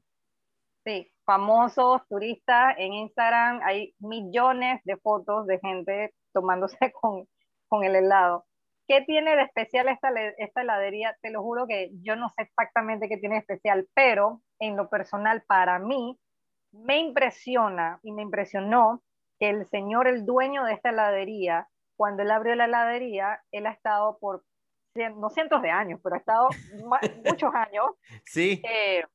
Sí, 0.83 1.11
famosos, 1.25 2.01
turistas, 2.09 2.75
en 2.77 2.93
Instagram 2.93 3.61
hay 3.63 3.93
millones 3.99 4.81
de 4.83 4.97
fotos 4.97 5.47
de 5.47 5.59
gente 5.59 6.13
tomándose 6.33 6.77
con 7.01 7.27
con 7.71 7.85
el 7.85 7.95
helado. 7.95 8.45
¿Qué 8.91 9.05
tiene 9.05 9.37
de 9.37 9.43
especial 9.43 9.87
esta, 9.87 10.09
esta 10.37 10.61
heladería? 10.63 11.17
Te 11.21 11.29
lo 11.29 11.41
juro 11.41 11.65
que 11.65 11.91
yo 12.01 12.17
no 12.17 12.27
sé 12.27 12.41
exactamente 12.41 13.07
qué 13.07 13.15
tiene 13.15 13.35
de 13.35 13.39
especial, 13.39 13.87
pero 13.93 14.41
en 14.59 14.75
lo 14.75 14.89
personal 14.89 15.43
para 15.47 15.79
mí 15.79 16.19
me 16.73 16.97
impresiona 16.97 18.01
y 18.03 18.11
me 18.11 18.21
impresionó 18.21 19.01
que 19.39 19.47
el 19.47 19.65
señor, 19.67 20.09
el 20.09 20.25
dueño 20.25 20.65
de 20.65 20.73
esta 20.73 20.89
heladería, 20.89 21.69
cuando 21.95 22.23
él 22.23 22.31
abrió 22.31 22.53
la 22.55 22.65
heladería, 22.65 23.41
él 23.53 23.65
ha 23.65 23.71
estado 23.71 24.17
por, 24.19 24.43
no 25.15 25.29
cientos 25.29 25.61
de 25.61 25.69
años, 25.69 26.01
pero 26.03 26.15
ha 26.15 26.19
estado 26.19 26.49
muchos 27.23 27.55
años. 27.55 27.91
Sí. 28.25 28.61
Eh, 28.69 29.05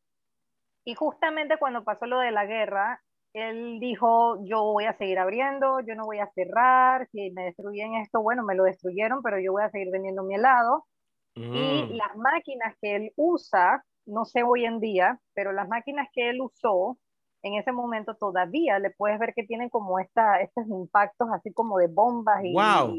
y 0.87 0.95
justamente 0.95 1.59
cuando 1.59 1.85
pasó 1.85 2.07
lo 2.07 2.19
de 2.21 2.31
la 2.31 2.47
guerra, 2.47 3.03
él 3.37 3.79
dijo, 3.81 4.43
yo 4.45 4.63
voy 4.63 4.87
a 4.87 4.97
seguir 4.97 5.19
abriendo, 5.19 5.81
yo 5.81 5.95
no 5.95 6.07
voy 6.07 6.21
a 6.21 6.31
cerrar, 6.35 7.07
si 7.13 7.31
me 7.33 7.45
destruyen 7.45 7.95
esto, 7.97 8.23
bueno, 8.23 8.43
me 8.43 8.55
lo 8.55 8.65
destruyeron, 8.65 9.23
pero 9.23 9.39
yo 9.39 9.53
voy 9.53 9.63
a 9.63 9.71
seguir 9.71 9.91
vendiendo 9.93 10.23
mi 10.23 10.37
helado. 10.37 10.87
Y 11.35 11.43
mm. 11.43 11.91
las 11.97 12.17
máquinas 12.17 12.75
que 12.81 12.97
él 12.97 13.13
usa, 13.15 13.85
no 14.07 14.25
sé 14.25 14.43
hoy 14.43 14.65
en 14.65 14.81
día, 14.81 15.21
pero 15.35 15.53
las 15.53 15.69
máquinas 15.69 16.09
que 16.15 16.31
él 16.31 16.41
usó 16.41 16.97
en 17.43 17.55
ese 17.55 17.73
momento 17.73 18.15
todavía 18.15 18.79
le 18.79 18.91
puedes 18.91 19.19
ver 19.19 19.35
que 19.35 19.45
tienen 19.45 19.69
como 19.69 19.99
esta, 19.99 20.41
estos 20.41 20.67
impactos 20.69 21.29
así 21.35 21.53
como 21.53 21.77
de 21.77 21.89
bombas 21.89 22.43
y... 22.43 22.55
¡Wow! 22.55 22.97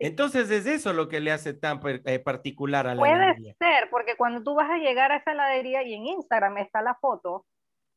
Entonces 0.00 0.50
es 0.50 0.66
eso 0.66 0.92
lo 0.92 1.08
que 1.08 1.20
le 1.20 1.30
hace 1.30 1.54
tan 1.54 1.80
eh, 1.84 2.18
particular 2.18 2.88
a 2.88 2.94
la 2.94 3.00
Puede 3.00 3.54
ser, 3.58 3.88
porque 3.90 4.16
cuando 4.16 4.42
tú 4.42 4.54
vas 4.54 4.68
a 4.68 4.78
llegar 4.78 5.12
a 5.12 5.18
esa 5.18 5.30
heladería 5.30 5.84
y 5.84 5.94
en 5.94 6.06
Instagram 6.06 6.58
está 6.58 6.82
la 6.82 6.96
foto, 6.96 7.46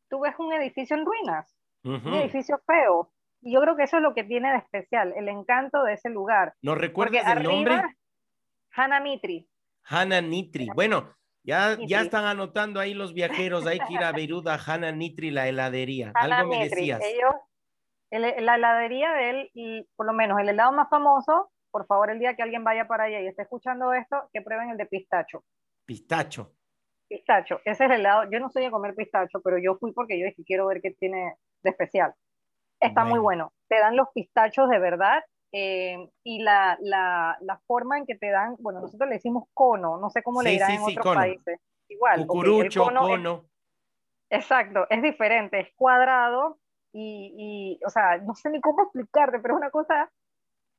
tú 0.10 0.20
ves 0.20 0.36
un 0.38 0.54
edificio 0.54 0.96
en 0.96 1.06
ruinas 1.06 1.56
un 1.84 2.14
edificio 2.14 2.60
feo. 2.66 3.12
Y 3.42 3.54
yo 3.54 3.62
creo 3.62 3.76
que 3.76 3.84
eso 3.84 3.98
es 3.98 4.04
lo 4.04 4.14
que 4.14 4.24
tiene 4.24 4.52
de 4.52 4.58
especial, 4.58 5.14
el 5.18 5.28
encanto 5.28 5.84
de 5.84 5.94
ese 5.94 6.10
lugar. 6.10 6.54
¿No 6.62 6.76
recuerdas 6.76 7.28
el 7.28 7.44
nombre? 7.44 7.82
Hana 8.76 9.02
Mitri. 9.02 9.50
Hana 9.86 10.22
Nitri. 10.22 10.70
Bueno, 10.74 11.14
ya, 11.44 11.78
ya 11.86 12.02
están 12.02 12.26
anotando 12.26 12.80
ahí 12.80 12.94
los 12.94 13.14
viajeros, 13.14 13.68
hay 13.68 13.80
que 13.80 13.94
ir 13.94 14.04
a 14.04 14.14
Beirut 14.14 14.48
a 14.48 14.56
Hana 14.56 14.92
Nitri, 14.94 15.30
la 15.30 15.48
heladería. 15.48 16.12
Algo 16.16 16.50
me 16.50 16.70
decías. 16.70 17.02
Ellos, 17.04 17.34
la 18.12 18.56
heladería 18.56 19.12
de 19.12 19.30
él, 19.30 19.52
y 19.54 19.84
por 19.96 20.06
lo 20.06 20.14
menos 20.14 20.40
el 20.40 20.50
helado 20.50 20.72
más 20.72 20.90
famoso, 20.90 21.52
por 21.70 21.86
favor, 21.86 22.12
el 22.12 22.20
día 22.20 22.36
que 22.36 22.44
alguien 22.44 22.64
vaya 22.64 22.88
para 22.88 23.06
allá 23.06 23.20
y 23.20 23.28
esté 23.28 23.42
escuchando 23.42 23.92
esto, 23.94 24.30
que 24.32 24.42
prueben 24.42 24.70
el 24.70 24.78
de 24.78 24.86
pistacho. 24.86 25.44
Pistacho. 25.86 26.54
Pistacho, 27.10 27.60
ese 27.66 27.86
es 27.86 27.92
el 27.92 28.00
helado. 28.00 28.30
Yo 28.32 28.40
no 28.40 28.50
soy 28.50 28.64
de 28.64 28.72
comer 28.72 28.96
pistacho, 28.96 29.42
pero 29.44 29.58
yo 29.58 29.76
fui 29.76 29.92
porque 29.92 30.18
yo 30.18 30.26
dije, 30.26 30.44
quiero 30.46 30.68
ver 30.68 30.82
qué 30.82 30.92
tiene 30.92 31.36
de 31.64 31.70
especial. 31.70 32.14
Está 32.80 33.06
muy 33.06 33.20
bueno. 33.20 33.54
Te 33.70 33.80
dan 33.80 33.96
los 33.96 34.10
pistachos 34.14 34.70
de 34.70 34.80
verdad 34.80 35.24
eh, 35.54 36.10
y 36.24 36.42
la, 36.44 36.78
la, 36.82 37.38
la, 37.42 37.60
forma 37.68 37.98
en 37.98 38.06
que 38.06 38.16
te 38.16 38.30
dan, 38.30 38.56
bueno, 38.60 38.82
nosotros 38.82 39.08
le 39.08 39.16
decimos 39.16 39.46
cono, 39.54 39.98
no 39.98 40.10
sé 40.10 40.24
cómo 40.24 40.42
le 40.42 40.52
dirán 40.52 40.72
en 40.72 40.82
otros 40.82 41.16
países. 41.16 41.60
Igual. 41.88 42.26
Cucurucho, 42.26 42.86
cono. 42.86 43.46
exacto, 44.30 44.88
es 44.90 45.02
diferente, 45.02 45.60
es 45.60 45.70
cuadrado 45.76 46.58
y, 46.92 47.36
y, 47.38 47.86
o 47.86 47.90
sea, 47.90 48.18
no 48.18 48.34
sé 48.36 48.50
ni 48.50 48.62
cómo 48.62 48.84
explicarte, 48.84 49.40
pero 49.40 49.54
es 49.54 49.60
una 49.60 49.70
cosa 49.70 50.12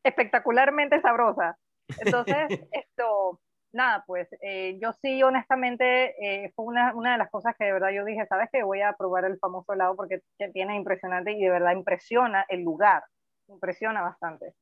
espectacularmente 0.04 1.00
sabrosa. 1.00 1.56
Entonces, 2.00 2.36
esto, 2.72 3.40
nada, 3.74 4.04
pues 4.06 4.28
eh, 4.40 4.78
yo 4.80 4.92
sí, 5.02 5.22
honestamente, 5.22 6.14
eh, 6.20 6.52
fue 6.54 6.64
una, 6.66 6.94
una, 6.94 7.12
de 7.12 7.18
las 7.18 7.30
cosas 7.30 7.54
que 7.58 7.64
de 7.64 7.72
verdad 7.72 7.90
yo 7.94 8.04
dije, 8.04 8.26
¿sabes 8.26 8.48
qué? 8.52 8.62
Voy 8.62 8.80
a 8.80 8.94
probar 8.94 9.24
el 9.24 9.38
famoso 9.38 9.72
helado 9.72 9.96
porque 9.96 10.20
tiene 10.52 10.76
impresionante 10.76 11.32
y 11.32 11.42
de 11.42 11.50
verdad 11.50 11.72
impresiona 11.72 12.46
el 12.48 12.62
lugar, 12.62 13.02
impresiona 13.48 14.02
bastante. 14.02 14.54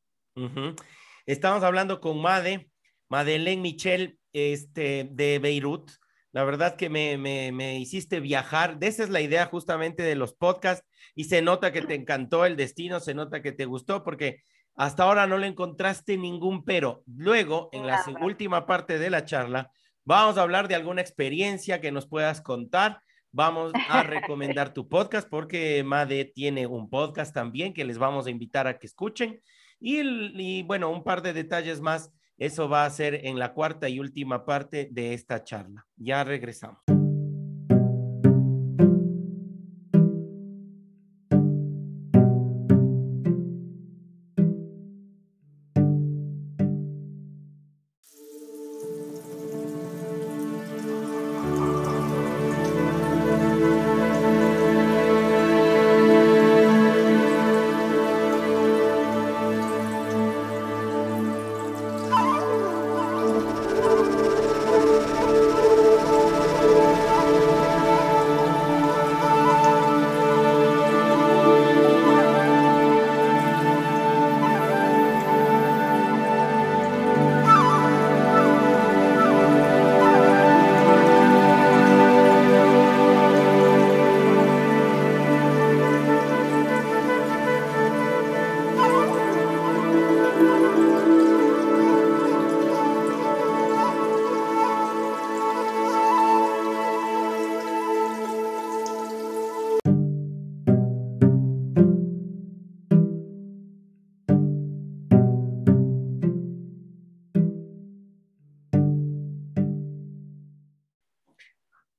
Estamos 1.26 1.62
hablando 1.62 2.00
con 2.00 2.20
Made, 2.20 2.68
Madeleine 3.08 3.62
Michel, 3.62 4.18
este, 4.32 5.08
de 5.10 5.38
Beirut. 5.38 5.90
La 6.32 6.44
verdad 6.44 6.76
que 6.76 6.88
me, 6.88 7.18
me, 7.18 7.52
me 7.52 7.78
hiciste 7.78 8.20
viajar. 8.20 8.78
De 8.78 8.86
esa 8.86 9.02
es 9.02 9.10
la 9.10 9.20
idea 9.20 9.46
justamente 9.46 10.02
de 10.02 10.14
los 10.14 10.34
podcasts 10.34 10.86
y 11.14 11.24
se 11.24 11.42
nota 11.42 11.72
que 11.72 11.82
te 11.82 11.94
encantó 11.94 12.46
el 12.46 12.56
destino, 12.56 13.00
se 13.00 13.12
nota 13.12 13.42
que 13.42 13.52
te 13.52 13.66
gustó 13.66 14.02
porque 14.02 14.42
hasta 14.74 15.04
ahora 15.04 15.26
no 15.26 15.38
le 15.38 15.46
encontraste 15.46 16.16
ningún 16.16 16.64
pero. 16.64 17.02
Luego, 17.06 17.68
en 17.72 17.86
la 17.86 18.02
última 18.20 18.66
parte 18.66 18.98
de 18.98 19.10
la 19.10 19.24
charla, 19.24 19.70
vamos 20.04 20.38
a 20.38 20.42
hablar 20.42 20.68
de 20.68 20.74
alguna 20.74 21.00
experiencia 21.00 21.80
que 21.80 21.92
nos 21.92 22.06
puedas 22.06 22.40
contar. 22.40 23.00
Vamos 23.30 23.72
a 23.88 24.02
recomendar 24.02 24.72
tu 24.72 24.88
podcast 24.88 25.28
porque 25.28 25.82
Made 25.84 26.26
tiene 26.26 26.66
un 26.66 26.88
podcast 26.88 27.34
también 27.34 27.74
que 27.74 27.84
les 27.84 27.98
vamos 27.98 28.26
a 28.26 28.30
invitar 28.30 28.66
a 28.66 28.78
que 28.78 28.86
escuchen. 28.86 29.40
Y, 29.78 30.00
y 30.00 30.62
bueno, 30.62 30.90
un 30.90 31.04
par 31.04 31.22
de 31.22 31.32
detalles 31.32 31.80
más. 31.80 32.10
Eso 32.38 32.68
va 32.68 32.84
a 32.84 32.90
ser 32.90 33.26
en 33.26 33.38
la 33.38 33.52
cuarta 33.52 33.88
y 33.88 34.00
última 34.00 34.44
parte 34.44 34.88
de 34.90 35.14
esta 35.14 35.44
charla. 35.44 35.86
Ya 35.96 36.24
regresamos. 36.24 37.01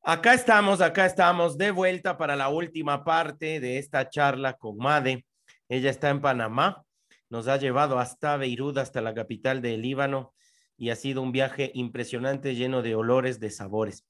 Acá 0.05 0.33
estamos, 0.33 0.81
acá 0.81 1.05
estamos 1.05 1.57
de 1.57 1.71
vuelta 1.71 2.17
para 2.17 2.35
la 2.35 2.49
última 2.49 3.05
parte 3.05 3.61
de 3.61 3.77
esta 3.77 4.09
charla 4.09 4.51
con 4.57 4.75
Made. 4.75 5.25
Ella 5.69 5.89
está 5.89 6.09
en 6.09 6.19
Panamá. 6.19 6.83
nos 7.29 7.47
ha 7.47 7.55
llevado 7.55 7.97
hasta 7.97 8.35
Beirut, 8.35 8.77
hasta 8.77 8.99
la 8.99 9.13
capital 9.13 9.61
del 9.61 9.81
Líbano, 9.81 10.33
y 10.75 10.89
ha 10.89 10.97
sido 10.97 11.21
un 11.21 11.31
viaje 11.31 11.71
impresionante, 11.73 12.53
lleno 12.53 12.81
de 12.81 12.95
olores, 12.95 13.39
de 13.39 13.49
sabores. 13.49 14.05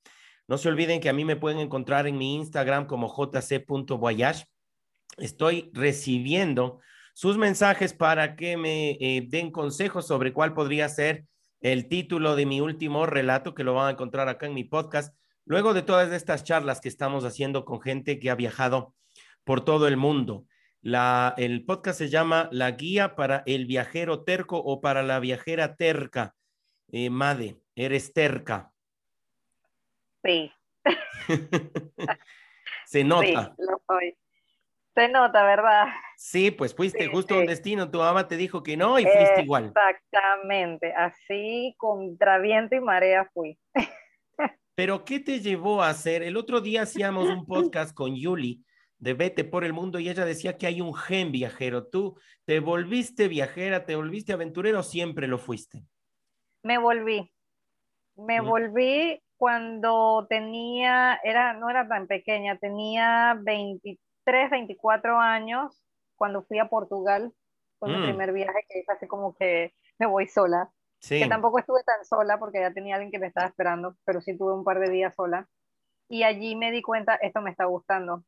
No 0.47 0.57
se 0.57 0.67
olviden 0.67 0.99
que 0.99 1.09
a 1.09 1.13
mí 1.13 1.25
me 1.25 1.35
pueden 1.35 1.59
encontrar 1.59 2.07
en 2.07 2.17
mi 2.17 2.33
Instagram 2.37 2.87
como 2.87 3.07
jc.voyage. 3.07 4.45
Estoy 5.19 5.69
recibiendo 5.73 6.79
sus 7.13 7.37
mensajes 7.37 7.93
para 7.93 8.35
que 8.35 8.57
me 8.57 8.97
eh, 8.99 9.27
den 9.29 9.51
consejos 9.51 10.07
sobre 10.07 10.33
cuál 10.33 10.55
podría 10.55 10.89
ser 10.89 11.25
el 11.61 11.87
título 11.87 12.35
de 12.35 12.47
mi 12.47 12.61
último 12.61 13.05
relato, 13.05 13.53
que 13.53 13.63
lo 13.63 13.75
van 13.75 13.89
a 13.89 13.91
encontrar 13.91 14.27
acá 14.27 14.47
en 14.47 14.55
mi 14.55 14.63
podcast, 14.63 15.15
luego 15.45 15.73
de 15.73 15.81
todas 15.81 16.11
estas 16.11 16.43
charlas 16.43 16.81
que 16.81 16.89
estamos 16.89 17.25
haciendo 17.25 17.65
con 17.65 17.81
gente 17.81 18.19
que 18.19 18.29
ha 18.29 18.35
viajado 18.35 18.93
por 19.43 19.63
todo 19.63 19.87
el 19.87 19.97
mundo. 19.97 20.45
La, 20.81 21.33
el 21.37 21.65
podcast 21.65 21.97
se 21.97 22.09
llama 22.09 22.49
La 22.51 22.71
Guía 22.71 23.15
para 23.15 23.43
el 23.45 23.65
Viajero 23.65 24.23
Terco 24.23 24.57
o 24.57 24.81
para 24.81 25.01
la 25.03 25.19
Viajera 25.19 25.75
Terca. 25.75 26.35
Eh, 26.91 27.09
Made, 27.09 27.57
eres 27.75 28.13
terca. 28.13 28.71
Sí. 30.23 30.51
Se 32.85 33.03
nota. 33.03 33.55
Sí, 33.55 33.63
lo 33.63 33.81
soy. 33.87 34.17
Se 34.93 35.07
nota, 35.07 35.43
¿verdad? 35.43 35.87
Sí, 36.17 36.51
pues 36.51 36.75
fuiste 36.75 37.07
justo 37.07 37.33
a 37.33 37.39
un 37.39 37.47
destino, 37.47 37.89
tu 37.89 37.97
mamá 37.97 38.27
te 38.27 38.37
dijo 38.37 38.61
que 38.61 38.77
no 38.77 38.99
y 38.99 39.05
fuiste 39.05 39.41
igual. 39.41 39.73
Exactamente, 39.75 40.93
así 40.93 41.73
contra 41.77 42.37
viento 42.37 42.75
y 42.75 42.79
marea 42.79 43.27
fui. 43.33 43.57
Pero 44.75 45.05
¿qué 45.05 45.19
te 45.19 45.39
llevó 45.39 45.83
a 45.83 45.89
hacer? 45.89 46.23
El 46.23 46.37
otro 46.37 46.61
día 46.61 46.83
hacíamos 46.83 47.29
un 47.29 47.45
podcast 47.47 47.93
con 47.93 48.15
Yuli 48.15 48.63
de 48.97 49.13
Vete 49.13 49.43
por 49.43 49.63
el 49.65 49.73
Mundo 49.73 49.99
y 49.99 50.09
ella 50.09 50.25
decía 50.25 50.57
que 50.57 50.65
hay 50.65 50.81
un 50.81 50.93
gen 50.93 51.31
viajero. 51.31 51.87
¿Tú 51.87 52.17
te 52.45 52.59
volviste 52.59 53.27
viajera, 53.27 53.85
te 53.85 53.95
volviste 53.95 54.33
aventurero 54.33 54.79
o 54.79 54.83
siempre 54.83 55.27
lo 55.27 55.37
fuiste? 55.37 55.83
Me 56.63 56.77
volví. 56.77 57.31
Me 58.15 58.41
Mm. 58.41 58.45
volví 58.45 59.19
cuando 59.37 60.25
tenía, 60.29 61.19
era, 61.23 61.53
no 61.53 61.69
era 61.69 61.87
tan 61.87 62.07
pequeña, 62.07 62.57
tenía 62.57 63.37
23, 63.43 64.49
24 64.49 65.19
años 65.19 65.83
cuando 66.15 66.43
fui 66.43 66.59
a 66.59 66.69
Portugal. 66.69 67.33
Fue 67.79 67.89
mi 67.89 67.97
Mm. 67.97 68.03
primer 68.03 68.31
viaje 68.31 68.65
que 68.69 68.79
hice 68.79 68.91
así 68.91 69.07
como 69.07 69.35
que 69.35 69.73
me 69.99 70.05
voy 70.05 70.27
sola. 70.27 70.71
Sí. 71.03 71.19
que 71.19 71.27
tampoco 71.27 71.59
estuve 71.59 71.83
tan 71.83 72.05
sola 72.05 72.39
porque 72.39 72.61
ya 72.61 72.71
tenía 72.71 72.95
alguien 72.95 73.11
que 73.11 73.19
me 73.19 73.27
estaba 73.27 73.47
esperando, 73.47 73.97
pero 74.05 74.21
sí 74.21 74.37
tuve 74.37 74.53
un 74.53 74.63
par 74.63 74.79
de 74.79 74.89
días 74.89 75.13
sola. 75.13 75.49
Y 76.07 76.23
allí 76.23 76.55
me 76.55 76.71
di 76.71 76.81
cuenta, 76.81 77.15
esto 77.15 77.41
me 77.41 77.51
está 77.51 77.65
gustando. 77.65 78.23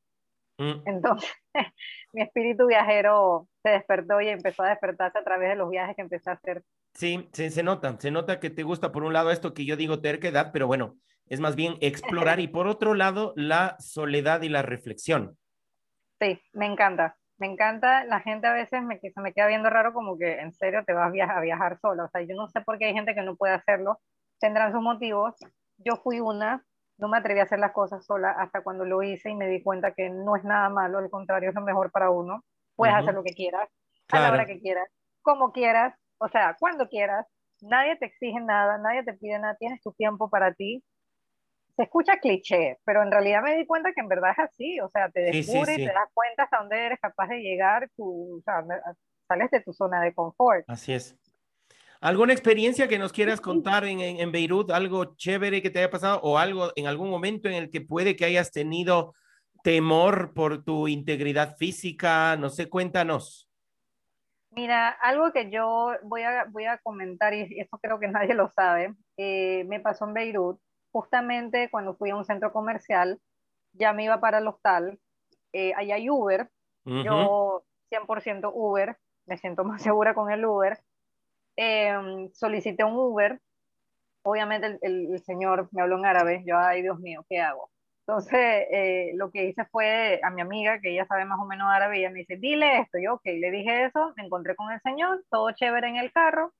Mm. 0.58 0.82
Entonces, 0.86 1.30
mi 2.14 2.22
espíritu 2.22 2.68
viajero 2.68 3.48
se 3.64 3.70
despertó 3.70 4.20
y 4.20 4.28
empezó 4.28 4.64
a 4.64 4.70
despertarse 4.70 5.18
a 5.18 5.24
través 5.24 5.50
de 5.50 5.56
los 5.56 5.70
viajes 5.70 5.96
que 5.96 6.02
empecé 6.02 6.30
a 6.30 6.34
hacer. 6.34 6.64
Sí, 6.94 7.30
se, 7.32 7.50
se 7.50 7.64
nota, 7.64 7.96
se 7.98 8.12
nota 8.12 8.42
que 8.42 8.50
te 8.50 8.64
gusta 8.64 8.92
por 8.92 9.06
un 9.06 9.14
lado 9.14 9.32
esto 9.32 9.54
que 9.54 9.66
yo 9.66 9.78
digo 9.78 10.02
terquedad, 10.02 10.52
pero 10.52 10.68
bueno, 10.68 10.98
es 11.28 11.40
más 11.40 11.56
bien 11.56 11.78
explorar 11.80 12.40
y 12.42 12.50
por 12.50 12.68
otro 12.68 12.94
lado 12.94 13.32
la 13.38 13.78
soledad 13.80 14.42
y 14.42 14.50
la 14.50 14.64
reflexión. 14.64 15.38
Sí, 16.20 16.42
me 16.52 16.66
encanta. 16.66 17.18
Me 17.38 17.48
encanta, 17.48 18.06
la 18.06 18.22
gente 18.22 18.48
a 18.48 18.54
veces 18.54 18.82
me, 18.82 18.98
se 19.00 19.22
me 19.22 19.34
queda 19.34 19.48
viendo 19.48 19.70
raro 19.70 19.94
como 19.94 20.18
que 20.18 20.40
en 20.40 20.54
serio 20.54 20.84
te 20.86 20.94
vas 20.94 21.08
a 21.08 21.12
viajar, 21.12 21.38
a 21.38 21.42
viajar 21.42 21.80
sola. 21.80 22.06
O 22.06 22.10
sea, 22.10 22.22
yo 22.22 22.36
no 22.36 22.48
sé 22.48 22.62
por 22.62 22.78
qué 22.78 22.86
hay 22.86 22.94
gente 22.94 23.14
que 23.14 23.24
no 23.24 23.36
puede 23.36 23.54
hacerlo, 23.54 24.00
tendrán 24.40 24.72
sus 24.72 24.82
motivos. 24.82 25.36
Yo 25.78 25.98
fui 25.98 26.22
una, 26.22 26.64
no 26.98 27.10
me 27.10 27.18
atreví 27.18 27.42
a 27.42 27.44
hacer 27.44 27.60
las 27.60 27.74
cosas 27.74 28.06
sola 28.06 28.32
hasta 28.32 28.62
cuando 28.62 28.86
lo 28.86 29.04
hice 29.04 29.30
y 29.30 29.36
me 29.36 29.48
di 29.48 29.62
cuenta 29.62 29.94
que 29.94 30.10
no 30.10 30.38
es 30.38 30.44
nada 30.46 30.70
malo, 30.70 31.00
al 31.00 31.10
contrario, 31.10 31.50
es 31.50 31.56
lo 31.56 31.62
mejor 31.62 31.92
para 31.92 32.10
uno. 32.10 32.42
Puedes 32.76 32.96
hacer 32.96 33.14
lo 33.14 33.24
que 33.24 33.34
quieras, 33.34 33.70
a 34.10 34.16
la 34.16 34.22
Claro. 34.22 34.34
hora 34.36 34.46
que 34.46 34.60
quieras, 34.60 34.88
como 35.22 35.52
quieras, 35.52 35.94
o 36.20 36.28
sea, 36.30 36.56
cuando 36.60 36.88
quieras. 36.88 37.26
Nadie 37.62 37.96
te 37.98 38.06
exige 38.06 38.40
nada, 38.42 38.78
nadie 38.78 39.04
te 39.04 39.14
pide 39.14 39.40
nada, 39.40 39.56
tienes 39.56 39.82
tu 39.82 39.94
tiempo 39.94 40.30
para 40.30 40.54
ti. 40.54 40.84
Se 41.76 41.84
escucha 41.84 42.20
cliché, 42.20 42.78
pero 42.86 43.04
en 43.04 43.12
realidad 43.12 43.42
me 43.44 43.56
di 43.58 43.66
cuenta 43.66 43.92
que 43.94 44.02
en 44.02 44.08
verdad 44.08 44.32
es 44.32 44.40
así, 44.40 44.80
o 44.80 44.90
sea, 44.90 45.10
te 45.10 45.26
Sí, 45.32 45.44
sí, 45.44 45.50
descubres 45.50 45.76
sí. 45.76 45.82
y 45.82 45.86
te 45.86 45.92
das 45.94 46.10
cuenta 46.14 46.44
hasta 46.44 46.58
dónde 46.60 46.86
eres 46.86 47.00
capaz 47.02 47.28
de 47.28 47.40
llegar, 47.42 47.90
tú, 47.98 48.38
o 48.38 48.42
sea, 48.44 48.62
me- 48.62 48.76
sales 49.28 49.52
de 49.52 49.62
tu 49.62 49.74
zona 49.74 50.02
de 50.02 50.14
confort. 50.14 50.64
Así 50.68 50.94
es. 50.94 51.18
¿Alguna 52.00 52.34
experiencia 52.34 52.88
que 52.88 53.00
nos 53.00 53.12
quieras 53.12 53.42
contar 53.42 53.84
en, 53.86 54.00
en, 54.00 54.20
en 54.20 54.32
Beirut? 54.32 54.72
¿Algo 54.72 55.16
chévere 55.16 55.62
que 55.62 55.70
te 55.70 55.80
haya 55.80 55.90
pasado 55.90 56.20
o 56.22 56.38
algo 56.38 56.72
en 56.76 56.88
algún 56.88 57.10
momento 57.10 57.50
en 57.50 57.56
el 57.56 57.70
que 57.70 57.82
puede 57.82 58.16
que 58.16 58.26
hayas 58.26 58.52
tenido 58.52 59.14
temor 59.64 60.34
por 60.34 60.64
tu 60.64 60.88
integridad 60.88 61.58
física? 61.58 62.38
No 62.38 62.50
sé, 62.50 62.70
cuéntanos. 62.70 63.50
Mira, 64.52 64.90
algo 64.90 65.34
que 65.34 65.50
yo 65.52 65.92
voy 66.04 66.22
a, 66.22 66.46
voy 66.50 66.66
a 66.66 66.78
comentar, 66.78 67.34
y 67.34 67.60
eso 67.60 67.78
creo 67.82 68.00
que 68.00 68.08
nadie 68.08 68.34
lo 68.36 68.48
sabe, 68.50 68.94
eh, 69.18 69.66
me 69.68 69.82
pasó 69.82 70.06
en 70.06 70.14
Beirut, 70.14 70.60
justamente 70.96 71.70
cuando 71.70 71.96
fui 71.96 72.10
a 72.12 72.16
un 72.16 72.26
centro 72.26 72.54
comercial, 72.54 73.20
ya 73.74 73.94
me 73.94 74.06
iba 74.06 74.22
para 74.22 74.40
el 74.40 74.48
hostal, 74.48 75.00
eh, 75.54 75.74
allá 75.76 75.96
hay 75.96 76.10
Uber, 76.10 76.50
Ujú. 76.86 77.04
yo 77.04 77.66
100% 77.90 78.52
Uber, 78.56 78.98
me 79.26 79.38
siento 79.38 79.64
más 79.66 79.82
segura 79.84 80.14
con 80.14 80.32
el 80.32 80.46
Uber, 80.46 80.80
Em, 81.58 82.30
solicité 82.34 82.84
un 82.86 82.96
Uber, 82.96 83.40
obviamente 84.24 84.68
el, 84.68 84.80
el- 84.82 85.14
el 85.14 85.20
señor 85.24 85.70
me 85.72 85.82
habló 85.82 85.98
en 85.98 86.06
árabe, 86.06 86.44
yo, 86.46 86.58
ay 86.58 86.82
Dios 86.82 87.00
mío, 87.00 87.26
¿qué 87.30 87.42
hago? 87.42 87.72
Entonces, 88.08 88.38
eh, 88.72 89.12
lo 89.16 89.32
que 89.32 89.46
hice 89.46 89.66
fue 89.66 90.20
a 90.24 90.30
mi 90.30 90.42
amiga, 90.42 90.80
que 90.82 90.92
ella 90.92 91.06
sabe 91.08 91.26
más 91.26 91.40
o 91.40 91.46
menos 91.46 91.68
árabe, 91.72 92.00
ella 92.00 92.12
me 92.12 92.20
dice, 92.20 92.38
dile 92.38 92.80
esto, 92.82 93.00
yo, 93.04 93.16
ok, 93.16 93.26
le 93.26 93.52
dije 93.52 93.86
eso, 93.86 94.14
me 94.18 94.26
encontré 94.26 94.56
con 94.56 94.72
el 94.72 94.82
señor, 94.82 95.26
todo 95.30 95.52
chévere 95.52 95.90
en 95.90 95.98
el 95.98 96.12
carro, 96.12 96.54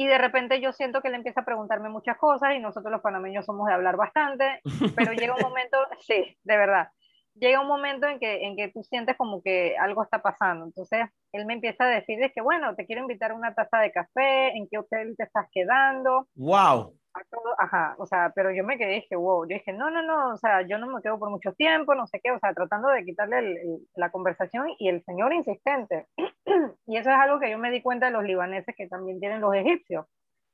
y 0.00 0.06
de 0.06 0.16
repente 0.16 0.62
yo 0.62 0.72
siento 0.72 1.02
que 1.02 1.08
él 1.08 1.14
empieza 1.14 1.42
a 1.42 1.44
preguntarme 1.44 1.90
muchas 1.90 2.16
cosas, 2.16 2.54
y 2.54 2.58
nosotros 2.58 2.90
los 2.90 3.02
panameños 3.02 3.44
somos 3.44 3.66
de 3.66 3.74
hablar 3.74 3.98
bastante, 3.98 4.62
pero 4.96 5.12
llega 5.12 5.34
un 5.34 5.42
momento, 5.42 5.76
sí, 5.98 6.38
de 6.42 6.56
verdad, 6.56 6.88
llega 7.34 7.60
un 7.60 7.68
momento 7.68 8.06
en 8.06 8.18
que, 8.18 8.46
en 8.46 8.56
que 8.56 8.68
tú 8.68 8.82
sientes 8.82 9.14
como 9.18 9.42
que 9.42 9.76
algo 9.78 10.02
está 10.02 10.22
pasando. 10.22 10.64
Entonces, 10.64 11.00
él 11.32 11.44
me 11.44 11.52
empieza 11.52 11.84
a 11.84 11.88
decir 11.88 12.18
de 12.18 12.32
que, 12.32 12.40
bueno, 12.40 12.74
te 12.76 12.86
quiero 12.86 13.02
invitar 13.02 13.32
a 13.32 13.34
una 13.34 13.54
taza 13.54 13.76
de 13.76 13.92
café, 13.92 14.56
en 14.56 14.68
qué 14.70 14.78
hotel 14.78 15.14
te 15.18 15.24
estás 15.24 15.48
quedando, 15.52 16.28
¡Wow! 16.34 16.94
Todo, 17.30 17.54
ajá, 17.58 17.94
o 17.98 18.06
sea, 18.06 18.32
pero 18.34 18.50
yo 18.52 18.64
me 18.64 18.78
quedé 18.78 18.92
y 18.98 19.00
dije, 19.02 19.16
wow, 19.16 19.44
yo 19.48 19.54
dije, 19.56 19.72
no, 19.72 19.90
no, 19.90 20.02
no, 20.02 20.32
o 20.34 20.36
sea, 20.36 20.62
yo 20.62 20.78
no 20.78 20.86
me 20.86 21.02
quedo 21.02 21.18
por 21.18 21.30
mucho 21.30 21.52
tiempo, 21.54 21.94
no 21.94 22.06
sé 22.06 22.20
qué, 22.22 22.30
o 22.32 22.38
sea, 22.38 22.54
tratando 22.54 22.88
de 22.88 23.04
quitarle 23.04 23.38
el- 23.38 23.56
el- 23.58 23.88
la 23.94 24.10
conversación 24.10 24.68
y 24.78 24.88
el 24.88 25.02
señor 25.04 25.32
insistente. 25.32 26.06
y 26.86 26.96
eso 26.96 27.10
es 27.10 27.16
algo 27.16 27.40
que 27.40 27.50
yo 27.50 27.58
me 27.58 27.70
di 27.70 27.82
cuenta 27.82 28.06
de 28.06 28.12
los 28.12 28.24
libaneses 28.24 28.74
que 28.76 28.88
también 28.88 29.20
tienen 29.20 29.40
los 29.40 29.54
egipcios. 29.54 30.06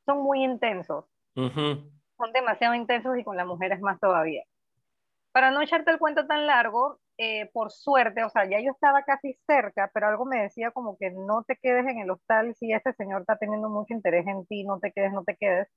Son 0.06 0.18
muy 0.22 0.42
intensos 0.44 1.06
Ujú. 1.36 1.90
son 2.18 2.32
demasiado 2.32 2.74
intensos 2.74 3.16
y 3.18 3.24
con 3.24 3.36
las 3.36 3.46
mujeres 3.46 3.80
más 3.80 3.98
todavía. 4.00 4.42
Para 5.32 5.50
no 5.50 5.62
echarte 5.62 5.90
el 5.90 5.98
cuento 5.98 6.26
tan 6.26 6.46
largo, 6.46 7.00
eh, 7.18 7.50
por 7.52 7.70
suerte, 7.70 8.24
o 8.24 8.30
sea, 8.30 8.48
ya 8.48 8.60
yo 8.60 8.72
estaba 8.72 9.02
casi 9.04 9.34
cerca, 9.46 9.90
pero 9.94 10.08
algo 10.08 10.24
me 10.24 10.42
decía 10.42 10.70
como 10.70 10.96
que 10.98 11.10
no 11.10 11.44
te 11.44 11.56
quedes 11.56 11.86
en 11.86 11.98
el 11.98 12.10
hostal 12.10 12.54
si 12.54 12.72
este 12.72 12.92
señor 12.94 13.22
está 13.22 13.36
teniendo 13.38 13.68
mucho 13.68 13.94
interés 13.94 14.26
en 14.26 14.46
ti, 14.46 14.64
no 14.64 14.78
te 14.80 14.92
quedes, 14.92 15.12
no 15.12 15.24
te 15.24 15.36
quedes. 15.36 15.68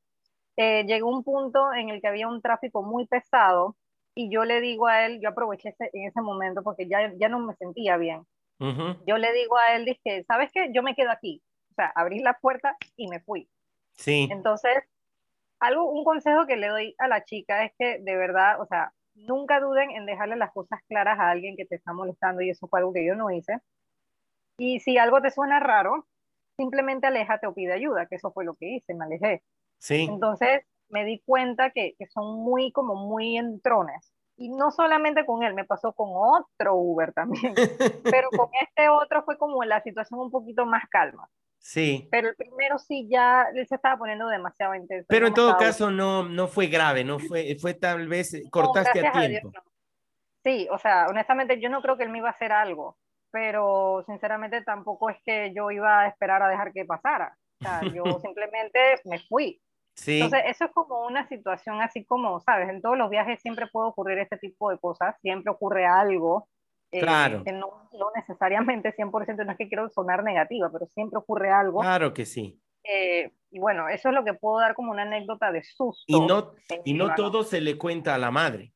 Eh, 0.62 0.84
llegó 0.86 1.10
un 1.10 1.24
punto 1.24 1.74
en 1.74 1.88
el 1.89 2.01
que 2.01 2.10
había 2.10 2.28
un 2.28 2.41
tráfico 2.41 2.84
muy 2.84 3.07
pesado 3.07 3.78
y 4.14 4.30
yo 4.30 4.43
le 4.43 4.60
digo 4.60 4.88
a 4.88 5.05
él, 5.05 5.22
yo 5.22 5.30
aproveché 5.30 5.70
ese- 5.70 5.89
en 5.93 6.07
ese 6.07 6.22
momento 6.22 6.64
porque 6.64 6.86
ya, 6.86 7.14
ya 7.16 7.30
no 7.30 7.39
me 7.39 7.55
sentía 7.55 7.95
bien. 7.95 8.26
Yo 9.07 9.18
le 9.18 9.32
digo 9.32 9.55
a 9.57 9.74
él, 9.76 9.86
dije, 9.86 10.26
¿sabes 10.28 10.51
qué? 10.53 10.70
Yo 10.74 10.84
me 10.84 10.95
quedo 10.95 11.12
aquí. 11.12 11.41
O 11.72 11.76
sea, 11.76 11.93
abrí 11.95 12.20
la 12.20 12.34
puerta 12.34 12.76
y 12.97 13.07
me 13.07 13.22
fui. 13.22 13.47
Sí. 13.93 14.28
Entonces, 14.30 14.84
algo, 15.62 15.89
un 15.89 16.03
consejo 16.03 16.45
que 16.45 16.57
le 16.57 16.68
doy 16.68 16.93
a 16.97 17.07
la 17.07 17.24
chica 17.24 17.64
es 17.64 17.72
que 17.80 17.99
de 17.99 18.18
verdad, 18.18 18.60
o 18.62 18.66
sea, 18.66 18.91
nunca 19.16 19.62
duden 19.62 19.91
en 19.91 20.05
dejarle 20.05 20.36
las 20.36 20.51
cosas 20.51 20.82
claras 20.89 21.18
a 21.20 21.30
alguien 21.30 21.55
que 21.55 21.66
te 21.66 21.76
está 21.76 21.93
molestando 21.93 22.41
y 22.41 22.49
eso 22.49 22.68
fue 22.68 22.80
algo 22.82 22.91
que 22.91 23.05
yo 23.05 23.16
no 23.16 23.32
hice. 23.32 23.60
Y 24.57 24.82
si 24.82 24.97
algo 24.97 25.22
te 25.22 25.32
suena 25.32 25.60
raro, 25.62 26.05
simplemente 26.57 27.07
aléjate 27.07 27.47
o 27.47 27.53
pide 27.53 27.72
ayuda, 27.74 28.07
que 28.07 28.16
eso 28.16 28.32
fue 28.34 28.43
lo 28.43 28.55
que 28.55 28.68
hice, 28.76 28.93
me 28.93 29.05
alejé. 29.05 29.41
Sí. 29.80 30.08
Entonces 30.10 30.64
me 30.90 31.06
di 31.06 31.22
cuenta 31.26 31.72
que, 31.72 31.96
que 31.98 32.08
son 32.08 32.40
muy, 32.44 32.72
como 32.72 32.96
muy 32.96 33.38
entrones. 33.38 34.14
Y 34.38 34.50
no 34.50 34.72
solamente 34.72 35.26
con 35.26 35.44
él, 35.44 35.54
me 35.54 35.66
pasó 35.66 35.92
con 35.92 36.10
otro 36.14 36.76
Uber 36.76 37.12
también, 37.12 37.54
pero 38.04 38.30
con 38.30 38.50
este 38.62 38.88
otro 38.88 39.24
fue 39.24 39.38
como 39.38 39.64
la 39.66 39.82
situación 39.82 40.20
un 40.22 40.32
poquito 40.32 40.66
más 40.66 40.84
calma. 40.90 41.28
Sí. 41.60 42.08
Pero 42.10 42.30
el 42.30 42.36
primero 42.36 42.78
sí 42.80 43.08
ya, 43.10 43.48
él 43.54 43.68
se 43.68 43.76
estaba 43.76 43.98
poniendo 43.98 44.28
demasiado 44.30 44.76
intenso. 44.76 45.08
Pero 45.10 45.24
no 45.24 45.28
en 45.28 45.34
todo 45.34 45.58
caso 45.58 45.92
no, 45.92 46.24
no 46.24 46.48
fue 46.48 46.68
grave, 46.68 47.04
no 47.04 47.20
fue, 47.20 47.58
fue 47.60 47.74
tal 47.74 48.08
vez 48.08 48.34
eh, 48.34 48.44
No, 48.46 48.50
cortaste 48.50 49.00
a 49.00 49.02
gracias 49.02 49.28
Dios, 49.30 49.42
tiempo. 49.42 49.52
no. 49.54 49.72
Sí, 50.44 50.68
o 50.72 50.78
sea, 50.78 51.08
honestamente 51.10 51.60
yo 51.60 51.70
no 51.70 51.82
creo 51.82 51.98
que 51.98 52.04
él 52.04 52.10
me 52.10 52.20
iba 52.20 52.30
a 52.30 52.32
hacer 52.32 52.54
algo, 52.54 52.98
pero 53.30 54.04
sinceramente 54.08 54.62
tampoco 54.64 55.10
es 55.10 55.18
que 55.26 55.54
yo 55.54 55.70
iba 55.70 56.00
a 56.02 56.08
esperar 56.08 56.42
a 56.42 56.48
dejar 56.48 56.72
que 56.72 56.86
pasara. 56.86 57.38
O 57.60 57.64
sea, 57.66 57.82
yo 57.94 58.04
simplemente 58.22 58.80
me 59.04 59.20
fui. 59.28 59.62
Sí. 60.00 60.22
Entonces, 60.22 60.43
eso 60.47 60.66
es 60.66 60.72
como 60.72 61.06
una 61.06 61.28
situación 61.28 61.82
así 61.82 62.06
como, 62.06 62.39
¿sabes? 62.39 62.70
En 62.70 62.82
todos 62.82 62.97
los 62.97 63.10
viajes 63.10 63.41
siempre 63.41 63.68
puede 63.68 63.89
ocurrir 63.89 64.18
este 64.20 64.38
tipo 64.38 64.70
de 64.72 64.78
cosas, 64.78 65.16
siempre 65.22 65.52
ocurre 65.52 65.86
algo 65.86 66.47
Eh, 66.91 67.02
claro. 67.02 67.43
Que 67.43 67.52
no, 67.52 67.89
no 67.93 68.08
necesariamente 68.16 68.95
100%, 68.95 69.45
no 69.45 69.52
es 69.52 69.58
que 69.58 69.68
quiero 69.68 69.89
sonar 69.89 70.24
negativa, 70.24 70.72
pero 70.72 70.88
siempre 70.88 71.20
ocurre 71.20 71.52
algo. 71.52 71.82
Claro 71.82 72.14
que 72.14 72.26
sí. 72.26 72.60
Eh, 72.84 73.32
y 73.52 73.60
bueno, 73.60 73.89
eso 73.89 74.10
es 74.10 74.16
lo 74.16 74.24
que 74.24 74.34
puedo 74.34 74.60
dar 74.60 74.74
como 74.74 74.91
una 74.91 75.04
anécdota 75.04 75.52
de 75.52 75.64
susto. 75.64 76.04
Y 76.08 76.20
no, 76.26 76.54
y 76.86 76.93
no 76.93 77.14
todo 77.14 77.43
se 77.43 77.62
le 77.62 77.78
cuenta 77.78 78.16
a 78.16 78.18
la 78.18 78.32
madre. 78.32 78.74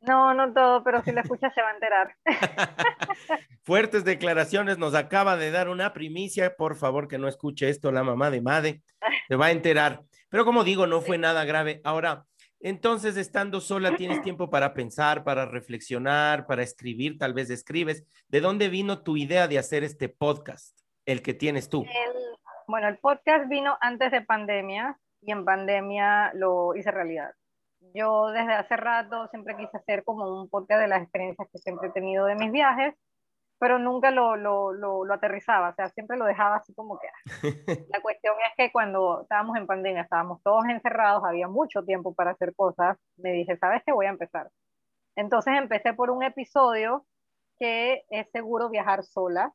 No, 0.00 0.32
no 0.34 0.52
todo, 0.52 0.84
pero 0.84 1.02
si 1.02 1.12
lo 1.12 1.20
escucha 1.22 1.50
se 1.52 1.60
va 1.62 1.70
a 1.70 1.74
enterar. 1.74 2.14
Fuertes 3.64 4.04
declaraciones, 4.04 4.78
nos 4.78 4.94
acaba 4.94 5.36
de 5.36 5.50
dar 5.50 5.68
una 5.68 5.92
primicia. 5.92 6.56
Por 6.56 6.76
favor, 6.76 7.08
que 7.08 7.18
no 7.18 7.28
escuche 7.28 7.68
esto 7.68 7.92
la 7.92 8.02
mamá 8.04 8.30
de 8.30 8.40
Made, 8.40 8.82
se 9.28 9.36
va 9.36 9.46
a 9.46 9.50
enterar. 9.50 10.02
Pero 10.30 10.44
como 10.44 10.64
digo, 10.64 10.86
no 10.86 11.00
fue 11.00 11.18
nada 11.18 11.44
grave. 11.44 11.80
Ahora, 11.84 12.24
entonces, 12.60 13.16
estando 13.16 13.60
sola, 13.60 13.96
tienes 13.96 14.22
tiempo 14.22 14.50
para 14.50 14.74
pensar, 14.74 15.22
para 15.24 15.46
reflexionar, 15.46 16.46
para 16.46 16.62
escribir, 16.62 17.18
tal 17.18 17.32
vez 17.34 17.50
escribes. 17.50 18.04
¿De 18.28 18.40
dónde 18.40 18.68
vino 18.68 19.02
tu 19.02 19.16
idea 19.16 19.46
de 19.48 19.58
hacer 19.58 19.84
este 19.84 20.08
podcast, 20.08 20.76
el 21.06 21.22
que 21.22 21.34
tienes 21.34 21.68
tú? 21.68 21.82
El- 21.82 22.28
bueno, 22.66 22.88
el 22.88 22.98
podcast 22.98 23.48
vino 23.48 23.78
antes 23.80 24.10
de 24.10 24.20
pandemia 24.22 24.98
y 25.22 25.32
en 25.32 25.44
pandemia 25.44 26.32
lo 26.34 26.74
hice 26.74 26.90
realidad. 26.90 27.30
Yo 27.94 28.28
desde 28.28 28.54
hace 28.54 28.76
rato 28.76 29.26
siempre 29.28 29.56
quise 29.56 29.76
hacer 29.76 30.04
como 30.04 30.40
un 30.40 30.48
podcast 30.48 30.80
de 30.80 30.88
las 30.88 31.02
experiencias 31.02 31.48
que 31.52 31.58
siempre 31.58 31.88
he 31.88 31.92
tenido 31.92 32.26
de 32.26 32.34
mis 32.34 32.50
viajes, 32.52 32.94
pero 33.60 33.78
nunca 33.78 34.10
lo, 34.10 34.36
lo, 34.36 34.72
lo, 34.72 35.04
lo 35.04 35.14
aterrizaba, 35.14 35.70
o 35.70 35.74
sea, 35.74 35.88
siempre 35.88 36.16
lo 36.16 36.24
dejaba 36.26 36.56
así 36.56 36.72
como 36.74 36.98
que... 36.98 37.08
ah. 37.08 37.12
La 37.92 38.00
cuestión 38.00 38.34
es 38.46 38.52
que 38.56 38.70
cuando 38.72 39.22
estábamos 39.22 39.56
en 39.56 39.66
pandemia, 39.66 40.02
estábamos 40.02 40.42
todos 40.42 40.64
encerrados, 40.66 41.24
había 41.24 41.48
mucho 41.48 41.82
tiempo 41.84 42.14
para 42.14 42.32
hacer 42.32 42.54
cosas, 42.54 42.96
me 43.16 43.32
dije, 43.32 43.56
¿sabes 43.56 43.82
qué? 43.84 43.92
Voy 43.92 44.06
a 44.06 44.10
empezar. 44.10 44.48
Entonces 45.16 45.54
empecé 45.56 45.94
por 45.94 46.10
un 46.10 46.22
episodio 46.22 47.04
que 47.58 48.04
es 48.10 48.30
seguro 48.30 48.68
viajar 48.68 49.02
sola. 49.02 49.52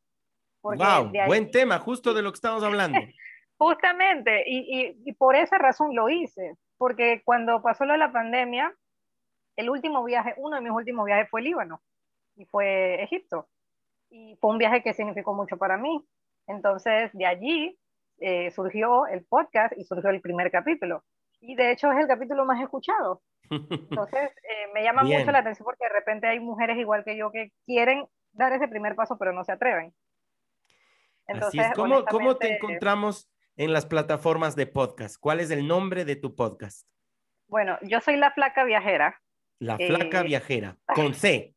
porque 0.61 0.83
wow, 0.83 1.09
ahí- 1.13 1.27
buen 1.27 1.51
tema, 1.51 1.79
justo 1.79 2.13
de 2.13 2.21
lo 2.21 2.31
que 2.31 2.37
estamos 2.37 2.63
hablando. 2.63 2.99
Justamente, 3.57 4.43
y, 4.45 4.57
y, 4.81 5.01
y 5.05 5.13
por 5.13 5.35
esa 5.37 5.57
razón 5.57 5.95
lo 5.95 6.09
hice, 6.09 6.55
porque 6.83 7.21
cuando 7.23 7.61
pasó 7.61 7.85
lo 7.85 7.93
de 7.93 7.97
la 7.97 8.11
pandemia, 8.11 8.75
el 9.55 9.69
último 9.69 10.03
viaje, 10.03 10.33
uno 10.35 10.57
de 10.57 10.61
mis 10.63 10.71
últimos 10.73 11.05
viajes 11.05 11.29
fue 11.29 11.41
Líbano 11.41 11.81
y 12.35 12.43
fue 12.43 13.01
Egipto. 13.01 13.47
Y 14.09 14.35
fue 14.41 14.51
un 14.51 14.57
viaje 14.57 14.83
que 14.83 14.93
significó 14.93 15.33
mucho 15.33 15.55
para 15.55 15.77
mí. 15.77 16.05
Entonces, 16.45 17.09
de 17.13 17.25
allí 17.25 17.79
eh, 18.19 18.51
surgió 18.51 19.07
el 19.07 19.23
podcast 19.23 19.77
y 19.77 19.85
surgió 19.85 20.09
el 20.09 20.19
primer 20.19 20.51
capítulo. 20.51 21.05
Y 21.39 21.55
de 21.55 21.71
hecho 21.71 21.89
es 21.89 21.99
el 21.99 22.07
capítulo 22.07 22.43
más 22.43 22.61
escuchado. 22.61 23.21
Entonces, 23.49 24.31
eh, 24.43 24.67
me 24.73 24.83
llama 24.83 25.03
Bien. 25.03 25.21
mucho 25.21 25.31
la 25.31 25.39
atención 25.39 25.63
porque 25.63 25.85
de 25.85 25.93
repente 25.93 26.27
hay 26.27 26.41
mujeres 26.41 26.77
igual 26.77 27.05
que 27.05 27.15
yo 27.15 27.31
que 27.31 27.53
quieren 27.65 28.05
dar 28.33 28.51
ese 28.51 28.67
primer 28.67 28.95
paso, 28.95 29.17
pero 29.17 29.31
no 29.31 29.45
se 29.45 29.53
atreven. 29.53 29.93
Así 31.27 31.61
es. 31.61 31.71
¿Cómo, 31.75 32.03
¿Cómo 32.03 32.35
te 32.35 32.55
encontramos 32.55 33.29
en 33.57 33.73
las 33.73 33.85
plataformas 33.85 34.55
de 34.55 34.67
podcast? 34.67 35.17
¿Cuál 35.19 35.39
es 35.39 35.51
el 35.51 35.67
nombre 35.67 36.05
de 36.05 36.15
tu 36.15 36.35
podcast? 36.35 36.87
Bueno, 37.47 37.77
yo 37.81 37.99
soy 38.01 38.17
la 38.17 38.31
flaca 38.31 38.63
viajera. 38.63 39.19
La 39.59 39.75
Eh, 39.79 39.87
Flaca 39.87 40.23
Viajera, 40.23 40.77
con 40.95 41.13
C. 41.13 41.53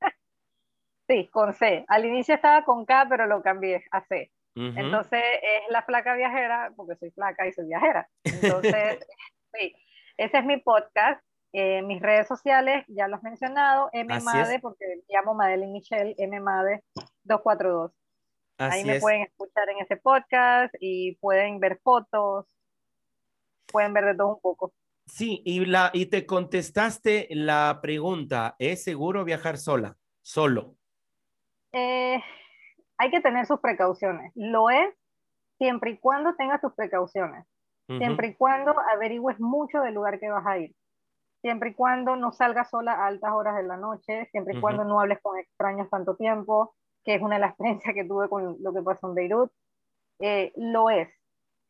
Sí, 1.08 1.28
con 1.32 1.54
C. 1.54 1.84
Al 1.88 2.04
inicio 2.04 2.34
estaba 2.34 2.64
con 2.64 2.84
K, 2.84 3.06
pero 3.08 3.26
lo 3.26 3.42
cambié 3.42 3.84
a 3.90 4.00
C. 4.02 4.30
Entonces 4.58 5.22
es 5.42 5.70
la 5.70 5.82
flaca 5.82 6.14
viajera, 6.16 6.72
porque 6.76 6.96
soy 6.96 7.10
flaca 7.10 7.46
y 7.46 7.52
soy 7.52 7.66
viajera. 7.66 8.08
Entonces, 8.24 9.06
sí, 9.54 9.74
ese 10.16 10.38
es 10.38 10.44
mi 10.46 10.56
podcast. 10.58 11.22
Eh, 11.52 11.82
mis 11.82 12.00
redes 12.00 12.26
sociales, 12.26 12.84
ya 12.88 13.06
los 13.08 13.20
he 13.22 13.28
mencionado, 13.28 13.90
Así 14.08 14.54
es. 14.54 14.60
porque 14.62 14.84
me 14.86 15.14
llamo 15.14 15.34
Madeline 15.34 15.72
Michelle, 15.72 16.14
mmade 16.18 16.82
242. 17.24 17.92
Ahí 18.58 18.84
me 18.84 18.96
es. 18.96 19.02
pueden 19.02 19.22
escuchar 19.22 19.68
en 19.68 19.78
ese 19.78 19.96
podcast 19.96 20.74
y 20.80 21.16
pueden 21.16 21.60
ver 21.60 21.78
fotos, 21.82 22.46
pueden 23.66 23.92
ver 23.92 24.06
de 24.06 24.14
todo 24.14 24.34
un 24.34 24.40
poco. 24.40 24.72
Sí, 25.06 25.42
y, 25.44 25.64
la, 25.64 25.90
y 25.92 26.06
te 26.06 26.26
contestaste 26.26 27.28
la 27.30 27.78
pregunta, 27.80 28.56
¿es 28.58 28.82
seguro 28.82 29.24
viajar 29.24 29.56
sola? 29.56 29.96
Solo. 30.22 30.74
Eh, 31.72 32.20
hay 32.98 33.10
que 33.10 33.20
tener 33.20 33.46
sus 33.46 33.60
precauciones. 33.60 34.32
Lo 34.34 34.70
es 34.70 34.92
siempre 35.58 35.92
y 35.92 35.98
cuando 35.98 36.34
tengas 36.34 36.60
tus 36.60 36.72
precauciones. 36.74 37.46
Siempre 37.86 38.28
y 38.28 38.34
cuando 38.34 38.74
averigües 38.92 39.38
mucho 39.38 39.80
del 39.80 39.94
lugar 39.94 40.18
que 40.18 40.28
vas 40.28 40.44
a 40.44 40.58
ir. 40.58 40.74
Siempre 41.40 41.70
y 41.70 41.74
cuando 41.74 42.16
no 42.16 42.32
salgas 42.32 42.68
sola 42.70 42.92
a 42.92 43.06
altas 43.06 43.30
horas 43.32 43.54
de 43.56 43.62
la 43.62 43.76
noche. 43.76 44.26
Siempre 44.32 44.56
y 44.56 44.60
cuando 44.60 44.82
no 44.82 44.98
hables 44.98 45.20
con 45.22 45.38
extraños 45.38 45.88
tanto 45.88 46.16
tiempo, 46.16 46.74
que 47.06 47.14
es 47.14 47.22
una 47.22 47.36
de 47.36 47.40
las 47.40 47.50
experiencias 47.50 47.94
que 47.94 48.04
tuve 48.04 48.28
con 48.28 48.56
lo 48.60 48.74
que 48.74 48.82
pasó 48.82 49.08
en 49.08 49.14
Beirut. 49.14 49.50
Eh, 50.18 50.52
lo 50.56 50.90
es. 50.90 51.08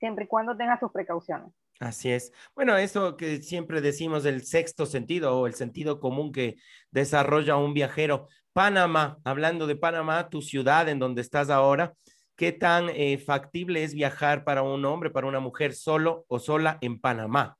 Siempre 0.00 0.24
y 0.24 0.28
cuando 0.28 0.56
tengas 0.56 0.80
tus 0.80 0.90
precauciones. 0.90 1.52
Así 1.78 2.10
es. 2.10 2.32
Bueno, 2.54 2.76
eso 2.78 3.18
que 3.18 3.42
siempre 3.42 3.82
decimos 3.82 4.24
el 4.24 4.44
sexto 4.44 4.86
sentido 4.86 5.38
o 5.38 5.46
el 5.46 5.54
sentido 5.54 6.00
común 6.00 6.32
que 6.32 6.56
desarrolla 6.90 7.56
un 7.56 7.74
viajero. 7.74 8.28
Panamá, 8.54 9.18
hablando 9.24 9.66
de 9.66 9.76
Panamá, 9.76 10.30
tu 10.30 10.40
ciudad 10.40 10.88
en 10.88 10.98
donde 10.98 11.20
estás 11.20 11.50
ahora, 11.50 11.92
¿qué 12.34 12.52
tan 12.52 12.88
eh, 12.88 13.18
factible 13.18 13.84
es 13.84 13.94
viajar 13.94 14.42
para 14.42 14.62
un 14.62 14.82
hombre, 14.86 15.10
para 15.10 15.26
una 15.26 15.40
mujer 15.40 15.74
solo 15.74 16.24
o 16.28 16.38
sola 16.38 16.78
en 16.80 16.98
Panamá? 16.98 17.58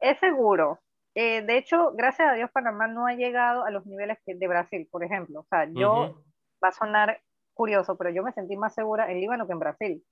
Es 0.00 0.18
seguro. 0.18 0.80
Eh, 1.14 1.42
de 1.42 1.56
hecho, 1.56 1.92
gracias 1.92 2.28
a 2.28 2.34
Dios, 2.34 2.50
Panamá 2.52 2.88
no 2.88 3.06
ha 3.06 3.14
llegado 3.14 3.64
a 3.64 3.70
los 3.70 3.86
niveles 3.86 4.18
de 4.26 4.48
Brasil, 4.48 4.88
por 4.90 5.04
ejemplo. 5.04 5.40
O 5.40 5.46
sea, 5.48 5.68
yo. 5.72 6.20
Va 6.62 6.68
a 6.68 6.72
sonar 6.72 7.20
curioso, 7.54 7.96
pero 7.96 8.10
yo 8.10 8.22
me 8.22 8.32
sentí 8.32 8.56
más 8.56 8.74
segura 8.74 9.10
en 9.10 9.20
Líbano 9.20 9.46
que 9.46 9.52
en 9.52 9.58
Brasil. 9.58 10.04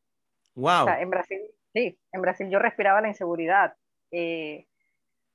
Wow. 0.55 0.82
O 0.82 0.84
sea, 0.84 1.01
en 1.01 1.11
Brasil, 1.11 1.40
sí, 1.72 1.99
en 2.12 2.20
Brasil 2.22 2.51
yo 2.51 2.59
respiraba 2.59 3.01
la 3.01 3.09
inseguridad, 3.09 3.74
eh, 4.11 4.66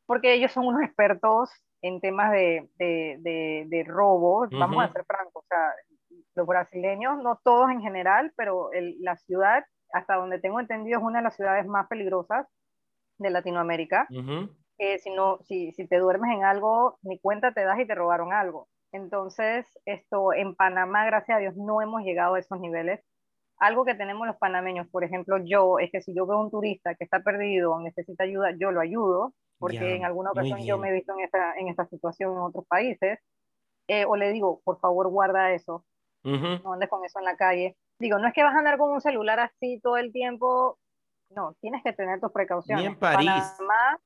porque 0.05 0.33
ellos 0.33 0.51
son 0.51 0.67
unos 0.67 0.83
expertos 0.83 1.49
en 1.81 1.99
temas 2.01 2.31
de, 2.31 2.69
de, 2.75 3.17
de, 3.19 3.65
de 3.67 3.83
robo, 3.83 4.47
vamos 4.51 4.83
a 4.83 4.91
ser 4.91 5.03
francos, 5.05 5.43
o 5.43 5.47
sea, 5.47 5.73
los 6.35 6.47
brasileños, 6.47 7.17
no 7.21 7.39
todos 7.43 7.69
en 7.71 7.81
general, 7.81 8.31
pero 8.37 8.71
el- 8.71 8.95
la 9.01 9.15
ciudad, 9.17 9.65
hasta 9.91 10.15
donde 10.15 10.39
tengo 10.39 10.59
entendido, 10.59 10.99
es 10.99 11.03
una 11.05 11.19
de 11.19 11.23
las 11.23 11.35
ciudades 11.35 11.65
más 11.65 11.87
peligrosas 11.87 12.47
de 13.17 13.29
Latinoamérica, 13.29 14.07
Ujú. 14.09 14.49
que 14.77 14.97
si, 14.99 15.09
no, 15.11 15.39
si, 15.43 15.71
si 15.73 15.87
te 15.87 15.97
duermes 15.99 16.31
en 16.35 16.43
algo, 16.43 16.97
ni 17.01 17.19
cuenta 17.19 17.53
te 17.53 17.63
das 17.63 17.79
y 17.79 17.85
te 17.85 17.95
robaron 17.95 18.33
algo. 18.33 18.67
Entonces, 18.93 19.65
esto 19.85 20.33
en 20.33 20.55
Panamá, 20.55 21.05
gracias 21.05 21.35
a 21.35 21.39
Dios, 21.39 21.55
no 21.57 21.81
hemos 21.81 22.03
llegado 22.03 22.35
a 22.35 22.39
esos 22.39 22.59
niveles. 22.59 23.01
Algo 23.57 23.85
que 23.85 23.95
tenemos 23.95 24.27
los 24.27 24.37
panameños, 24.37 24.87
por 24.87 25.03
ejemplo, 25.03 25.37
yo, 25.43 25.79
es 25.79 25.91
que 25.91 26.01
si 26.01 26.13
yo 26.13 26.27
veo 26.27 26.39
un 26.39 26.51
turista 26.51 26.93
que 26.93 27.03
está 27.03 27.21
perdido 27.21 27.73
o 27.73 27.79
necesita 27.81 28.23
ayuda, 28.23 28.51
yo 28.59 28.71
lo 28.71 28.81
ayudo, 28.81 29.33
porque 29.57 29.77
Ya, 29.77 29.95
en 29.95 30.05
alguna 30.05 30.31
ocasión 30.31 30.63
yo 30.63 30.77
me 30.77 30.89
he 30.89 30.93
visto 30.93 31.13
en 31.13 31.21
esta, 31.21 31.55
en 31.57 31.69
esta 31.69 31.85
situación 31.87 32.33
en 32.33 32.39
otros 32.39 32.67
países, 32.67 33.19
eh, 33.87 34.05
o 34.05 34.15
le 34.15 34.31
digo, 34.31 34.61
por 34.63 34.79
favor, 34.79 35.09
guarda 35.09 35.53
eso, 35.53 35.83
Ujú. 36.23 36.61
no 36.63 36.73
andes 36.73 36.89
con 36.89 37.03
eso 37.03 37.17
en 37.19 37.25
la 37.25 37.35
calle. 37.35 37.75
Digo, 37.97 38.19
no 38.19 38.27
es 38.27 38.33
que 38.33 38.43
vas 38.43 38.53
a 38.53 38.59
andar 38.59 38.77
con 38.77 38.91
un 38.91 39.01
celular 39.01 39.39
así 39.39 39.79
todo 39.81 39.97
el 39.97 40.11
tiempo, 40.11 40.77
no, 41.29 41.55
tienes 41.61 41.81
que 41.83 41.93
tener 41.93 42.19
tus 42.19 42.31
precauciones. 42.31 42.85
Ni 42.85 42.91
en 42.91 42.99
París. 42.99 43.27
Panamá, 43.57 43.99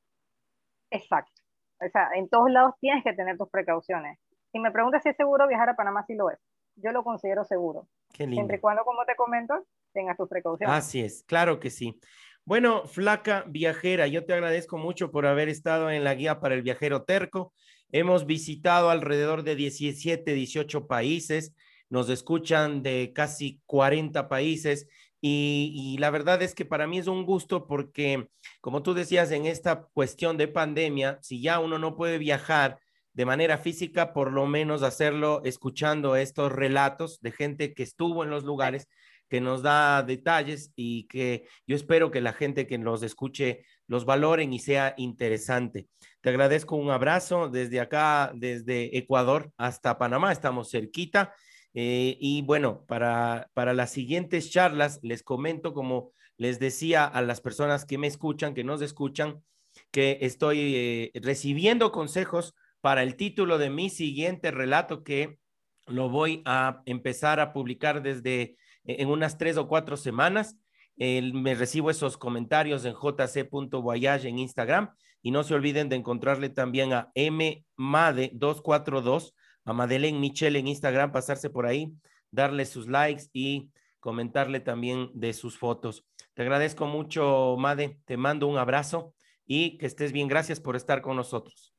exacto. 0.91 1.41
O 1.81 1.89
sea, 1.89 2.11
en 2.15 2.29
todos 2.29 2.49
lados 2.49 2.75
tienes 2.79 3.03
que 3.03 3.13
tener 3.13 3.37
tus 3.37 3.49
precauciones. 3.49 4.17
Si 4.51 4.59
me 4.59 4.71
preguntas 4.71 5.03
si 5.03 5.09
es 5.09 5.15
seguro 5.15 5.47
viajar 5.47 5.69
a 5.69 5.75
Panamá, 5.75 6.03
sí 6.07 6.15
lo 6.15 6.29
es. 6.29 6.39
Yo 6.75 6.91
lo 6.91 7.03
considero 7.03 7.43
seguro. 7.43 7.87
Qué 8.13 8.23
lindo. 8.23 8.35
Siempre 8.35 8.57
y 8.57 8.59
cuando, 8.59 8.83
como 8.83 9.05
te 9.05 9.15
comento, 9.15 9.65
tengas 9.93 10.17
tus 10.17 10.29
precauciones. 10.29 10.75
Así 10.75 11.01
es, 11.01 11.23
claro 11.23 11.59
que 11.59 11.69
sí. 11.69 11.99
Bueno, 12.45 12.85
flaca 12.85 13.43
viajera, 13.47 14.07
yo 14.07 14.25
te 14.25 14.33
agradezco 14.33 14.77
mucho 14.77 15.11
por 15.11 15.25
haber 15.25 15.49
estado 15.49 15.91
en 15.91 16.03
la 16.03 16.15
guía 16.15 16.39
para 16.39 16.55
el 16.55 16.61
viajero 16.61 17.03
terco. 17.03 17.53
Hemos 17.91 18.25
visitado 18.25 18.89
alrededor 18.89 19.43
de 19.43 19.55
17, 19.55 20.33
18 20.33 20.87
países, 20.87 21.53
nos 21.89 22.09
escuchan 22.09 22.83
de 22.83 23.11
casi 23.13 23.61
40 23.65 24.29
países 24.29 24.87
y, 25.19 25.73
y 25.75 25.97
la 25.97 26.09
verdad 26.09 26.41
es 26.41 26.53
que 26.53 26.63
para 26.63 26.87
mí 26.87 26.99
es 26.99 27.07
un 27.07 27.25
gusto 27.25 27.67
porque, 27.67 28.29
como 28.61 28.83
tú 28.83 28.93
decías, 28.93 29.31
en 29.31 29.45
esta 29.45 29.83
cuestión 29.93 30.37
de 30.37 30.47
pandemia, 30.47 31.19
si 31.21 31.41
ya 31.41 31.59
uno 31.59 31.79
no 31.79 31.95
puede 31.95 32.17
viajar 32.17 32.79
de 33.17 33.25
manera 33.25 33.57
física, 33.57 34.13
por 34.13 34.31
lo 34.31 34.45
menos 34.45 34.83
hacerlo 34.83 35.41
escuchando 35.43 36.15
estos 36.15 36.51
relatos 36.51 37.19
de 37.19 37.31
gente 37.31 37.73
que 37.73 37.81
estuvo 37.81 38.23
en 38.23 38.29
los 38.29 38.43
lugares 38.43 38.87
que 39.27 39.41
nos 39.41 39.63
da 39.63 40.03
detalles 40.03 40.71
y 40.75 41.07
que 41.07 41.47
yo 41.65 41.75
espero 41.75 42.11
que 42.11 42.21
la 42.21 42.31
gente 42.31 42.67
que 42.67 42.77
los 42.77 43.01
escuche 43.01 43.65
los 43.87 44.05
valoren 44.05 44.53
y 44.53 44.59
sea 44.59 44.93
interesante. 44.97 45.87
Te 46.21 46.29
agradezco 46.29 46.75
un 46.75 46.91
abrazo 46.91 47.49
desde 47.49 47.79
acá, 47.79 48.31
desde 48.35 48.95
Ecuador 48.95 49.51
hasta 49.57 49.97
Panamá, 49.97 50.31
estamos 50.31 50.69
cerquita. 50.69 51.33
Eh, 51.73 52.17
y 52.21 52.43
bueno, 52.43 52.85
para, 52.85 53.49
para 53.55 53.73
las 53.73 53.89
siguientes 53.89 54.51
charlas 54.51 54.99
les 55.01 55.23
comento, 55.23 55.73
como 55.73 56.11
les 56.37 56.59
decía 56.59 57.05
a 57.05 57.23
las 57.23 57.41
personas 57.41 57.83
que 57.83 57.97
me 57.97 58.05
escuchan, 58.05 58.53
que 58.53 58.63
nos 58.63 58.83
escuchan, 58.83 59.41
que 59.89 60.19
estoy 60.21 60.75
eh, 60.75 61.11
recibiendo 61.15 61.91
consejos 61.91 62.53
para 62.87 63.03
el 63.03 63.17
título 63.17 63.57
de 63.57 63.69
mi 63.69 63.89
siguiente 63.89 64.49
relato 64.49 65.03
que 65.03 65.39
lo 65.87 66.07
voy 66.07 66.41
a 66.45 66.83
empezar 66.85 67.41
a 67.41 67.51
publicar 67.51 68.01
desde 68.01 68.55
en 68.85 69.09
unas 69.09 69.37
tres 69.37 69.57
o 69.57 69.67
cuatro 69.67 69.97
semanas. 69.97 70.55
me 70.95 71.53
recibo 71.53 71.91
esos 71.91 72.15
comentarios 72.15 72.85
en 72.85 72.93
jc.voyage 72.93 74.29
en 74.29 74.39
Instagram 74.39 74.95
y 75.21 75.31
no 75.31 75.43
se 75.43 75.53
olviden 75.53 75.89
de 75.89 75.97
encontrarle 75.97 76.47
también 76.47 76.93
a 76.93 77.11
mmade242, 77.13 79.33
a 79.65 79.73
Madeleine 79.73 80.17
Michelle 80.17 80.57
en 80.57 80.69
Instagram, 80.69 81.11
pasarse 81.11 81.49
por 81.49 81.65
ahí, 81.65 81.91
darle 82.31 82.63
sus 82.63 82.87
likes 82.87 83.23
y 83.33 83.69
comentarle 83.99 84.61
también 84.61 85.09
de 85.13 85.33
sus 85.33 85.57
fotos. 85.57 86.05
Te 86.35 86.43
agradezco 86.43 86.87
mucho, 86.87 87.57
Made, 87.59 87.99
te 88.05 88.15
mando 88.15 88.47
un 88.47 88.57
abrazo 88.57 89.13
y 89.45 89.77
que 89.77 89.87
estés 89.87 90.13
bien. 90.13 90.29
Gracias 90.29 90.61
por 90.61 90.77
estar 90.77 91.01
con 91.01 91.17
nosotros. 91.17 91.73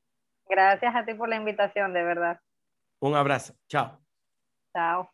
Gracias 0.48 0.94
a 0.94 1.04
ti 1.04 1.14
por 1.14 1.28
la 1.28 1.36
invitación, 1.36 1.92
de 1.92 2.02
verdad. 2.02 2.40
Un 3.00 3.14
abrazo. 3.14 3.54
Chao. 3.68 4.00
Chao. 4.72 5.10